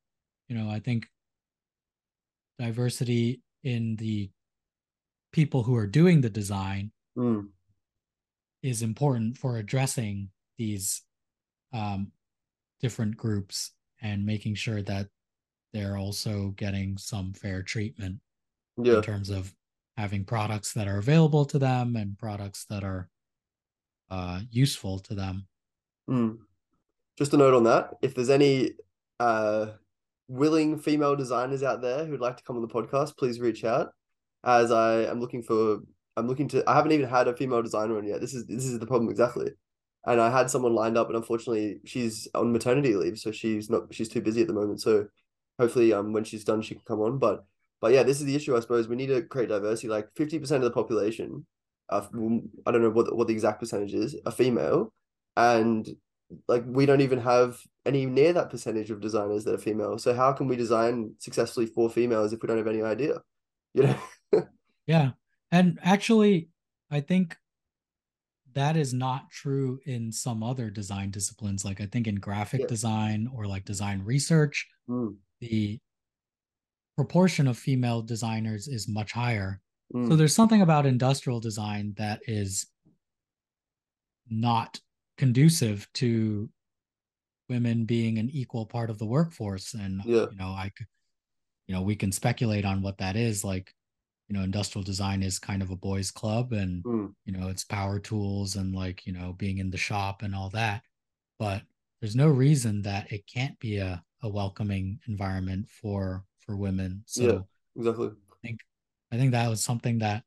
you 0.47 0.55
know 0.57 0.69
i 0.69 0.79
think 0.79 1.07
diversity 2.59 3.41
in 3.63 3.95
the 3.97 4.29
people 5.31 5.63
who 5.63 5.75
are 5.75 5.87
doing 5.87 6.21
the 6.21 6.29
design 6.29 6.91
Mm. 7.17 7.49
is 8.61 8.83
important 8.83 9.39
for 9.39 9.57
addressing 9.57 10.29
these 10.59 11.01
um, 11.73 12.11
different 12.79 13.17
groups 13.17 13.71
and 14.01 14.23
making 14.23 14.53
sure 14.53 14.83
that 14.83 15.07
they're 15.73 15.97
also 15.97 16.49
getting 16.49 16.95
some 16.97 17.33
fair 17.33 17.63
treatment 17.63 18.19
Yeah. 18.77 18.97
in 18.97 19.01
terms 19.01 19.31
of 19.31 19.55
having 19.97 20.25
products 20.25 20.73
that 20.73 20.87
are 20.87 20.99
available 20.99 21.43
to 21.45 21.57
them 21.57 21.95
and 21.95 22.19
products 22.19 22.65
that 22.65 22.83
are 22.83 23.09
uh, 24.11 24.41
useful 24.51 24.99
to 24.99 25.15
them. 25.15 25.47
Mm. 26.07 26.37
Just 27.17 27.33
a 27.33 27.37
note 27.37 27.53
on 27.53 27.63
that. 27.63 27.91
If 28.01 28.15
there's 28.15 28.29
any 28.29 28.71
uh 29.19 29.67
willing 30.27 30.77
female 30.77 31.15
designers 31.15 31.63
out 31.63 31.81
there 31.81 32.05
who'd 32.05 32.19
like 32.19 32.37
to 32.37 32.43
come 32.43 32.57
on 32.57 32.61
the 32.61 32.67
podcast, 32.67 33.17
please 33.17 33.39
reach 33.39 33.63
out. 33.63 33.89
As 34.43 34.71
I 34.71 35.03
am 35.03 35.19
looking 35.19 35.41
for 35.41 35.79
I'm 36.15 36.27
looking 36.27 36.47
to 36.49 36.63
I 36.67 36.75
haven't 36.75 36.91
even 36.91 37.09
had 37.09 37.27
a 37.27 37.35
female 37.35 37.61
designer 37.61 37.97
on 37.97 38.05
yet. 38.05 38.21
This 38.21 38.33
is 38.33 38.45
this 38.45 38.65
is 38.65 38.79
the 38.79 38.87
problem 38.87 39.09
exactly. 39.09 39.51
And 40.05 40.21
I 40.21 40.29
had 40.29 40.49
someone 40.49 40.73
lined 40.73 40.97
up 40.97 41.07
and 41.07 41.17
unfortunately 41.17 41.81
she's 41.85 42.27
on 42.33 42.53
maternity 42.53 42.95
leave, 42.95 43.17
so 43.17 43.31
she's 43.31 43.69
not 43.69 43.93
she's 43.93 44.09
too 44.09 44.21
busy 44.21 44.41
at 44.41 44.47
the 44.47 44.53
moment. 44.53 44.81
So 44.81 45.07
hopefully 45.59 45.93
um 45.93 46.13
when 46.13 46.23
she's 46.23 46.43
done 46.43 46.61
she 46.61 46.75
can 46.75 46.83
come 46.87 47.01
on. 47.01 47.17
But 47.17 47.45
but 47.81 47.93
yeah, 47.93 48.03
this 48.03 48.19
is 48.19 48.25
the 48.25 48.35
issue, 48.35 48.55
I 48.55 48.59
suppose. 48.59 48.87
We 48.87 48.95
need 48.95 49.07
to 49.07 49.21
create 49.23 49.49
diversity. 49.49 49.87
Like 49.87 50.09
50% 50.17 50.51
of 50.51 50.61
the 50.61 50.71
population, 50.71 51.45
I 51.89 52.01
don't 52.11 52.49
know 52.65 52.89
what 52.89 53.15
what 53.15 53.27
the 53.27 53.33
exact 53.33 53.59
percentage 53.59 53.93
is, 53.93 54.15
are 54.25 54.31
female. 54.31 54.93
And 55.35 55.87
like 56.47 56.63
we 56.65 56.85
don't 56.85 57.01
even 57.01 57.19
have 57.19 57.59
any 57.85 58.05
near 58.05 58.33
that 58.33 58.49
percentage 58.49 58.91
of 58.91 58.99
designers 59.01 59.43
that 59.45 59.55
are 59.55 59.57
female. 59.59 59.97
So 59.97 60.13
how 60.13 60.33
can 60.33 60.47
we 60.47 60.55
design 60.55 61.13
successfully 61.19 61.65
for 61.65 61.89
females 61.89 62.33
if 62.33 62.41
we 62.41 62.47
don't 62.47 62.57
have 62.57 62.67
any 62.67 62.81
idea? 62.81 63.21
You 63.73 63.83
know? 63.83 63.99
Yeah. 64.87 65.11
And 65.51 65.79
actually, 65.83 66.49
I 66.89 67.01
think 67.01 67.35
that 68.53 68.77
is 68.77 68.93
not 68.93 69.29
true 69.29 69.79
in 69.85 70.11
some 70.11 70.41
other 70.43 70.69
design 70.69 71.11
disciplines. 71.11 71.63
Like 71.65 71.81
I 71.81 71.85
think 71.85 72.07
in 72.07 72.15
graphic 72.15 72.61
Yeah. 72.61 72.67
design 72.67 73.29
or 73.33 73.45
like 73.47 73.65
design 73.65 74.01
research, 74.03 74.67
Mm, 74.89 75.17
the 75.41 75.79
proportion 76.95 77.47
of 77.47 77.57
female 77.57 78.01
designers 78.01 78.67
is 78.67 78.87
much 78.87 79.11
higher. 79.11 79.61
So 79.91 79.99
mm, 79.99 80.17
there's 80.17 80.33
something 80.33 80.61
about 80.61 80.85
industrial 80.85 81.39
design 81.39 81.93
that 81.97 82.21
is 82.27 82.65
not 84.29 84.79
conducive 85.17 85.87
to 85.95 86.49
women 87.49 87.85
being 87.85 88.17
an 88.17 88.29
equal 88.29 88.65
part 88.65 88.89
of 88.89 88.97
the 88.97 89.05
workforce. 89.05 89.73
And 89.73 90.01
Yeah. 90.05 90.27
you 90.31 90.37
know, 90.37 90.49
I 90.49 90.71
you 91.67 91.75
know, 91.75 91.81
we 91.81 91.95
can 91.95 92.11
speculate 92.13 92.63
on 92.63 92.81
what 92.81 92.97
that 92.99 93.15
is. 93.17 93.43
Like, 93.43 93.73
you 94.29 94.35
know, 94.35 94.43
industrial 94.43 94.83
design 94.83 95.21
is 95.21 95.37
kind 95.39 95.61
of 95.61 95.69
a 95.69 95.75
boys' 95.75 96.11
club, 96.11 96.53
and 96.53 96.83
mm, 96.83 97.13
you 97.25 97.33
know, 97.33 97.49
it's 97.49 97.65
power 97.65 97.99
tools 97.99 98.55
and 98.55 98.73
like 98.75 99.05
you 99.05 99.13
know, 99.13 99.33
being 99.33 99.57
in 99.57 99.69
the 99.69 99.77
shop 99.77 100.21
and 100.21 100.33
all 100.35 100.49
that. 100.51 100.81
But 101.39 101.63
there's 101.99 102.15
no 102.15 102.29
reason 102.29 102.81
that 102.83 103.11
it 103.11 103.27
can't 103.27 103.57
be 103.59 103.77
a 103.77 104.03
a 104.23 104.29
welcoming 104.29 104.99
environment 105.07 105.69
for 105.69 106.25
for 106.39 106.55
women. 106.55 107.03
So 107.05 107.23
Yeah. 107.23 107.39
exactly. 107.75 108.07
I 108.07 108.35
think 108.47 108.59
I 109.11 109.17
think 109.17 109.31
that 109.31 109.49
was 109.49 109.63
something 109.63 109.99
that 109.99 110.23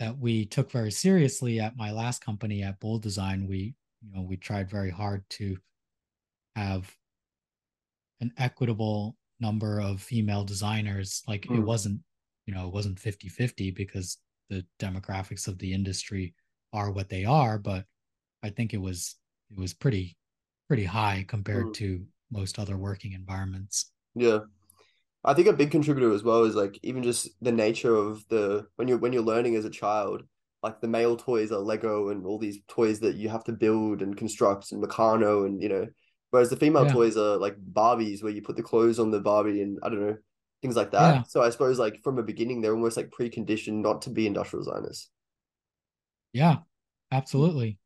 that 0.00 0.18
we 0.18 0.46
took 0.46 0.70
very 0.70 0.90
seriously 0.90 1.60
at 1.60 1.76
my 1.76 1.90
last 1.92 2.24
company 2.24 2.62
at 2.62 2.80
Bould 2.80 3.02
Design. 3.02 3.46
We 3.46 3.74
you 4.04 4.12
know 4.14 4.22
we 4.22 4.36
tried 4.36 4.70
very 4.70 4.90
hard 4.90 5.24
to 5.30 5.56
have 6.56 6.94
an 8.20 8.32
equitable 8.38 9.16
number 9.40 9.80
of 9.80 10.00
female 10.00 10.44
designers. 10.44 11.22
Like 11.26 11.46
it 11.46 11.50
Mm. 11.52 11.64
wasn't 11.64 12.00
you 12.46 12.54
know 12.54 12.68
it 12.68 12.74
wasn't 12.74 13.00
50-50 13.00 13.70
because 13.70 14.18
the 14.50 14.66
demographics 14.78 15.48
of 15.48 15.58
the 15.58 15.72
industry 15.72 16.34
are 16.72 16.90
what 16.90 17.08
they 17.08 17.24
are, 17.24 17.58
but 17.58 17.86
I 18.42 18.50
think 18.50 18.74
it 18.74 18.80
was 18.80 19.16
it 19.50 19.58
was 19.58 19.72
pretty 19.74 20.16
pretty 20.68 20.84
high 20.84 21.24
compared 21.26 21.66
Mm. 21.66 21.74
to 21.74 22.06
most 22.30 22.58
other 22.58 22.76
working 22.76 23.12
environments. 23.12 23.92
Yeah. 24.14 24.40
I 25.24 25.32
think 25.32 25.48
a 25.48 25.52
big 25.54 25.70
contributor 25.70 26.12
as 26.12 26.22
well 26.22 26.44
is 26.44 26.54
like 26.54 26.78
even 26.82 27.02
just 27.02 27.28
the 27.40 27.52
nature 27.52 27.94
of 27.94 28.26
the 28.28 28.66
when 28.76 28.88
you're 28.88 28.98
when 28.98 29.12
you're 29.12 29.22
learning 29.22 29.56
as 29.56 29.64
a 29.64 29.70
child, 29.70 30.22
like 30.64 30.80
the 30.80 30.88
male 30.88 31.16
toys 31.16 31.52
are 31.52 31.58
Lego 31.60 32.08
and 32.08 32.26
all 32.26 32.38
these 32.38 32.58
toys 32.68 32.98
that 33.00 33.16
you 33.16 33.28
have 33.28 33.44
to 33.44 33.52
build 33.52 34.02
and 34.02 34.16
construct 34.16 34.72
and 34.72 34.82
Meccano 34.82 35.46
and 35.46 35.62
you 35.62 35.68
know, 35.68 35.86
whereas 36.30 36.50
the 36.50 36.56
female 36.56 36.86
Yeah. 36.86 36.92
toys 36.92 37.16
are 37.16 37.36
like 37.36 37.56
Barbies 37.72 38.22
where 38.22 38.32
you 38.32 38.42
put 38.42 38.56
the 38.56 38.62
clothes 38.62 38.98
on 38.98 39.10
the 39.10 39.20
Barbie 39.20 39.62
and 39.62 39.78
I 39.82 39.90
don't 39.90 40.00
know, 40.00 40.16
things 40.62 40.74
like 40.74 40.90
Yeah. 40.92 41.12
that. 41.12 41.30
So 41.30 41.42
I 41.42 41.50
suppose 41.50 41.78
like 41.78 42.02
from 42.02 42.16
the 42.16 42.22
beginning 42.22 42.60
they're 42.60 42.74
almost 42.74 42.96
like 42.96 43.10
preconditioned 43.10 43.82
not 43.82 44.02
to 44.02 44.10
be 44.10 44.26
industrial 44.26 44.64
designers. 44.64 45.10
Yeah, 46.32 46.58
absolutely. 47.12 47.78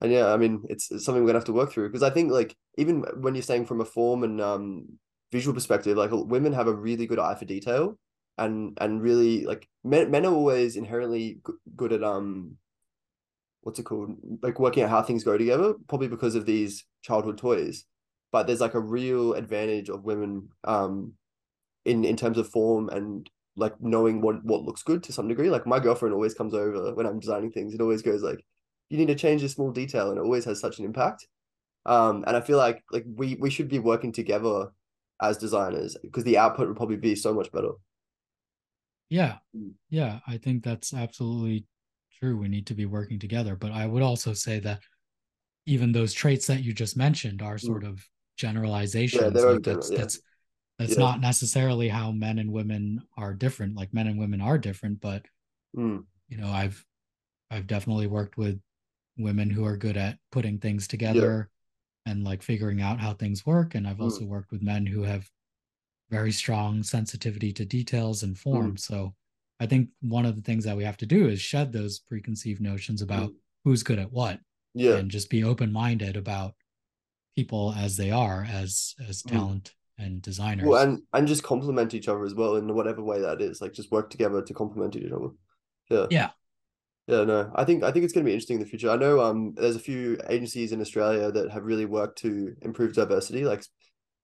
and 0.00 0.12
yeah, 0.12 0.32
I 0.32 0.36
mean, 0.36 0.64
it's, 0.68 0.90
it's 0.90 1.04
something 1.04 1.22
we're 1.22 1.28
gonna 1.28 1.38
have 1.40 1.46
to 1.46 1.52
work 1.52 1.72
through 1.72 1.88
because 1.88 2.02
I 2.02 2.10
think 2.10 2.30
like 2.30 2.56
even 2.78 3.04
when 3.20 3.34
you're 3.34 3.42
saying 3.42 3.66
from 3.66 3.80
a 3.80 3.84
form 3.84 4.24
and 4.24 4.40
um 4.40 4.86
visual 5.32 5.54
perspective, 5.54 5.96
like 5.96 6.10
women 6.12 6.52
have 6.52 6.68
a 6.68 6.74
really 6.74 7.06
good 7.06 7.18
eye 7.18 7.34
for 7.34 7.44
detail, 7.44 7.98
and 8.38 8.76
and 8.80 9.02
really 9.02 9.44
like 9.44 9.68
men 9.84 10.10
men 10.10 10.26
are 10.26 10.32
always 10.32 10.76
inherently 10.76 11.40
good 11.76 11.92
at 11.92 12.02
um 12.02 12.56
what's 13.62 13.78
it 13.78 13.84
called? 13.84 14.16
Like 14.42 14.58
working 14.58 14.82
out 14.82 14.90
how 14.90 15.02
things 15.02 15.24
go 15.24 15.36
together 15.36 15.74
probably 15.88 16.08
because 16.08 16.34
of 16.34 16.46
these 16.46 16.84
childhood 17.02 17.38
toys. 17.38 17.84
But 18.32 18.46
there's 18.46 18.60
like 18.60 18.74
a 18.74 18.80
real 18.80 19.34
advantage 19.34 19.88
of 19.88 20.04
women 20.04 20.48
um 20.64 21.14
in 21.84 22.04
in 22.04 22.16
terms 22.16 22.38
of 22.38 22.48
form 22.48 22.88
and 22.90 23.28
like 23.56 23.74
knowing 23.80 24.20
what 24.20 24.44
what 24.44 24.62
looks 24.62 24.82
good 24.82 25.02
to 25.04 25.12
some 25.12 25.28
degree. 25.28 25.50
Like 25.50 25.66
my 25.66 25.80
girlfriend 25.80 26.14
always 26.14 26.34
comes 26.34 26.54
over 26.54 26.94
when 26.94 27.06
i'm 27.06 27.20
designing 27.20 27.50
things. 27.52 27.74
It 27.74 27.80
always 27.80 28.02
goes 28.02 28.22
like 28.22 28.44
you 28.88 28.98
need 28.98 29.08
to 29.08 29.14
change 29.14 29.42
this 29.42 29.52
small 29.52 29.70
detail 29.70 30.10
and 30.10 30.18
it 30.18 30.22
always 30.22 30.44
has 30.46 30.60
such 30.60 30.78
an 30.78 30.84
impact. 30.84 31.26
Um 31.86 32.24
and 32.26 32.36
i 32.36 32.40
feel 32.40 32.58
like 32.58 32.82
like 32.92 33.04
we 33.16 33.36
we 33.36 33.50
should 33.50 33.68
be 33.68 33.78
working 33.78 34.12
together 34.12 34.70
as 35.20 35.36
designers 35.38 35.96
because 36.02 36.24
the 36.24 36.38
output 36.38 36.68
would 36.68 36.76
probably 36.76 36.96
be 36.96 37.14
so 37.14 37.34
much 37.34 37.52
better 37.52 37.72
yeah 39.10 39.36
mm. 39.54 39.72
yeah 39.90 40.20
i 40.26 40.38
think 40.38 40.64
that's 40.64 40.94
absolutely 40.94 41.66
true 42.18 42.36
we 42.36 42.48
need 42.48 42.66
to 42.66 42.74
be 42.74 42.86
working 42.86 43.18
together 43.18 43.56
but 43.56 43.72
i 43.72 43.84
would 43.84 44.02
also 44.02 44.32
say 44.32 44.58
that 44.58 44.80
even 45.66 45.92
those 45.92 46.14
traits 46.14 46.46
that 46.46 46.62
you 46.62 46.72
just 46.72 46.96
mentioned 46.96 47.42
are 47.42 47.58
sort 47.58 47.82
mm. 47.82 47.88
of 47.88 48.02
generalizations 48.36 49.34
yeah, 49.34 49.42
like 49.42 49.62
that's 49.62 49.90
yeah. 49.90 49.98
that's 49.98 50.20
that's 50.78 50.92
yeah. 50.92 50.98
not 50.98 51.20
necessarily 51.20 51.88
how 51.88 52.10
men 52.10 52.38
and 52.38 52.50
women 52.50 53.02
are 53.18 53.34
different 53.34 53.76
like 53.76 53.92
men 53.92 54.06
and 54.06 54.18
women 54.18 54.40
are 54.40 54.56
different 54.56 55.00
but 55.00 55.26
mm. 55.76 56.02
you 56.28 56.38
know 56.38 56.48
i've 56.48 56.82
i've 57.50 57.66
definitely 57.66 58.06
worked 58.06 58.38
with 58.38 58.58
women 59.18 59.50
who 59.50 59.66
are 59.66 59.76
good 59.76 59.98
at 59.98 60.16
putting 60.32 60.58
things 60.58 60.88
together 60.88 61.50
and 62.06 62.24
like 62.24 62.42
figuring 62.42 62.80
out 62.80 62.98
how 62.98 63.12
things 63.12 63.44
work 63.44 63.74
and 63.74 63.86
i've 63.86 63.98
mm. 63.98 64.04
also 64.04 64.24
worked 64.24 64.50
with 64.50 64.62
men 64.62 64.86
who 64.86 65.02
have 65.02 65.28
very 66.10 66.32
strong 66.32 66.82
sensitivity 66.82 67.52
to 67.52 67.64
details 67.64 68.22
and 68.22 68.38
form 68.38 68.72
mm. 68.72 68.78
so 68.78 69.14
i 69.60 69.66
think 69.66 69.88
one 70.00 70.26
of 70.26 70.36
the 70.36 70.42
things 70.42 70.64
that 70.64 70.76
we 70.76 70.84
have 70.84 70.96
to 70.96 71.06
do 71.06 71.28
is 71.28 71.40
shed 71.40 71.72
those 71.72 71.98
preconceived 72.00 72.60
notions 72.60 73.02
about 73.02 73.30
mm. 73.30 73.34
who's 73.64 73.82
good 73.82 73.98
at 73.98 74.12
what 74.12 74.40
yeah 74.74 74.96
and 74.96 75.10
just 75.10 75.30
be 75.30 75.44
open-minded 75.44 76.16
about 76.16 76.54
people 77.36 77.74
as 77.78 77.96
they 77.96 78.10
are 78.10 78.46
as 78.50 78.94
as 79.08 79.22
mm. 79.22 79.30
talent 79.30 79.74
and 79.98 80.22
designers 80.22 80.66
well, 80.66 80.82
and 80.82 81.02
and 81.12 81.28
just 81.28 81.42
complement 81.42 81.94
each 81.94 82.08
other 82.08 82.24
as 82.24 82.34
well 82.34 82.56
in 82.56 82.74
whatever 82.74 83.02
way 83.02 83.20
that 83.20 83.40
is 83.40 83.60
like 83.60 83.72
just 83.72 83.92
work 83.92 84.10
together 84.10 84.42
to 84.42 84.54
complement 84.54 84.96
each 84.96 85.12
other 85.12 85.28
yeah 85.90 86.06
yeah 86.10 86.30
yeah, 87.10 87.24
no, 87.24 87.50
I 87.56 87.64
think 87.64 87.82
I 87.82 87.90
think 87.90 88.04
it's 88.04 88.14
going 88.14 88.24
to 88.24 88.28
be 88.28 88.32
interesting 88.32 88.58
in 88.58 88.62
the 88.62 88.68
future. 88.68 88.88
I 88.88 88.96
know 88.96 89.20
um 89.20 89.52
there's 89.56 89.74
a 89.74 89.80
few 89.80 90.16
agencies 90.28 90.70
in 90.70 90.80
Australia 90.80 91.32
that 91.32 91.50
have 91.50 91.64
really 91.64 91.84
worked 91.84 92.18
to 92.18 92.54
improve 92.62 92.92
diversity, 92.92 93.44
like 93.44 93.64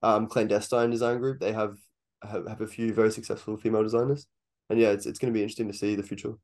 um 0.03 0.27
Clandestine 0.27 0.91
Design 0.91 1.19
Group. 1.19 1.41
They 1.41 1.53
have 1.53 1.77
have, 2.23 2.47
have 2.49 2.61
a 2.61 2.67
few 2.67 2.93
very 2.93 3.11
successful 3.11 3.57
female 3.57 3.83
designers, 3.83 4.27
and 4.71 4.81
yeah, 4.81 4.91
it's 4.91 5.07
it's 5.07 5.19
going 5.19 5.33
to 5.33 5.37
be 5.37 5.43
interesting 5.43 5.69
to 5.69 5.77
see 5.77 5.95
the 5.95 6.03
future. 6.03 6.35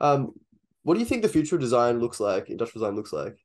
Um, 0.00 0.32
what 0.82 0.94
do 0.94 1.00
you 1.00 1.06
think 1.06 1.22
the 1.22 1.28
future 1.28 1.56
of 1.56 1.60
design 1.60 2.00
looks 2.00 2.20
like? 2.20 2.50
Industrial 2.50 2.84
design 2.84 2.96
looks 2.96 3.12
like? 3.12 3.36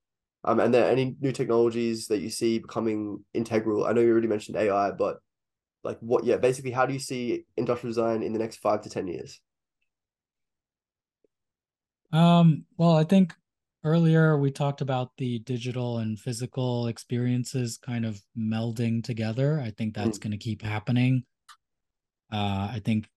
Um, 0.44 0.60
and 0.60 0.74
there 0.74 0.90
any 0.90 1.16
new 1.20 1.32
technologies 1.32 2.08
that 2.08 2.20
you 2.20 2.30
see 2.30 2.60
becoming 2.60 3.24
integral? 3.34 3.86
I 3.86 3.92
know 3.92 4.02
you 4.02 4.12
already 4.12 4.28
mentioned 4.28 4.58
AI, 4.58 4.92
but 4.92 5.18
like 5.84 5.98
what? 6.00 6.24
Yeah, 6.24 6.38
basically, 6.38 6.72
how 6.72 6.86
do 6.86 6.94
you 6.94 7.00
see 7.00 7.46
industrial 7.58 7.92
design 7.92 8.24
in 8.24 8.34
the 8.34 8.40
next 8.40 8.58
five 8.58 8.82
to 8.82 8.90
ten 8.90 9.08
years? 9.08 9.40
Um, 12.12 12.66
well, 12.78 12.96
I 12.96 13.04
think 13.04 13.36
earlier 13.84 14.38
we 14.38 14.52
talked 14.52 14.82
about 14.82 15.12
the 15.18 15.40
digital 15.40 16.00
and 16.00 16.20
physical 16.20 16.88
experiences 16.88 17.78
kind 17.78 18.06
of 18.06 18.22
melding 18.38 19.04
together. 19.04 19.62
I 19.64 19.72
think 19.72 19.94
that's 19.94 20.18
mm. 20.18 20.24
going 20.24 20.32
to 20.32 20.38
keep 20.38 20.62
happening. 20.62 21.24
Uh, 22.32 22.70
I 22.72 22.82
think 22.84 23.08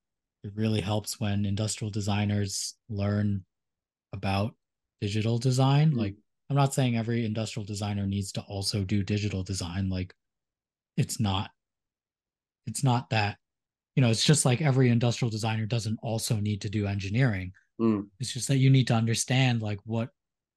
it 0.44 0.52
really 0.54 0.80
helps 0.80 1.20
when 1.20 1.44
industrial 1.44 1.90
designers 1.90 2.74
learn 2.88 3.44
about 4.12 4.54
digital 5.00 5.38
design. 5.38 5.92
Mm. 5.92 5.98
Like, 5.98 6.14
I'm 6.48 6.56
not 6.56 6.74
saying 6.74 6.96
every 6.96 7.24
industrial 7.24 7.66
designer 7.66 8.06
needs 8.06 8.32
to 8.32 8.42
also 8.42 8.84
do 8.84 9.02
digital 9.02 9.42
design. 9.42 9.88
Like, 9.88 10.14
it's 10.96 11.18
not, 11.18 11.50
it's 12.66 12.84
not 12.84 13.10
that, 13.10 13.38
you 13.96 14.02
know, 14.02 14.10
it's 14.10 14.24
just 14.24 14.44
like 14.44 14.62
every 14.62 14.90
industrial 14.90 15.30
designer 15.30 15.66
doesn't 15.66 15.98
also 16.02 16.36
need 16.36 16.60
to 16.62 16.70
do 16.70 16.86
engineering. 16.86 17.52
Mm. 17.80 18.06
It's 18.20 18.32
just 18.32 18.48
that 18.48 18.58
you 18.58 18.70
need 18.70 18.86
to 18.88 18.94
understand 18.94 19.62
like 19.62 19.78
what 19.84 20.10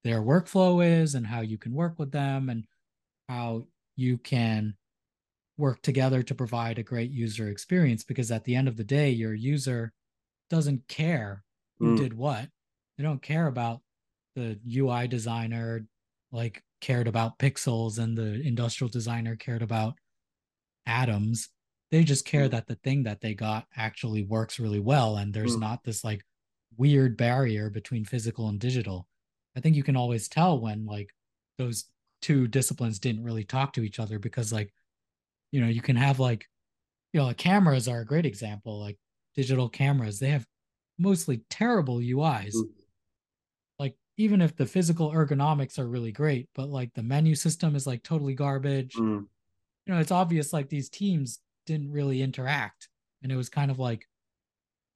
their 0.05 0.21
workflow 0.21 0.85
is 0.85 1.15
and 1.15 1.27
how 1.27 1.41
you 1.41 1.57
can 1.57 1.73
work 1.73 1.99
with 1.99 2.11
them 2.11 2.49
and 2.49 2.65
how 3.27 3.65
you 3.97 4.17
can 4.17 4.75
work 5.57 5.81
together 5.81 6.23
to 6.23 6.35
provide 6.35 6.79
a 6.79 6.83
great 6.83 7.11
user 7.11 7.49
experience 7.49 8.03
because 8.03 8.31
at 8.31 8.43
the 8.45 8.55
end 8.55 8.67
of 8.67 8.77
the 8.77 8.83
day 8.83 9.09
your 9.09 9.33
user 9.33 9.91
doesn't 10.49 10.87
care 10.87 11.43
who 11.79 11.95
mm. 11.95 11.97
did 11.97 12.13
what 12.13 12.47
they 12.97 13.03
don't 13.03 13.21
care 13.21 13.47
about 13.47 13.81
the 14.35 14.57
ui 14.77 15.07
designer 15.07 15.85
like 16.31 16.61
cared 16.81 17.07
about 17.07 17.39
pixels 17.39 17.97
and 17.97 18.17
the 18.17 18.41
industrial 18.41 18.89
designer 18.89 19.35
cared 19.35 19.61
about 19.61 19.95
atoms 20.85 21.49
they 21.89 22.03
just 22.03 22.25
care 22.25 22.47
mm. 22.47 22.51
that 22.51 22.67
the 22.67 22.75
thing 22.75 23.03
that 23.03 23.21
they 23.21 23.33
got 23.33 23.65
actually 23.75 24.23
works 24.23 24.59
really 24.59 24.79
well 24.79 25.17
and 25.17 25.33
there's 25.33 25.55
mm. 25.57 25.61
not 25.61 25.83
this 25.83 26.03
like 26.03 26.23
weird 26.77 27.17
barrier 27.17 27.69
between 27.69 28.05
physical 28.05 28.49
and 28.49 28.59
digital. 28.59 29.07
I 29.55 29.59
think 29.59 29.75
you 29.75 29.83
can 29.83 29.95
always 29.95 30.27
tell 30.27 30.59
when 30.59 30.85
like 30.85 31.09
those 31.57 31.85
two 32.21 32.47
disciplines 32.47 32.99
didn't 32.99 33.23
really 33.23 33.43
talk 33.43 33.73
to 33.73 33.83
each 33.83 33.99
other 33.99 34.19
because 34.19 34.51
like 34.51 34.73
you 35.51 35.61
know 35.61 35.67
you 35.67 35.81
can 35.81 35.95
have 35.95 36.19
like 36.19 36.45
you 37.13 37.19
know 37.19 37.27
like 37.27 37.37
cameras 37.37 37.87
are 37.87 38.01
a 38.01 38.05
great 38.05 38.25
example 38.25 38.79
like 38.79 38.97
digital 39.35 39.69
cameras 39.69 40.19
they 40.19 40.29
have 40.29 40.45
mostly 40.97 41.41
terrible 41.49 41.97
UIs. 41.97 42.55
Mm. 42.55 42.69
Like 43.79 43.95
even 44.17 44.41
if 44.41 44.55
the 44.55 44.65
physical 44.65 45.11
ergonomics 45.11 45.79
are 45.79 45.87
really 45.87 46.11
great, 46.11 46.49
but 46.55 46.69
like 46.69 46.93
the 46.93 47.03
menu 47.03 47.35
system 47.35 47.75
is 47.75 47.87
like 47.87 48.03
totally 48.03 48.33
garbage. 48.33 48.93
Mm. 48.95 49.25
You 49.85 49.93
know, 49.93 49.99
it's 49.99 50.11
obvious 50.11 50.53
like 50.53 50.69
these 50.69 50.89
teams 50.89 51.39
didn't 51.65 51.91
really 51.91 52.21
interact 52.21 52.89
and 53.21 53.31
it 53.31 53.35
was 53.35 53.49
kind 53.49 53.71
of 53.71 53.79
like 53.79 54.07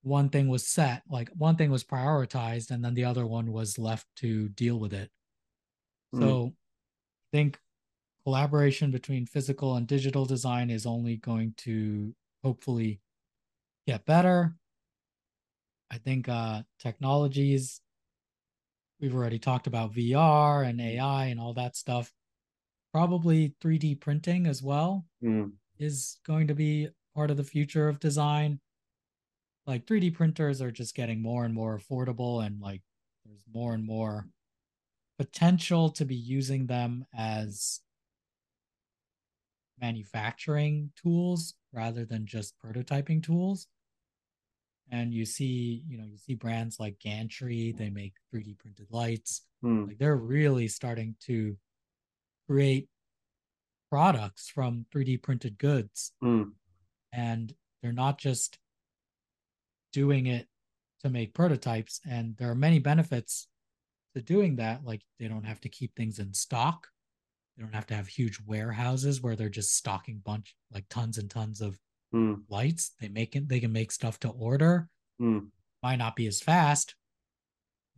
one 0.02 0.30
thing 0.30 0.47
was 0.47 0.66
set, 0.66 1.04
like 1.10 1.30
one 1.36 1.56
thing 1.56 1.72
was 1.72 1.84
prioritized, 1.84 2.72
and 2.72 2.84
then 2.84 2.93
the 2.93 3.06
other 3.06 3.26
one 3.26 3.52
was 3.52 3.78
left 3.78 4.08
to 4.18 4.50
deal 4.50 4.80
with 4.80 4.93
it. 4.93 5.10
Mm. 6.14 6.22
So 6.22 6.54
I 6.54 7.38
think 7.38 7.60
collaboration 8.24 8.91
between 8.91 9.26
physical 9.26 9.76
and 9.76 9.88
digital 9.88 10.26
design 10.26 10.70
is 10.70 10.86
only 10.86 11.18
going 11.18 11.54
to 11.58 12.14
hopefully 12.43 13.02
get 13.88 14.06
better. 14.06 14.56
I 15.91 15.97
think 15.97 16.30
uh, 16.30 16.62
technologies, 16.80 17.82
we've 19.02 19.16
already 19.16 19.39
talked 19.39 19.68
about 19.68 19.93
VR 19.93 20.68
and 20.68 20.80
AI 20.80 21.26
and 21.26 21.39
all 21.39 21.54
that 21.54 21.76
stuff. 21.76 22.12
Probably 22.93 23.54
3D 23.62 24.00
printing 24.00 24.47
as 24.47 24.64
well 24.64 25.06
mm. 25.24 25.52
is 25.78 26.20
going 26.26 26.47
to 26.47 26.56
be 26.56 26.88
part 27.16 27.32
of 27.32 27.38
the 27.38 27.43
future 27.43 27.89
of 27.89 28.00
design 28.00 28.60
like 29.70 29.86
3D 29.86 30.15
printers 30.15 30.63
are 30.63 30.72
just 30.72 30.95
getting 30.95 31.22
more 31.22 31.45
and 31.45 31.53
more 31.53 31.80
affordable 31.80 32.43
and 32.43 32.59
like 32.59 32.82
there's 33.24 33.43
more 33.53 33.76
and 33.76 33.86
more 33.86 34.28
potential 35.20 35.91
to 35.91 36.05
be 36.05 36.15
using 36.15 36.65
them 36.65 37.05
as 37.15 37.80
manufacturing 39.80 40.91
tools 41.01 41.53
rather 41.72 42.03
than 42.03 42.26
just 42.26 42.55
prototyping 42.59 43.22
tools. 43.22 43.67
And 44.91 45.13
you 45.13 45.24
see, 45.24 45.84
you 45.88 45.99
know, 45.99 46.05
you 46.05 46.17
see 46.17 46.34
brands 46.34 46.80
like 46.80 46.97
Gantri, 46.97 47.78
they 47.78 47.91
make 47.91 48.13
3D 48.34 48.57
printed 48.57 48.88
lights. 48.89 49.43
Hmm. 49.61 49.86
Like 49.86 49.99
they're 49.99 50.15
really 50.15 50.67
starting 50.67 51.15
to 51.28 51.55
create 52.49 52.88
products 53.91 54.49
from 54.49 54.88
3D 54.91 55.22
printed 55.22 55.59
goods. 55.59 56.11
Hmm. 56.22 56.43
And 57.13 57.53
they're 57.84 57.91
not 57.91 58.17
just 58.17 58.57
doing 59.94 60.28
it 60.28 60.48
to 61.02 61.10
make 61.10 61.34
prototypes 61.34 62.02
and 62.10 62.36
there 62.38 62.50
are 62.50 62.56
many 62.56 62.80
benefits 62.80 63.48
to 64.16 64.22
doing 64.22 64.56
that 64.58 64.84
like 64.84 65.02
they 65.20 65.28
don't 65.28 65.46
have 65.46 65.62
to 65.62 65.70
keep 65.70 65.96
things 65.96 66.20
in 66.20 66.34
stock 66.34 66.88
they 67.56 67.64
don't 67.64 67.76
have 67.76 67.88
to 67.88 67.94
have 67.94 68.08
huge 68.08 68.40
warehouses 68.46 69.22
where 69.22 69.36
they're 69.36 69.50
just 69.50 69.76
stocking 69.76 70.22
bunch 70.26 70.56
like 70.74 70.86
tons 70.90 71.18
and 71.18 71.30
tons 71.30 71.62
of 71.62 71.78
mm. 72.14 72.40
lights 72.50 72.92
they 73.00 73.08
make 73.08 73.36
it 73.36 73.48
they 73.48 73.60
can 73.60 73.72
make 73.72 73.92
stuff 73.92 74.20
to 74.20 74.30
order 74.30 74.88
mm. 75.22 75.46
might 75.82 75.98
not 75.98 76.16
be 76.16 76.28
as 76.28 76.42
fast 76.42 76.96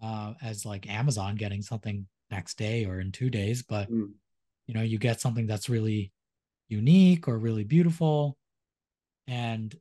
uh, 0.03 0.33
as 0.41 0.65
like 0.65 0.89
amazon 0.89 1.35
getting 1.35 1.61
something 1.61 2.05
next 2.29 2.57
day 2.57 2.85
or 2.85 2.99
in 2.99 3.11
two 3.11 3.29
days 3.29 3.63
but 3.63 3.91
mm. 3.91 4.09
you 4.67 4.73
know 4.73 4.81
you 4.81 4.97
get 4.97 5.21
something 5.21 5.47
that's 5.47 5.69
really 5.69 6.11
unique 6.69 7.27
or 7.27 7.37
really 7.37 7.63
beautiful 7.63 8.37
and 9.27 9.75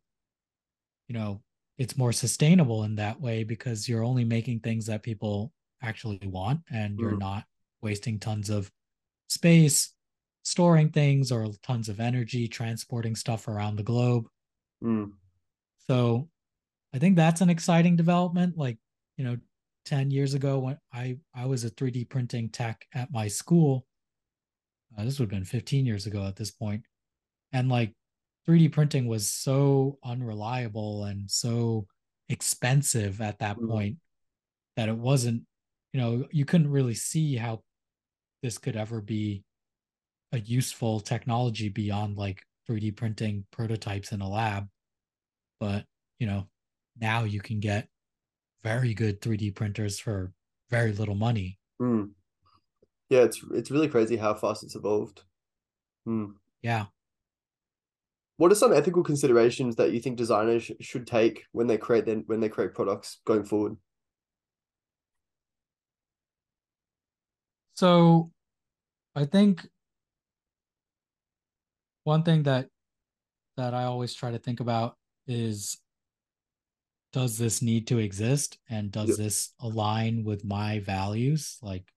you 1.06 1.14
know 1.14 1.40
it's 1.80 1.96
more 1.96 2.12
sustainable 2.12 2.84
in 2.84 2.94
that 2.96 3.18
way 3.18 3.42
because 3.42 3.88
you're 3.88 4.04
only 4.04 4.22
making 4.22 4.60
things 4.60 4.84
that 4.84 5.02
people 5.02 5.50
actually 5.82 6.20
want 6.24 6.60
and 6.70 6.98
you're 6.98 7.12
mm. 7.12 7.20
not 7.20 7.44
wasting 7.80 8.18
tons 8.18 8.50
of 8.50 8.70
space 9.30 9.94
storing 10.42 10.90
things 10.90 11.32
or 11.32 11.48
tons 11.62 11.88
of 11.88 11.98
energy 11.98 12.46
transporting 12.46 13.16
stuff 13.16 13.48
around 13.48 13.76
the 13.76 13.82
globe. 13.82 14.26
Mm. 14.84 15.12
So 15.88 16.28
I 16.94 16.98
think 16.98 17.16
that's 17.16 17.40
an 17.40 17.48
exciting 17.48 17.96
development. 17.96 18.58
Like, 18.58 18.76
you 19.16 19.24
know, 19.24 19.38
10 19.86 20.10
years 20.10 20.34
ago 20.34 20.58
when 20.58 20.76
I, 20.92 21.16
I 21.34 21.46
was 21.46 21.64
a 21.64 21.70
3D 21.70 22.10
printing 22.10 22.50
tech 22.50 22.84
at 22.94 23.10
my 23.10 23.26
school, 23.26 23.86
uh, 24.98 25.04
this 25.04 25.18
would 25.18 25.30
have 25.30 25.30
been 25.30 25.46
15 25.46 25.86
years 25.86 26.04
ago 26.04 26.26
at 26.26 26.36
this 26.36 26.50
point, 26.50 26.82
And 27.54 27.70
like 27.70 27.94
3D 28.50 28.72
printing 28.72 29.06
was 29.06 29.30
so 29.30 29.98
unreliable 30.04 31.04
and 31.04 31.30
so 31.30 31.86
expensive 32.28 33.20
at 33.20 33.38
that 33.38 33.56
mm. 33.56 33.68
point 33.68 33.96
that 34.76 34.88
it 34.88 34.96
wasn't, 34.96 35.42
you 35.92 36.00
know, 36.00 36.26
you 36.32 36.44
couldn't 36.44 36.70
really 36.70 36.94
see 36.94 37.36
how 37.36 37.62
this 38.42 38.58
could 38.58 38.74
ever 38.74 39.00
be 39.00 39.44
a 40.32 40.40
useful 40.40 40.98
technology 40.98 41.68
beyond 41.68 42.16
like 42.16 42.42
3D 42.68 42.96
printing 42.96 43.44
prototypes 43.52 44.10
in 44.10 44.20
a 44.20 44.28
lab. 44.28 44.66
But, 45.60 45.84
you 46.18 46.26
know, 46.26 46.48
now 47.00 47.22
you 47.22 47.40
can 47.40 47.60
get 47.60 47.86
very 48.64 48.94
good 48.94 49.20
3D 49.20 49.54
printers 49.54 50.00
for 50.00 50.32
very 50.70 50.92
little 50.92 51.14
money. 51.14 51.56
Mm. 51.80 52.10
Yeah, 53.10 53.20
it's 53.20 53.44
it's 53.52 53.70
really 53.70 53.88
crazy 53.88 54.16
how 54.16 54.34
fast 54.34 54.64
it's 54.64 54.74
evolved. 54.74 55.22
Mm. 56.06 56.34
Yeah. 56.62 56.86
What 58.40 58.50
are 58.50 58.54
some 58.54 58.72
ethical 58.72 59.02
considerations 59.02 59.76
that 59.76 59.92
you 59.92 60.00
think 60.00 60.16
designers 60.16 60.62
sh- 60.62 60.70
should 60.80 61.06
take 61.06 61.44
when 61.52 61.66
they 61.66 61.76
create 61.76 62.06
then 62.06 62.24
when 62.26 62.40
they 62.40 62.48
create 62.48 62.72
products 62.72 63.20
going 63.26 63.44
forward? 63.44 63.76
So, 67.74 68.30
I 69.14 69.26
think 69.26 69.68
one 72.04 72.22
thing 72.22 72.44
that 72.44 72.68
that 73.58 73.74
I 73.74 73.84
always 73.84 74.14
try 74.14 74.30
to 74.30 74.38
think 74.38 74.60
about 74.60 74.96
is 75.26 75.76
does 77.12 77.36
this 77.36 77.60
need 77.60 77.88
to 77.88 77.98
exist 77.98 78.56
and 78.70 78.90
does 78.90 79.10
yep. 79.10 79.18
this 79.18 79.52
align 79.60 80.24
with 80.24 80.46
my 80.46 80.78
values 80.78 81.58
like 81.60 81.92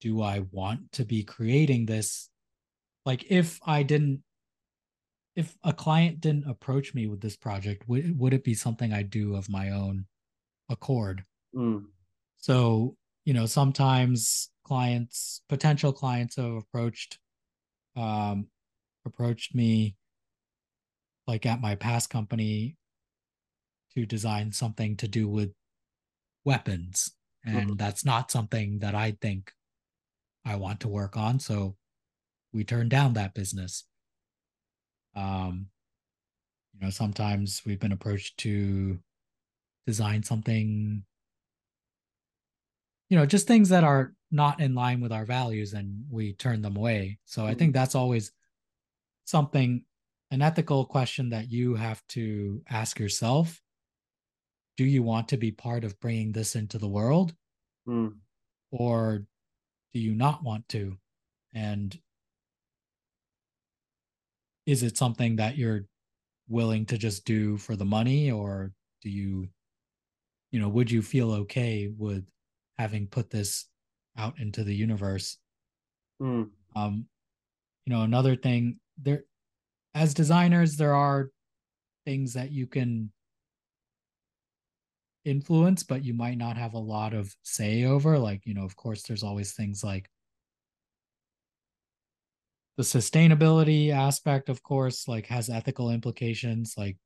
do 0.00 0.22
I 0.22 0.46
want 0.52 0.90
to 0.92 1.04
be 1.04 1.22
creating 1.22 1.84
this 1.84 2.30
like 3.04 3.24
if 3.30 3.60
I 3.66 3.82
didn't 3.82 4.22
if 5.36 5.56
a 5.64 5.72
client 5.72 6.20
didn't 6.20 6.48
approach 6.48 6.94
me 6.94 7.06
with 7.06 7.20
this 7.20 7.36
project 7.36 7.88
would 7.88 8.18
would 8.18 8.34
it 8.34 8.44
be 8.44 8.54
something 8.54 8.92
I 8.92 9.02
do 9.02 9.34
of 9.36 9.48
my 9.48 9.70
own 9.70 10.06
accord 10.68 11.24
mm. 11.54 11.84
so 12.38 12.96
you 13.24 13.34
know 13.34 13.46
sometimes 13.46 14.50
clients 14.64 15.42
potential 15.48 15.92
clients 15.92 16.36
have 16.36 16.52
approached 16.52 17.18
um, 17.96 18.46
approached 19.04 19.54
me 19.54 19.96
like 21.26 21.46
at 21.46 21.60
my 21.60 21.74
past 21.74 22.10
company 22.10 22.76
to 23.94 24.06
design 24.06 24.52
something 24.52 24.96
to 24.96 25.08
do 25.08 25.28
with 25.28 25.52
weapons 26.44 27.12
and 27.44 27.66
mm-hmm. 27.66 27.76
that's 27.76 28.04
not 28.04 28.30
something 28.30 28.78
that 28.80 28.94
i 28.94 29.16
think 29.20 29.52
i 30.44 30.56
want 30.56 30.80
to 30.80 30.88
work 30.88 31.16
on 31.16 31.38
so 31.38 31.76
we 32.54 32.64
turned 32.64 32.90
down 32.90 33.14
that 33.14 33.34
business. 33.34 33.84
Um 35.14 35.66
you 36.74 36.84
know 36.84 36.90
sometimes 36.90 37.62
we've 37.66 37.80
been 37.80 37.92
approached 37.92 38.38
to 38.38 38.98
design 39.86 40.22
something 40.22 41.04
you 43.08 43.18
know 43.18 43.26
just 43.26 43.46
things 43.46 43.68
that 43.68 43.84
are 43.84 44.14
not 44.30 44.60
in 44.60 44.74
line 44.74 45.00
with 45.00 45.12
our 45.12 45.24
values 45.24 45.72
and 45.74 46.04
we 46.10 46.32
turn 46.32 46.62
them 46.62 46.76
away. 46.76 47.18
So 47.24 47.42
mm-hmm. 47.42 47.50
i 47.50 47.54
think 47.54 47.74
that's 47.74 47.94
always 47.94 48.32
something 49.24 49.84
an 50.30 50.42
ethical 50.42 50.84
question 50.84 51.30
that 51.30 51.50
you 51.50 51.76
have 51.76 52.02
to 52.08 52.62
ask 52.68 52.98
yourself. 52.98 53.60
Do 54.76 54.84
you 54.84 55.02
want 55.02 55.28
to 55.28 55.36
be 55.36 55.52
part 55.52 55.84
of 55.84 56.00
bringing 56.00 56.32
this 56.32 56.56
into 56.56 56.78
the 56.78 56.88
world? 56.88 57.34
Mm. 57.86 58.14
or 58.70 59.26
do 59.92 60.00
you 60.00 60.14
not 60.14 60.42
want 60.42 60.68
to? 60.70 60.96
And 61.52 61.96
is 64.66 64.82
it 64.82 64.96
something 64.96 65.36
that 65.36 65.56
you're 65.56 65.84
willing 66.48 66.84
to 66.86 66.98
just 66.98 67.24
do 67.24 67.56
for 67.56 67.76
the 67.76 67.84
money 67.84 68.30
or 68.30 68.72
do 69.02 69.08
you 69.08 69.48
you 70.50 70.60
know 70.60 70.68
would 70.68 70.90
you 70.90 71.00
feel 71.02 71.32
okay 71.32 71.90
with 71.96 72.24
having 72.78 73.06
put 73.06 73.30
this 73.30 73.66
out 74.16 74.38
into 74.38 74.64
the 74.64 74.74
universe. 74.74 75.38
Mm. 76.20 76.50
Um, 76.76 77.06
you 77.84 77.92
know, 77.92 78.02
another 78.02 78.36
thing 78.36 78.78
there, 79.00 79.24
as 79.94 80.14
designers, 80.14 80.76
there 80.76 80.94
are 80.94 81.30
things 82.04 82.34
that 82.34 82.50
you 82.50 82.66
can 82.66 83.10
influence, 85.24 85.82
but 85.82 86.04
you 86.04 86.14
might 86.14 86.38
not 86.38 86.56
have 86.56 86.74
a 86.74 86.78
lot 86.78 87.14
of 87.14 87.34
say 87.42 87.84
over. 87.84 88.18
Like, 88.18 88.42
you 88.44 88.54
know, 88.54 88.64
of 88.64 88.76
course, 88.76 89.02
there's 89.02 89.22
always 89.22 89.52
things 89.52 89.82
like 89.84 90.08
the 92.76 92.82
sustainability 92.82 93.90
aspect, 93.90 94.48
of 94.48 94.62
course, 94.62 95.06
like 95.06 95.26
has 95.26 95.48
ethical 95.48 95.90
implications. 95.90 96.74
Like 96.76 96.96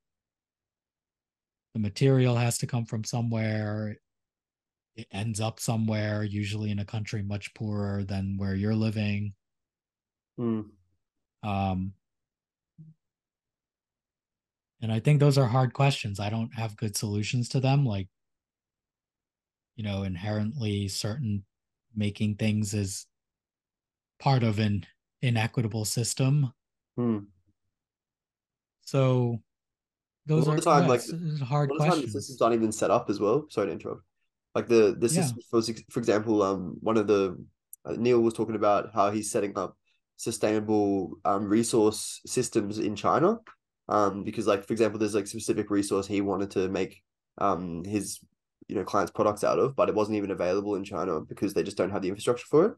the 1.74 1.80
material 1.80 2.36
has 2.36 2.58
to 2.58 2.66
come 2.66 2.84
from 2.84 3.04
somewhere 3.04 3.96
it 4.98 5.06
ends 5.12 5.40
up 5.40 5.60
somewhere, 5.60 6.24
usually 6.24 6.72
in 6.72 6.80
a 6.80 6.84
country 6.84 7.22
much 7.22 7.54
poorer 7.54 8.02
than 8.02 8.36
where 8.36 8.56
you're 8.56 8.74
living. 8.74 9.32
Mm. 10.40 10.64
Um, 11.44 11.92
and 14.82 14.90
I 14.90 14.98
think 14.98 15.20
those 15.20 15.38
are 15.38 15.46
hard 15.46 15.72
questions. 15.72 16.18
I 16.18 16.30
don't 16.30 16.52
have 16.54 16.76
good 16.76 16.96
solutions 16.96 17.48
to 17.50 17.60
them. 17.60 17.86
Like, 17.86 18.08
you 19.76 19.84
know, 19.84 20.02
inherently 20.02 20.88
certain 20.88 21.44
making 21.94 22.34
things 22.34 22.74
is 22.74 23.06
part 24.18 24.42
of 24.42 24.58
an 24.58 24.84
inequitable 25.22 25.84
system. 25.84 26.52
Mm. 26.98 27.26
So 28.82 29.40
those 30.26 30.48
are 30.48 30.56
the 30.56 30.62
time, 30.62 30.82
yeah, 30.84 30.88
like 30.88 31.02
hard 31.42 31.70
questions. 31.70 31.94
Time 31.94 32.00
the 32.00 32.08
system's 32.08 32.40
not 32.40 32.52
even 32.52 32.72
set 32.72 32.90
up 32.90 33.08
as 33.10 33.20
well. 33.20 33.46
Sorry 33.50 33.68
to 33.68 33.72
interrupt. 33.72 34.02
Like 34.54 34.68
the 34.68 34.96
the 34.98 35.08
yeah. 35.08 35.22
system, 35.22 35.38
for 35.50 35.62
for 35.90 36.00
example, 36.00 36.42
um, 36.42 36.76
one 36.80 36.96
of 36.96 37.06
the 37.06 37.42
uh, 37.84 37.94
Neil 37.96 38.20
was 38.20 38.34
talking 38.34 38.54
about 38.54 38.90
how 38.94 39.10
he's 39.10 39.30
setting 39.30 39.56
up 39.56 39.76
sustainable 40.16 41.12
um 41.24 41.48
resource 41.48 42.20
systems 42.26 42.78
in 42.78 42.96
China, 42.96 43.38
um, 43.88 44.24
because 44.24 44.46
like 44.46 44.66
for 44.66 44.72
example, 44.72 44.98
there's 44.98 45.14
like 45.14 45.26
specific 45.26 45.70
resource 45.70 46.06
he 46.06 46.20
wanted 46.20 46.50
to 46.52 46.68
make 46.68 47.02
um 47.38 47.84
his 47.84 48.18
you 48.68 48.74
know 48.74 48.84
clients 48.84 49.12
products 49.12 49.44
out 49.44 49.58
of, 49.58 49.76
but 49.76 49.88
it 49.88 49.94
wasn't 49.94 50.16
even 50.16 50.30
available 50.30 50.74
in 50.74 50.84
China 50.84 51.20
because 51.20 51.54
they 51.54 51.62
just 51.62 51.76
don't 51.76 51.90
have 51.90 52.02
the 52.02 52.08
infrastructure 52.08 52.46
for 52.48 52.66
it. 52.66 52.72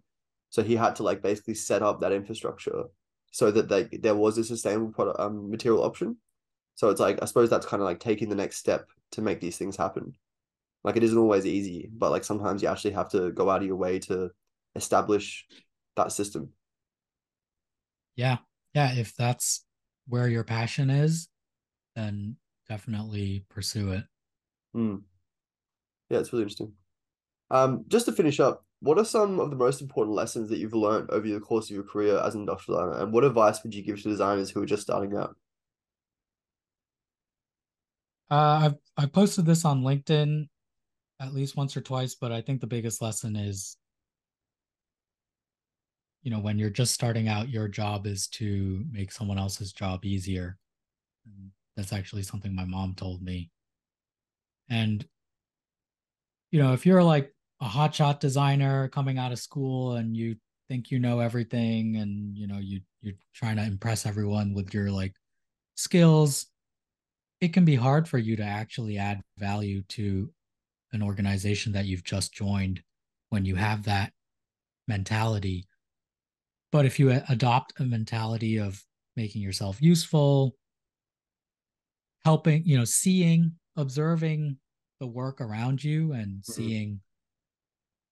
So 0.51 0.63
he 0.63 0.77
had 0.77 0.97
to 0.97 1.03
like 1.03 1.23
basically 1.23 1.55
set 1.55 1.83
up 1.83 2.01
that 2.01 2.13
infrastructure 2.13 2.85
so 3.31 3.51
that 3.51 3.69
they 3.69 3.85
there 3.99 4.17
was 4.17 4.37
a 4.39 4.45
sustainable 4.45 4.93
product 4.93 5.21
um 5.21 5.51
material 5.51 5.85
option. 5.85 6.17
So 6.75 6.91
it's 6.91 7.01
like 7.01 7.23
I 7.23 7.27
suppose 7.27 7.51
that's 7.51 7.67
kind 7.67 7.83
of 7.83 7.87
like 7.87 8.01
taking 8.01 8.29
the 8.29 8.35
next 8.35 8.57
step 8.57 8.89
to 9.13 9.23
make 9.23 9.41
these 9.41 9.57
things 9.57 9.77
happen. 9.77 10.15
Like 10.83 10.97
it 10.97 11.05
isn't 11.05 11.19
always 11.19 11.47
easy, 11.47 11.89
but 11.93 12.11
like 12.11 12.25
sometimes 12.25 12.63
you 12.63 12.69
actually 12.69 12.93
have 12.93 13.11
to 13.11 13.31
go 13.33 13.51
out 13.51 13.61
of 13.61 13.67
your 13.67 13.77
way 13.77 13.99
to 14.01 14.31
establish 14.75 15.47
that 15.97 16.13
system. 16.13 16.51
Yeah. 18.17 18.39
Yeah. 18.75 18.95
If 18.95 19.15
that's 19.15 19.65
where 20.07 20.29
your 20.29 20.45
passion 20.45 20.91
is, 20.91 21.29
then 21.95 22.37
definitely 22.69 23.45
pursue 23.51 23.93
it. 23.93 24.05
Mm. 24.75 25.03
Yeah, 26.09 26.19
it's 26.19 26.33
really 26.33 26.45
interesting. 26.45 26.73
Um, 27.51 27.85
just 27.89 28.07
to 28.07 28.13
finish 28.13 28.41
up, 28.41 28.65
what 28.81 28.99
are 28.99 29.05
some 29.05 29.41
of 29.41 29.51
the 29.51 29.57
most 29.57 29.81
important 29.81 30.17
lessons 30.17 30.49
that 30.51 30.59
you've 30.59 30.75
learned 30.75 31.11
over 31.11 31.27
the 31.27 31.41
course 31.41 31.69
of 31.69 31.75
your 31.75 31.85
career 31.85 32.19
as 32.19 32.35
an 32.35 32.41
industrial 32.41 32.81
designer, 32.81 33.03
and 33.03 33.13
what 33.13 33.25
advice 33.25 33.63
would 33.63 33.75
you 33.75 33.83
give 33.83 34.03
to 34.03 34.09
designers 34.09 34.51
who 34.51 34.63
are 34.63 34.67
just 34.67 34.83
starting 34.83 35.17
out? 35.17 35.37
Uh, 38.31 38.71
I've 38.71 38.75
I 38.97 39.07
posted 39.07 39.45
this 39.45 39.65
on 39.65 39.83
LinkedIn 39.83 40.49
at 41.21 41.35
least 41.35 41.57
once 41.57 41.77
or 41.77 41.81
twice, 41.81 42.15
but 42.15 42.33
I 42.33 42.41
think 42.41 42.61
the 42.61 42.67
biggest 42.67 43.03
lesson 43.03 43.37
is 43.37 43.77
you 46.23 46.31
know, 46.31 46.39
when 46.39 46.59
you're 46.59 46.71
just 46.71 46.93
starting 46.93 47.29
out, 47.29 47.49
your 47.49 47.67
job 47.67 48.07
is 48.07 48.27
to 48.29 48.85
make 48.91 49.11
someone 49.11 49.39
else's 49.39 49.73
job 49.73 50.05
easier. 50.05 50.59
And 51.25 51.51
that's 51.77 51.93
actually 51.93 52.23
something 52.23 52.55
my 52.55 52.65
mom 52.65 52.95
told 52.95 53.23
me. 53.23 53.51
And 54.69 55.05
you 56.51 56.63
know, 56.63 56.73
if 56.73 56.85
you're 56.85 57.03
like 57.03 57.33
a 57.61 57.67
hotshot 57.67 58.21
designer 58.21 58.89
coming 58.89 59.19
out 59.19 59.33
of 59.33 59.39
school 59.39 59.95
and 59.95 60.17
you 60.17 60.37
think 60.69 60.91
you 60.91 60.99
know 60.99 61.21
everything 61.21 61.97
and 61.97 62.37
you 62.37 62.47
know 62.47 62.59
you 62.59 62.81
you're 63.01 63.15
trying 63.35 63.57
to 63.57 63.65
impress 63.65 64.07
everyone 64.07 64.55
with 64.55 64.73
your 64.73 64.91
like 64.91 65.15
skills 65.75 66.47
it 67.41 67.53
can 67.53 67.65
be 67.65 67.75
hard 67.75 68.07
for 68.07 68.19
you 68.19 68.37
to 68.37 68.43
actually 68.43 68.99
add 68.99 69.23
value 69.39 69.83
to 69.89 70.31
an 70.93 71.03
organization 71.03 71.73
that 71.73 71.87
you've 71.87 72.05
just 72.05 72.33
joined 72.33 72.83
when 73.31 73.45
you 73.45 73.55
have 73.55 73.85
that 73.85 74.13
mentality. 74.87 75.67
But 76.73 76.85
if 76.85 76.99
you 76.99 77.21
adopt 77.29 77.81
a 77.81 77.85
mentality 77.85 78.59
of 78.59 78.85
making 79.17 79.43
yourself 79.43 79.81
useful, 79.81 80.55
helping, 82.25 82.65
you 82.65 82.77
know, 82.77 82.85
seeing, 82.85 83.53
observing 83.77 84.59
the 85.01 85.07
work 85.07 85.41
around 85.41 85.83
you 85.83 86.13
and 86.13 86.43
mm-hmm. 86.43 86.53
seeing 86.53 87.01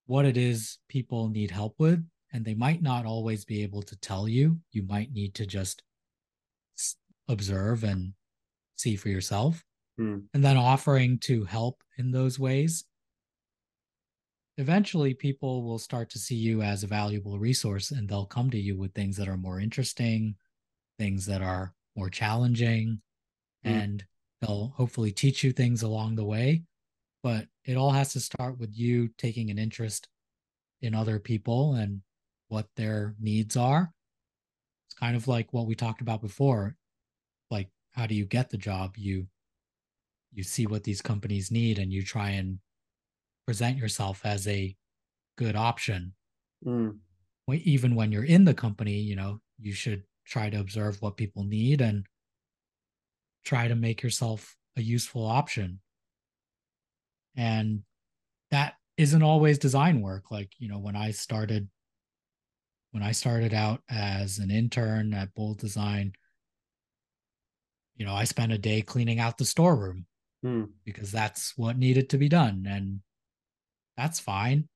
what 0.09 0.25
it 0.25 0.37
is 0.37 0.79
people 0.89 1.29
need 1.29 1.51
help 1.51 1.75
with. 1.77 2.03
And 2.33 2.43
they 2.43 2.55
might 2.55 2.81
not 2.81 3.05
always 3.05 3.45
be 3.45 3.61
able 3.61 3.83
to 3.83 3.95
tell 3.97 4.27
you. 4.27 4.57
You 4.71 4.81
might 4.81 5.11
need 5.13 5.35
to 5.35 5.45
just 5.45 5.83
observe 7.27 7.83
and 7.83 8.13
see 8.75 8.95
for 8.95 9.09
yourself. 9.09 9.63
Mm. 9.99 10.23
And 10.33 10.43
then 10.43 10.57
offering 10.57 11.19
to 11.19 11.45
help 11.45 11.83
in 11.99 12.09
those 12.09 12.39
ways. 12.39 12.85
Eventually, 14.57 15.13
people 15.13 15.61
will 15.61 15.77
start 15.77 16.09
to 16.09 16.19
see 16.19 16.35
you 16.35 16.63
as 16.63 16.83
a 16.83 16.87
valuable 16.87 17.37
resource 17.37 17.91
and 17.91 18.09
they'll 18.09 18.25
come 18.25 18.49
to 18.49 18.59
you 18.59 18.75
with 18.75 18.95
things 18.95 19.15
that 19.17 19.27
are 19.27 19.37
more 19.37 19.59
interesting, 19.59 20.33
things 20.97 21.27
that 21.27 21.43
are 21.43 21.75
more 21.95 22.09
challenging, 22.09 22.99
mm. 23.63 23.71
and 23.71 24.03
they'll 24.41 24.73
hopefully 24.75 25.11
teach 25.11 25.43
you 25.43 25.51
things 25.51 25.83
along 25.83 26.15
the 26.15 26.25
way. 26.25 26.63
But 27.21 27.45
it 27.69 27.77
all 27.77 27.91
has 27.91 28.13
to 28.13 28.19
start 28.19 28.57
with 28.57 28.75
you 28.75 29.09
taking 29.19 29.51
an 29.51 29.59
interest 29.59 30.07
in 30.81 30.95
other 30.95 31.19
people 31.19 31.75
and 31.75 32.01
what 32.47 32.65
their 32.75 33.13
needs 33.19 33.55
are. 33.55 33.93
It's 34.87 34.95
kind 34.95 35.15
of 35.15 35.27
like 35.27 35.53
what 35.53 35.67
we 35.67 35.75
talked 35.75 36.01
about 36.01 36.19
before. 36.19 36.75
Like, 37.51 37.69
how 37.91 38.07
do 38.07 38.15
you 38.15 38.25
get 38.25 38.49
the 38.49 38.57
job? 38.57 38.97
You 38.97 39.27
you 40.33 40.41
see 40.41 40.65
what 40.65 40.83
these 40.83 41.03
companies 41.03 41.51
need 41.51 41.77
and 41.77 41.93
you 41.93 42.03
try 42.03 42.31
and 42.31 42.57
present 43.45 43.77
yourself 43.77 44.21
as 44.23 44.47
a 44.47 44.75
good 45.37 45.55
option. 45.55 46.13
Mm. 46.65 46.97
Even 47.51 47.93
when 47.93 48.11
you're 48.11 48.25
in 48.25 48.45
the 48.45 48.53
company, 48.55 48.97
you 48.97 49.15
know, 49.15 49.41
you 49.59 49.73
should 49.73 50.03
try 50.25 50.49
to 50.49 50.59
observe 50.59 50.99
what 51.03 51.17
people 51.17 51.43
need 51.43 51.81
and 51.81 52.07
try 53.45 53.67
to 53.67 53.75
make 53.75 54.01
yourself 54.01 54.55
a 54.75 54.81
useful 54.81 55.25
option. 55.25 55.81
And 57.39 57.83
that 58.51 58.73
isn't 58.97 59.23
always 59.23 59.57
design 59.57 60.01
work. 60.01 60.29
Like, 60.29 60.51
you 60.59 60.67
know, 60.67 60.77
when 60.77 60.97
I 60.97 61.11
started 61.11 61.69
when 62.91 63.01
I 63.01 63.13
started 63.13 63.53
out 63.53 63.81
as 63.89 64.39
an 64.39 64.51
intern 64.51 65.13
at 65.13 65.33
Bould 65.35 65.57
Design, 65.57 66.11
you 67.95 68.05
know, 68.05 68.13
I 68.13 68.25
spent 68.25 68.51
a 68.51 68.57
day 68.57 68.81
cleaning 68.81 69.19
out 69.19 69.37
the 69.37 69.45
storeroom 69.45 70.05
hmm. 70.43 70.65
because 70.83 71.11
that's 71.11 71.53
what 71.55 71.77
needed 71.77 72.09
to 72.09 72.17
be 72.17 72.27
done. 72.27 72.65
And 72.67 72.99
that's 73.95 74.19
fine. 74.19 74.67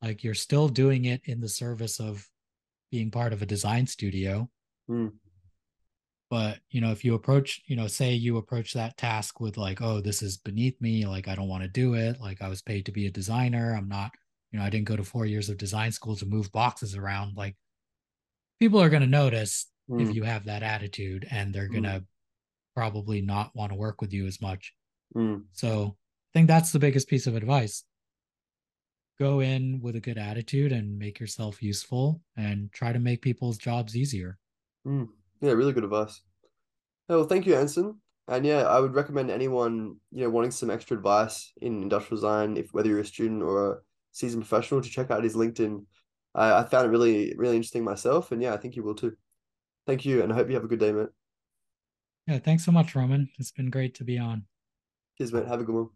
Like 0.00 0.22
you're 0.22 0.34
still 0.34 0.68
doing 0.68 1.06
it 1.06 1.22
in 1.24 1.40
the 1.40 1.48
service 1.48 1.98
of 1.98 2.28
being 2.92 3.10
part 3.10 3.32
of 3.32 3.42
a 3.42 3.46
design 3.46 3.88
studio. 3.88 4.48
Hmm. 4.86 5.08
But, 6.34 6.58
you 6.70 6.80
know, 6.80 6.90
if 6.90 7.04
you 7.04 7.14
approach, 7.14 7.62
you 7.66 7.76
know, 7.76 7.86
say 7.86 8.12
you 8.12 8.38
approach 8.38 8.72
that 8.72 8.96
task 8.96 9.40
with 9.40 9.56
like, 9.56 9.80
oh, 9.80 10.00
this 10.00 10.20
is 10.20 10.36
beneath 10.36 10.80
me, 10.80 11.06
like 11.06 11.28
I 11.28 11.36
don't 11.36 11.48
want 11.48 11.62
to 11.62 11.68
do 11.68 11.94
it, 11.94 12.20
like 12.20 12.42
I 12.42 12.48
was 12.48 12.62
paid 12.62 12.86
to 12.86 12.92
be 12.92 13.06
a 13.06 13.10
designer, 13.10 13.74
I'm 13.76 13.88
not 13.88 14.10
you 14.54 14.60
know, 14.60 14.66
I 14.66 14.70
didn't 14.70 14.86
go 14.86 14.94
to 14.94 15.02
four 15.02 15.26
years 15.26 15.48
of 15.48 15.58
design 15.58 15.90
school 15.90 16.14
to 16.14 16.26
move 16.26 16.52
boxes 16.52 16.94
around. 16.94 17.36
Like 17.36 17.56
people 18.60 18.80
are 18.80 18.88
going 18.88 19.02
to 19.02 19.08
notice 19.08 19.66
mm. 19.90 20.00
if 20.00 20.14
you 20.14 20.22
have 20.22 20.44
that 20.44 20.62
attitude 20.62 21.26
and 21.28 21.52
they're 21.52 21.66
going 21.66 21.82
to 21.82 21.88
mm. 21.88 22.04
probably 22.76 23.20
not 23.20 23.50
want 23.56 23.72
to 23.72 23.76
work 23.76 24.00
with 24.00 24.12
you 24.12 24.28
as 24.28 24.40
much. 24.40 24.72
Mm. 25.16 25.42
So 25.50 25.96
I 25.96 26.30
think 26.38 26.46
that's 26.46 26.70
the 26.70 26.78
biggest 26.78 27.08
piece 27.08 27.26
of 27.26 27.34
advice. 27.34 27.82
Go 29.18 29.40
in 29.40 29.80
with 29.82 29.96
a 29.96 30.00
good 30.00 30.18
attitude 30.18 30.70
and 30.70 31.00
make 31.00 31.18
yourself 31.18 31.60
useful 31.60 32.22
and 32.36 32.70
try 32.70 32.92
to 32.92 33.00
make 33.00 33.22
people's 33.22 33.58
jobs 33.58 33.96
easier. 33.96 34.38
Yeah, 35.40 35.52
really 35.52 35.72
good 35.72 35.84
advice. 35.84 36.20
well, 37.08 37.24
thank 37.24 37.46
you, 37.46 37.54
Anson. 37.54 38.00
And 38.26 38.46
yeah, 38.46 38.62
I 38.62 38.80
would 38.80 38.94
recommend 38.94 39.30
anyone, 39.30 39.96
you 40.10 40.24
know, 40.24 40.30
wanting 40.30 40.50
some 40.50 40.70
extra 40.70 40.96
advice 40.96 41.52
in 41.60 41.82
industrial 41.82 42.16
design, 42.16 42.56
if 42.56 42.72
whether 42.72 42.88
you're 42.88 43.00
a 43.00 43.04
student 43.04 43.42
or 43.42 43.72
a 43.72 43.76
seasoned 44.12 44.48
professional 44.48 44.80
to 44.80 44.88
check 44.88 45.10
out 45.10 45.24
his 45.24 45.36
LinkedIn. 45.36 45.84
I, 46.34 46.60
I 46.60 46.64
found 46.64 46.86
it 46.86 46.90
really, 46.90 47.34
really 47.36 47.56
interesting 47.56 47.84
myself. 47.84 48.32
And 48.32 48.42
yeah, 48.42 48.54
I 48.54 48.56
think 48.56 48.76
you 48.76 48.82
will 48.82 48.94
too. 48.94 49.16
Thank 49.86 50.04
you. 50.06 50.22
And 50.22 50.32
I 50.32 50.36
hope 50.36 50.48
you 50.48 50.54
have 50.54 50.64
a 50.64 50.68
good 50.68 50.80
day, 50.80 50.92
mate. 50.92 51.08
Yeah, 52.26 52.38
thanks 52.38 52.64
so 52.64 52.72
much, 52.72 52.94
Roman. 52.94 53.28
It's 53.38 53.52
been 53.52 53.68
great 53.68 53.94
to 53.96 54.04
be 54.04 54.18
on. 54.18 54.46
Cheers, 55.18 55.32
mate. 55.32 55.46
Have 55.46 55.60
a 55.60 55.64
good 55.64 55.74
one. 55.74 55.88